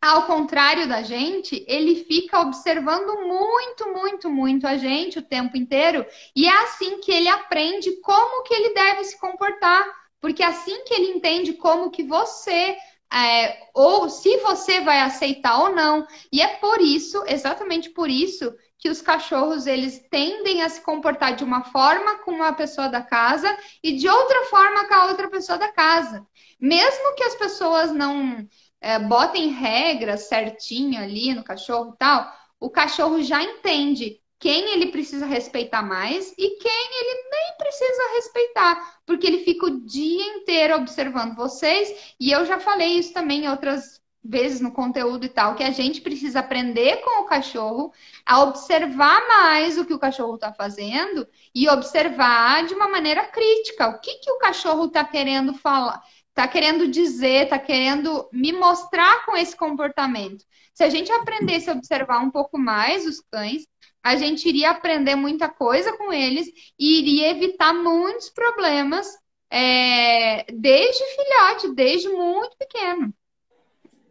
[0.00, 6.06] ao contrário da gente, ele fica observando muito, muito, muito a gente o tempo inteiro,
[6.34, 10.00] e é assim que ele aprende como que ele deve se comportar.
[10.20, 12.76] Porque assim que ele entende como que você,
[13.12, 16.06] é, ou se você vai aceitar ou não.
[16.30, 21.34] E é por isso, exatamente por isso, que os cachorros eles tendem a se comportar
[21.36, 25.28] de uma forma com uma pessoa da casa e de outra forma com a outra
[25.28, 26.26] pessoa da casa.
[26.58, 28.46] Mesmo que as pessoas não
[28.80, 34.86] é, botem regras certinho ali no cachorro e tal, o cachorro já entende quem ele
[34.86, 40.76] precisa respeitar mais e quem ele nem precisa respeitar, porque ele fica o dia inteiro
[40.76, 42.14] observando vocês.
[42.18, 46.00] E eu já falei isso também outras vezes no conteúdo e tal, que a gente
[46.00, 47.92] precisa aprender com o cachorro
[48.24, 53.88] a observar mais o que o cachorro está fazendo e observar de uma maneira crítica
[53.88, 56.02] o que, que o cachorro está querendo falar,
[56.40, 60.42] está querendo dizer, está querendo me mostrar com esse comportamento.
[60.72, 63.66] Se a gente aprendesse a observar um pouco mais os cães,
[64.02, 66.48] a gente iria aprender muita coisa com eles
[66.78, 69.06] e iria evitar muitos problemas
[69.50, 73.12] é, desde filhote, desde muito pequeno.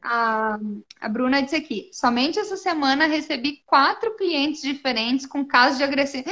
[0.01, 0.59] A,
[1.01, 6.23] a Bruna disse aqui: somente essa semana recebi quatro clientes diferentes com casos de, agressi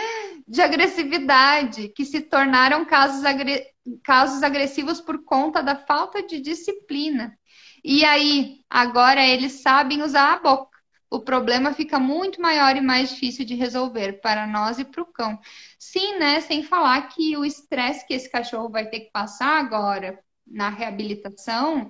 [0.47, 3.65] de agressividade que se tornaram casos, agre
[4.03, 7.37] casos agressivos por conta da falta de disciplina.
[7.83, 10.77] E aí, agora eles sabem usar a boca.
[11.09, 15.05] O problema fica muito maior e mais difícil de resolver para nós e para o
[15.05, 15.39] cão.
[15.79, 16.41] Sim, né?
[16.41, 21.89] Sem falar que o estresse que esse cachorro vai ter que passar agora na reabilitação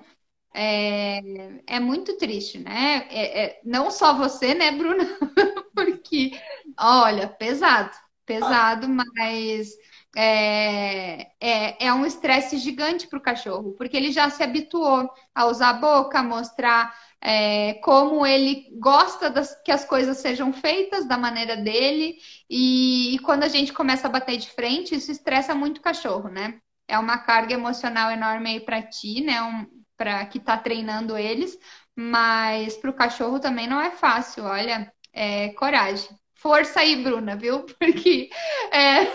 [0.54, 1.20] é,
[1.68, 3.08] é muito triste, né?
[3.12, 5.04] É, é, não só você, né, Bruna?
[5.76, 6.32] Porque,
[6.80, 7.96] olha, pesado,
[8.26, 9.70] pesado, mas
[10.16, 15.46] é, é, é um estresse gigante para o cachorro, porque ele já se habituou a
[15.46, 21.08] usar a boca, a mostrar é, como ele gosta das, que as coisas sejam feitas
[21.08, 22.18] da maneira dele,
[22.50, 26.30] e, e quando a gente começa a bater de frente, isso estressa muito o cachorro,
[26.30, 26.60] né?
[26.88, 29.42] É uma carga emocional enorme aí para ti, né?
[29.42, 29.68] Um,
[29.98, 31.58] para que tá treinando eles,
[31.96, 34.44] mas para o cachorro também não é fácil.
[34.46, 36.08] Olha, é coragem.
[36.38, 37.64] Força aí, Bruna, viu?
[37.80, 38.30] Porque
[38.72, 39.06] é,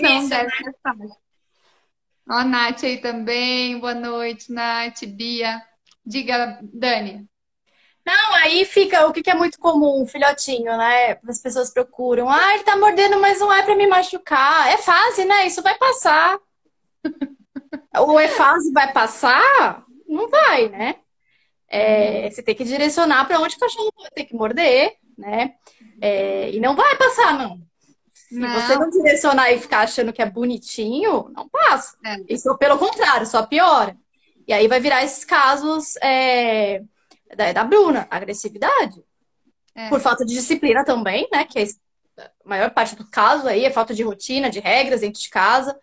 [0.00, 1.16] não deve ser fácil.
[2.28, 3.78] Ó, Nath aí também.
[3.78, 5.62] Boa noite, Nath, Bia.
[6.04, 7.28] Diga, Dani.
[8.04, 11.18] Não, aí fica o que é muito comum, filhotinho, né?
[11.28, 12.28] As pessoas procuram.
[12.28, 14.68] Ah, ele tá mordendo, mas não é para me machucar.
[14.68, 15.46] É fase, né?
[15.46, 16.38] Isso vai passar.
[17.98, 19.84] Ou é fase vai passar?
[20.08, 20.96] Não vai, né?
[21.68, 25.54] É, você tem que direcionar para onde o cachorro vai ter que morder, né?
[26.00, 27.60] É, e não vai passar, não.
[28.12, 28.60] Se Não.
[28.60, 31.96] você não direcionar e ficar achando que é bonitinho, não passa.
[32.04, 32.16] É.
[32.28, 33.96] Isso, pelo contrário, só piora.
[34.48, 36.82] E aí vai virar esses casos é,
[37.36, 39.02] da, da Bruna, agressividade.
[39.74, 39.88] É.
[39.88, 41.44] Por falta de disciplina também, né?
[41.44, 41.64] Que é
[42.18, 45.78] a maior parte do caso aí é falta de rotina, de regras dentro de casa,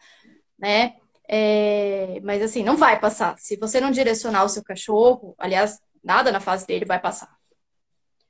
[0.57, 0.95] né?
[1.27, 3.37] É, mas assim, não vai passar.
[3.37, 7.29] Se você não direcionar o seu cachorro, aliás, nada na fase dele vai passar.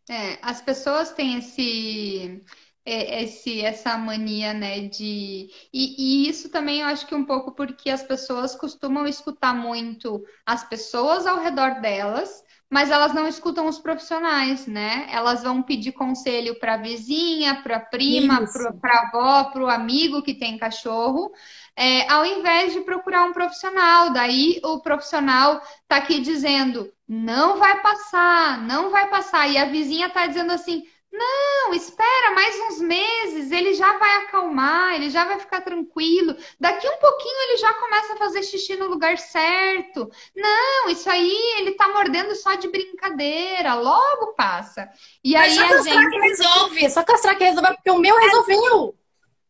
[0.10, 2.44] É, as pessoas têm esse
[2.86, 5.50] esse, essa mania, né, de...
[5.72, 10.22] E, e, isso também eu acho que um pouco porque as pessoas costumam escutar muito
[10.46, 15.08] as pessoas ao redor delas, mas elas não escutam os profissionais, né?
[15.12, 18.44] Elas vão pedir conselho para a vizinha, para a prima,
[18.82, 21.32] para a avó, para o amigo que tem cachorro,
[21.76, 24.12] é, ao invés de procurar um profissional.
[24.12, 29.48] Daí o profissional está aqui dizendo, não vai passar, não vai passar.
[29.48, 34.96] E a vizinha está dizendo assim, não, espera mais uns meses, ele já vai acalmar,
[34.96, 36.36] ele já vai ficar tranquilo.
[36.60, 40.10] Daqui um pouquinho ele já começa a fazer xixi no lugar certo.
[40.36, 44.90] Não, isso aí ele tá mordendo só de brincadeira, logo passa.
[45.24, 48.18] E Mas aí só a gente que resolve, só castrar que resolve porque o meu
[48.18, 48.96] resolveu.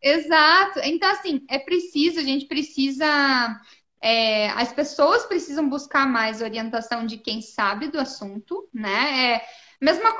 [0.03, 0.79] Exato.
[0.83, 3.05] Então assim, é preciso, a gente precisa
[4.01, 9.35] é, as pessoas precisam buscar mais orientação de quem sabe do assunto, né?
[9.35, 9.41] É,
[9.81, 10.13] Mesma,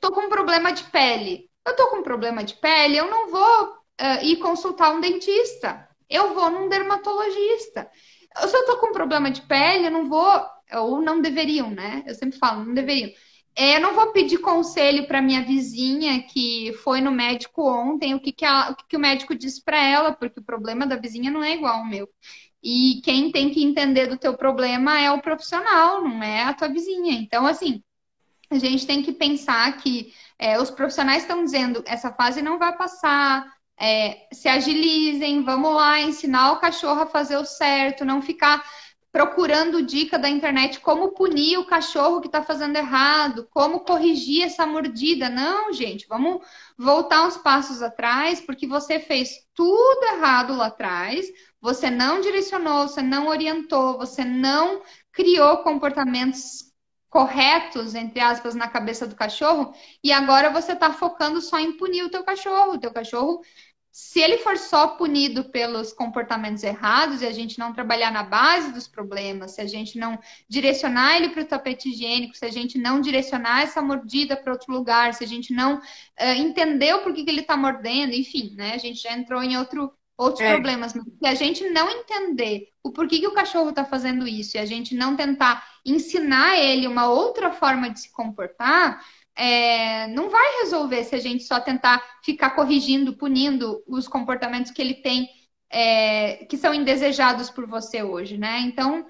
[0.00, 1.50] tô com um problema de pele.
[1.66, 5.88] Eu tô com um problema de pele, eu não vou uh, ir consultar um dentista.
[6.08, 7.90] Eu vou num dermatologista.
[8.46, 12.04] Se eu tô com um problema de pele, eu não vou, ou não deveriam, né?
[12.06, 13.10] Eu sempre falo, não deveriam.
[13.58, 18.20] É, eu não vou pedir conselho para minha vizinha que foi no médico ontem, o
[18.20, 20.96] que, que, a, o, que, que o médico disse para ela, porque o problema da
[20.96, 22.06] vizinha não é igual ao meu.
[22.62, 26.68] E quem tem que entender do teu problema é o profissional, não é a tua
[26.68, 27.12] vizinha.
[27.14, 27.82] Então, assim,
[28.50, 32.76] a gente tem que pensar que é, os profissionais estão dizendo essa fase não vai
[32.76, 33.46] passar,
[33.78, 38.62] é, se agilizem, vamos lá ensinar o cachorro a fazer o certo, não ficar
[39.16, 44.66] procurando dica da internet como punir o cachorro que está fazendo errado, como corrigir essa
[44.66, 45.30] mordida.
[45.30, 46.44] Não, gente, vamos
[46.76, 51.24] voltar uns passos atrás, porque você fez tudo errado lá atrás,
[51.58, 56.66] você não direcionou, você não orientou, você não criou comportamentos
[57.08, 59.72] corretos, entre aspas, na cabeça do cachorro,
[60.04, 62.74] e agora você está focando só em punir o teu cachorro.
[62.74, 63.40] O teu cachorro,
[63.98, 68.70] se ele for só punido pelos comportamentos errados e a gente não trabalhar na base
[68.70, 72.76] dos problemas, se a gente não direcionar ele para o tapete higiênico, se a gente
[72.76, 75.82] não direcionar essa mordida para outro lugar, se a gente não uh,
[76.36, 78.74] entender o porquê que ele está mordendo, enfim, né?
[78.74, 80.52] A gente já entrou em outro outros é.
[80.52, 80.92] problemas.
[80.92, 84.60] Mas se a gente não entender o porquê que o cachorro está fazendo isso e
[84.60, 89.02] a gente não tentar ensinar ele uma outra forma de se comportar,
[89.36, 94.80] é, não vai resolver se a gente só tentar ficar corrigindo, punindo os comportamentos que
[94.80, 95.28] ele tem,
[95.70, 98.60] é, que são indesejados por você hoje, né?
[98.60, 99.06] Então,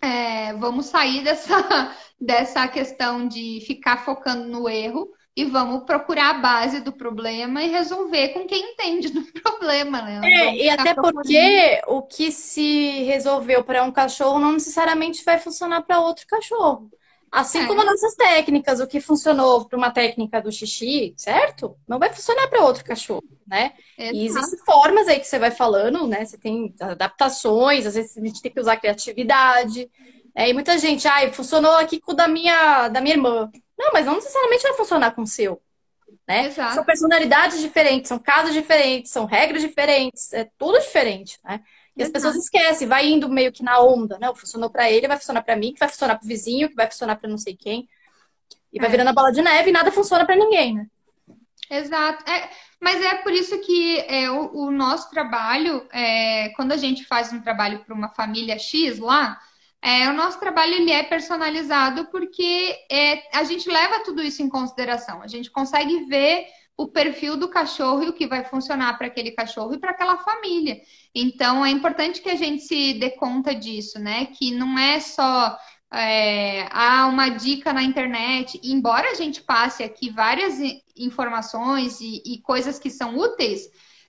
[0.00, 6.38] é, vamos sair dessa, dessa questão de ficar focando no erro e vamos procurar a
[6.38, 10.20] base do problema e resolver com quem entende do problema, né?
[10.24, 15.82] É, e até porque o que se resolveu para um cachorro não necessariamente vai funcionar
[15.82, 16.90] para outro cachorro.
[17.30, 17.66] Assim é.
[17.66, 21.76] como nossas técnicas, o que funcionou para uma técnica do xixi, certo?
[21.86, 23.72] Não vai funcionar para outro cachorro, né?
[23.96, 24.16] Exato.
[24.16, 26.24] E existem formas aí que você vai falando, né?
[26.24, 29.90] Você tem adaptações, às vezes a gente tem que usar criatividade.
[30.34, 33.50] É, e muita gente, ai, funcionou aqui com o da minha, da minha irmã.
[33.78, 35.60] Não, mas não necessariamente vai funcionar com o seu.
[36.26, 36.46] Né?
[36.46, 36.74] Exato.
[36.74, 41.60] São personalidades diferentes, são casos diferentes, são regras diferentes, é tudo diferente, né?
[41.98, 44.32] E as pessoas esquecem, vai indo meio que na onda, né?
[44.32, 46.88] Funcionou para ele, vai funcionar para mim, que vai funcionar para o vizinho, que vai
[46.88, 47.88] funcionar para não sei quem.
[48.72, 48.90] E vai é.
[48.92, 50.86] virando a bola de neve e nada funciona para ninguém, né?
[51.68, 52.30] Exato.
[52.30, 52.48] É,
[52.80, 57.32] mas é por isso que é, o, o nosso trabalho, é, quando a gente faz
[57.32, 59.36] um trabalho para uma família X lá,
[59.82, 64.48] é, o nosso trabalho ele é personalizado porque é, a gente leva tudo isso em
[64.48, 65.20] consideração.
[65.20, 66.46] A gente consegue ver
[66.78, 70.16] o perfil do cachorro e o que vai funcionar para aquele cachorro e para aquela
[70.18, 70.80] família.
[71.12, 74.26] Então é importante que a gente se dê conta disso, né?
[74.26, 75.58] Que não é só
[75.92, 80.60] é, há uma dica na internet, embora a gente passe aqui várias
[80.96, 83.68] informações e, e coisas que são úteis,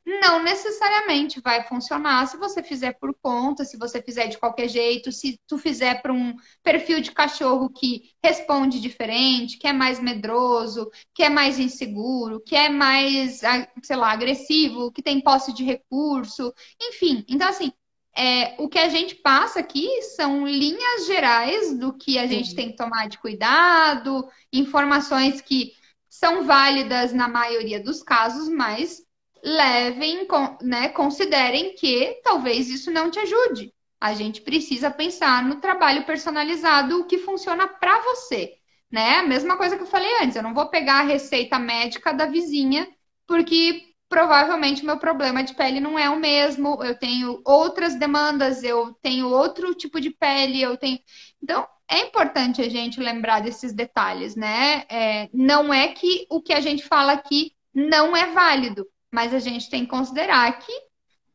[0.09, 5.11] não necessariamente vai funcionar se você fizer por conta, se você fizer de qualquer jeito,
[5.11, 10.89] se tu fizer para um perfil de cachorro que responde diferente, que é mais medroso,
[11.13, 13.41] que é mais inseguro, que é mais,
[13.83, 17.23] sei lá, agressivo, que tem posse de recurso, enfim.
[17.27, 17.71] Então, assim,
[18.15, 22.71] é, o que a gente passa aqui são linhas gerais do que a gente tem
[22.71, 25.73] que tomar de cuidado, informações que
[26.09, 29.07] são válidas na maioria dos casos, mas
[29.43, 30.27] levem,
[30.61, 33.73] né, considerem que talvez isso não te ajude.
[33.99, 38.53] A gente precisa pensar no trabalho personalizado, o que funciona para você,
[38.91, 39.17] né?
[39.17, 42.25] A mesma coisa que eu falei antes, eu não vou pegar a receita médica da
[42.25, 42.87] vizinha,
[43.27, 48.93] porque provavelmente meu problema de pele não é o mesmo, eu tenho outras demandas, eu
[49.01, 50.99] tenho outro tipo de pele, eu tenho.
[51.41, 54.85] Então, é importante a gente lembrar desses detalhes, né?
[54.89, 58.85] É, não é que o que a gente fala aqui não é válido.
[59.11, 60.71] Mas a gente tem que considerar que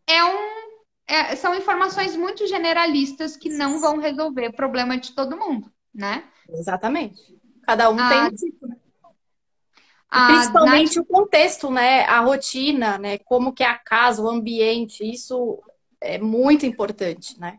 [0.06, 0.48] é um,
[1.06, 6.24] é, são informações muito generalistas que não vão resolver o problema de todo mundo, né?
[6.48, 7.36] Exatamente.
[7.62, 8.76] Cada um tem um tipo, né?
[10.26, 11.05] Principalmente Nath...
[11.05, 12.05] o contexto, né?
[12.05, 13.18] A rotina, né?
[13.18, 15.60] Como que é a casa, o ambiente, isso
[16.01, 17.59] é muito importante, né?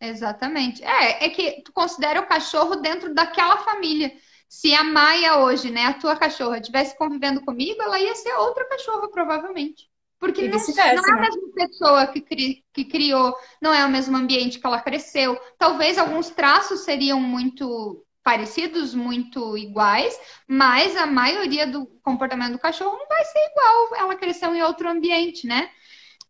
[0.00, 0.82] Exatamente.
[0.82, 4.12] É, é que tu considera o cachorro dentro daquela família.
[4.50, 8.68] Se a Maia hoje, né, a tua cachorra, estivesse convivendo comigo, ela ia ser outra
[8.68, 9.88] cachorra, provavelmente.
[10.18, 11.20] Porque não, não, é a né?
[11.20, 13.32] mesma pessoa que, cri, que criou,
[13.62, 15.38] não é o mesmo ambiente que ela cresceu.
[15.56, 20.18] Talvez alguns traços seriam muito parecidos, muito iguais,
[20.48, 23.96] mas a maioria do comportamento do cachorro não vai ser igual.
[23.98, 25.70] Ela cresceu em outro ambiente, né?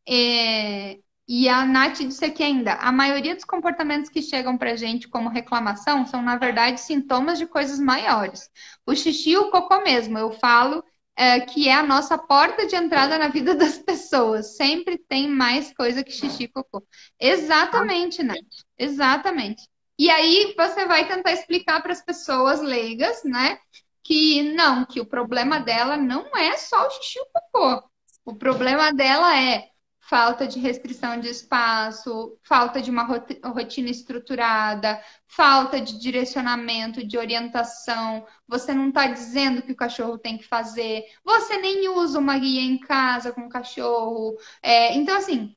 [0.06, 0.98] É...
[1.32, 5.28] E a Nath disse aqui ainda: a maioria dos comportamentos que chegam pra gente como
[5.28, 8.50] reclamação são, na verdade, sintomas de coisas maiores.
[8.84, 10.82] O xixi e o cocô mesmo, eu falo
[11.14, 14.56] é, que é a nossa porta de entrada na vida das pessoas.
[14.56, 16.84] Sempre tem mais coisa que xixi e cocô.
[17.20, 18.38] Exatamente, Nath.
[18.76, 19.68] Exatamente.
[19.96, 23.56] E aí você vai tentar explicar para as pessoas leigas, né?
[24.02, 27.88] Que não, que o problema dela não é só o xixi e o cocô.
[28.24, 29.70] O problema dela é
[30.10, 33.04] falta de restrição de espaço, falta de uma
[33.44, 38.26] rotina estruturada, falta de direcionamento, de orientação.
[38.48, 41.04] Você não está dizendo o que o cachorro tem que fazer.
[41.24, 44.36] Você nem usa uma guia em casa com o cachorro.
[44.60, 45.54] É, então, assim,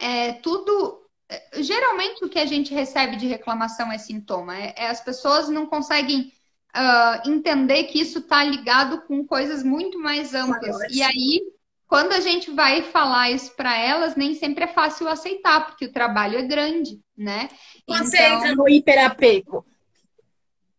[0.00, 1.02] é, tudo
[1.58, 4.56] geralmente o que a gente recebe de reclamação é sintoma.
[4.56, 6.32] É, é as pessoas não conseguem
[6.74, 10.76] uh, entender que isso está ligado com coisas muito mais amplas.
[10.90, 11.53] E aí,
[11.94, 15.92] quando a gente vai falar isso para elas, nem sempre é fácil aceitar, porque o
[15.92, 17.48] trabalho é grande, né?
[17.86, 18.36] Você então...
[18.38, 19.64] entra no hiperapego.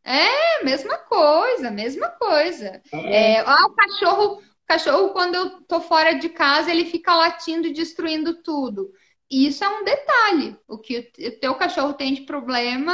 [0.04, 2.82] É, mesma coisa, mesma coisa.
[2.92, 3.36] É.
[3.36, 7.66] É, ah, o cachorro, o cachorro, quando eu tô fora de casa, ele fica latindo
[7.66, 8.92] e destruindo tudo.
[9.32, 10.58] Isso é um detalhe.
[10.68, 12.94] O que o teu cachorro tem de problema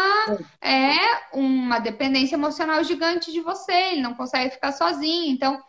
[0.62, 0.96] é
[1.34, 5.34] uma dependência emocional gigante de você, ele não consegue ficar sozinho.
[5.34, 5.60] Então,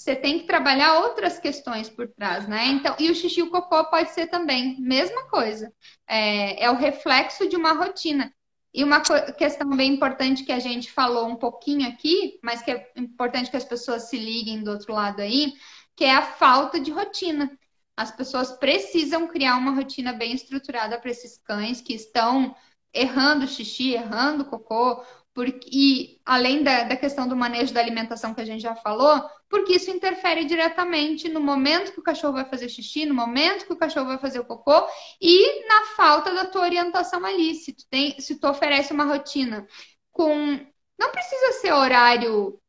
[0.00, 2.68] você tem que trabalhar outras questões por trás, né?
[2.68, 5.70] Então, e o xixi e o cocô pode ser também, mesma coisa.
[6.08, 8.32] É, é o reflexo de uma rotina.
[8.72, 9.02] E uma
[9.36, 13.58] questão bem importante que a gente falou um pouquinho aqui, mas que é importante que
[13.58, 15.52] as pessoas se liguem do outro lado aí,
[15.94, 17.50] que é a falta de rotina.
[17.94, 22.56] As pessoas precisam criar uma rotina bem estruturada para esses cães que estão
[22.94, 28.40] errando xixi, errando cocô, porque, e além da, da questão do manejo da alimentação que
[28.40, 32.68] a gente já falou, porque isso interfere diretamente no momento que o cachorro vai fazer
[32.68, 34.86] xixi, no momento que o cachorro vai fazer o cocô
[35.20, 37.54] e na falta da tua orientação ali.
[37.54, 39.66] Se tu, tem, se tu oferece uma rotina
[40.10, 40.58] com.
[40.98, 42.60] Não precisa ser horário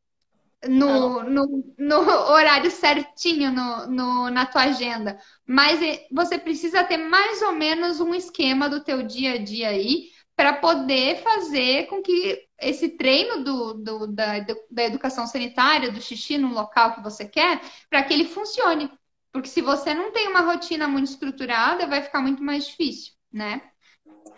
[0.68, 1.98] no, no, no,
[2.30, 5.18] horário certinho no, no, na tua agenda.
[5.46, 5.80] Mas
[6.10, 10.54] você precisa ter mais ou menos um esquema do teu dia a dia aí para
[10.54, 14.40] poder fazer com que esse treino do, do, da,
[14.70, 17.60] da educação sanitária, do xixi no local que você quer,
[17.90, 18.90] para que ele funcione.
[19.32, 23.62] Porque se você não tem uma rotina muito estruturada, vai ficar muito mais difícil, né?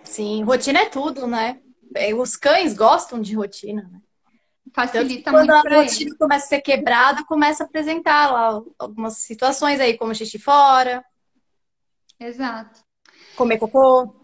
[0.03, 1.61] Sim, rotina é tudo, né?
[2.19, 4.01] Os cães gostam de rotina, né?
[4.75, 5.63] facilita quando muito.
[5.63, 10.15] Quando a rotina começa a ser quebrada, começa a apresentar lá algumas situações aí, como
[10.15, 11.05] xixi fora.
[12.19, 12.81] Exato.
[13.37, 14.24] Comer cocô.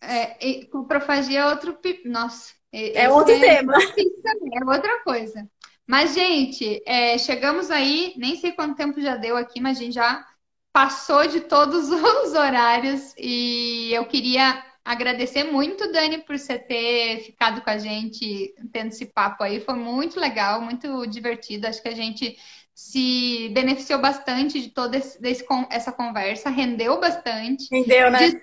[0.00, 1.78] É, e, coprofagia é outro.
[2.04, 2.54] Nossa.
[2.72, 3.74] É outro é, tema.
[3.74, 5.48] É outra coisa.
[5.86, 9.94] Mas, gente, é, chegamos aí, nem sei quanto tempo já deu aqui, mas a gente
[9.94, 10.26] já
[10.72, 17.60] passou de todos os horários e eu queria agradecer muito, Dani, por você ter ficado
[17.60, 19.60] com a gente, tendo esse papo aí.
[19.60, 21.66] Foi muito legal, muito divertido.
[21.66, 22.36] Acho que a gente
[22.72, 27.66] se beneficiou bastante de toda esse, desse, essa conversa, rendeu bastante.
[27.72, 28.18] Rendeu, né?
[28.18, 28.34] Des,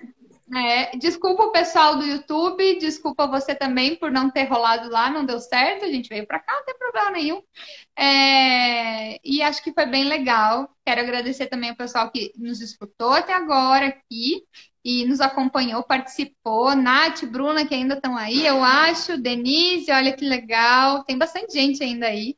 [0.52, 5.24] é, desculpa o pessoal do YouTube, desculpa você também por não ter rolado lá, não
[5.24, 5.84] deu certo.
[5.84, 7.42] A gente veio para cá, não tem problema nenhum.
[7.96, 10.68] É, e acho que foi bem legal.
[10.84, 14.42] Quero agradecer também o pessoal que nos escutou até agora aqui
[14.84, 16.76] e nos acompanhou, participou.
[16.76, 19.16] Nath, Bruna, que ainda estão aí, eu acho.
[19.16, 21.04] Denise, olha que legal.
[21.04, 22.36] Tem bastante gente ainda aí.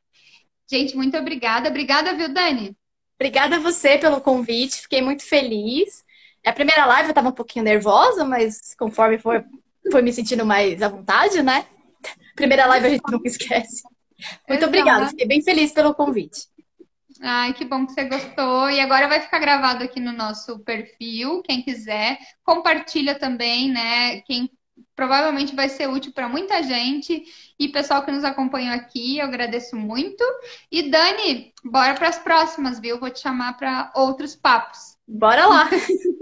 [0.70, 1.68] Gente, muito obrigada.
[1.68, 2.76] Obrigada, viu, Dani?
[3.16, 4.82] Obrigada a você pelo convite.
[4.82, 6.05] Fiquei muito feliz.
[6.46, 9.42] A primeira live eu estava um pouquinho nervosa, mas conforme foi,
[9.90, 11.66] foi me sentindo mais à vontade, né?
[12.36, 13.82] Primeira live a gente nunca esquece.
[14.48, 14.66] Muito Exato.
[14.66, 15.08] obrigada.
[15.08, 16.46] Fiquei bem feliz pelo convite.
[17.20, 18.70] Ai, que bom que você gostou.
[18.70, 22.16] E agora vai ficar gravado aqui no nosso perfil, quem quiser.
[22.44, 24.20] Compartilha também, né?
[24.20, 24.48] Quem
[24.94, 27.24] provavelmente vai ser útil para muita gente.
[27.58, 30.22] E pessoal que nos acompanhou aqui, eu agradeço muito.
[30.70, 33.00] E Dani, bora para as próximas, viu?
[33.00, 34.96] Vou te chamar para outros papos.
[35.08, 35.68] Bora lá!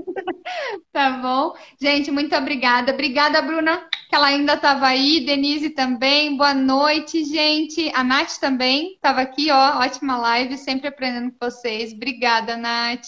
[0.92, 1.54] tá bom?
[1.80, 2.92] Gente, muito obrigada.
[2.92, 5.24] Obrigada, Bruna, que ela ainda estava aí.
[5.24, 6.36] Denise também.
[6.36, 7.90] Boa noite, gente.
[7.94, 9.78] A Nath também estava aqui, ó.
[9.80, 11.92] Ótima live, sempre aprendendo com vocês.
[11.92, 13.06] Obrigada, Nath.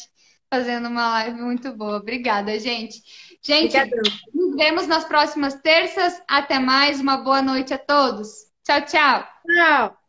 [0.50, 1.96] Fazendo uma live muito boa.
[1.96, 3.02] Obrigada, gente.
[3.42, 3.76] Gente,
[4.34, 6.20] nos vemos nas próximas terças.
[6.28, 7.00] Até mais.
[7.00, 8.28] Uma boa noite a todos.
[8.64, 9.28] Tchau, tchau.
[9.46, 10.05] Tchau.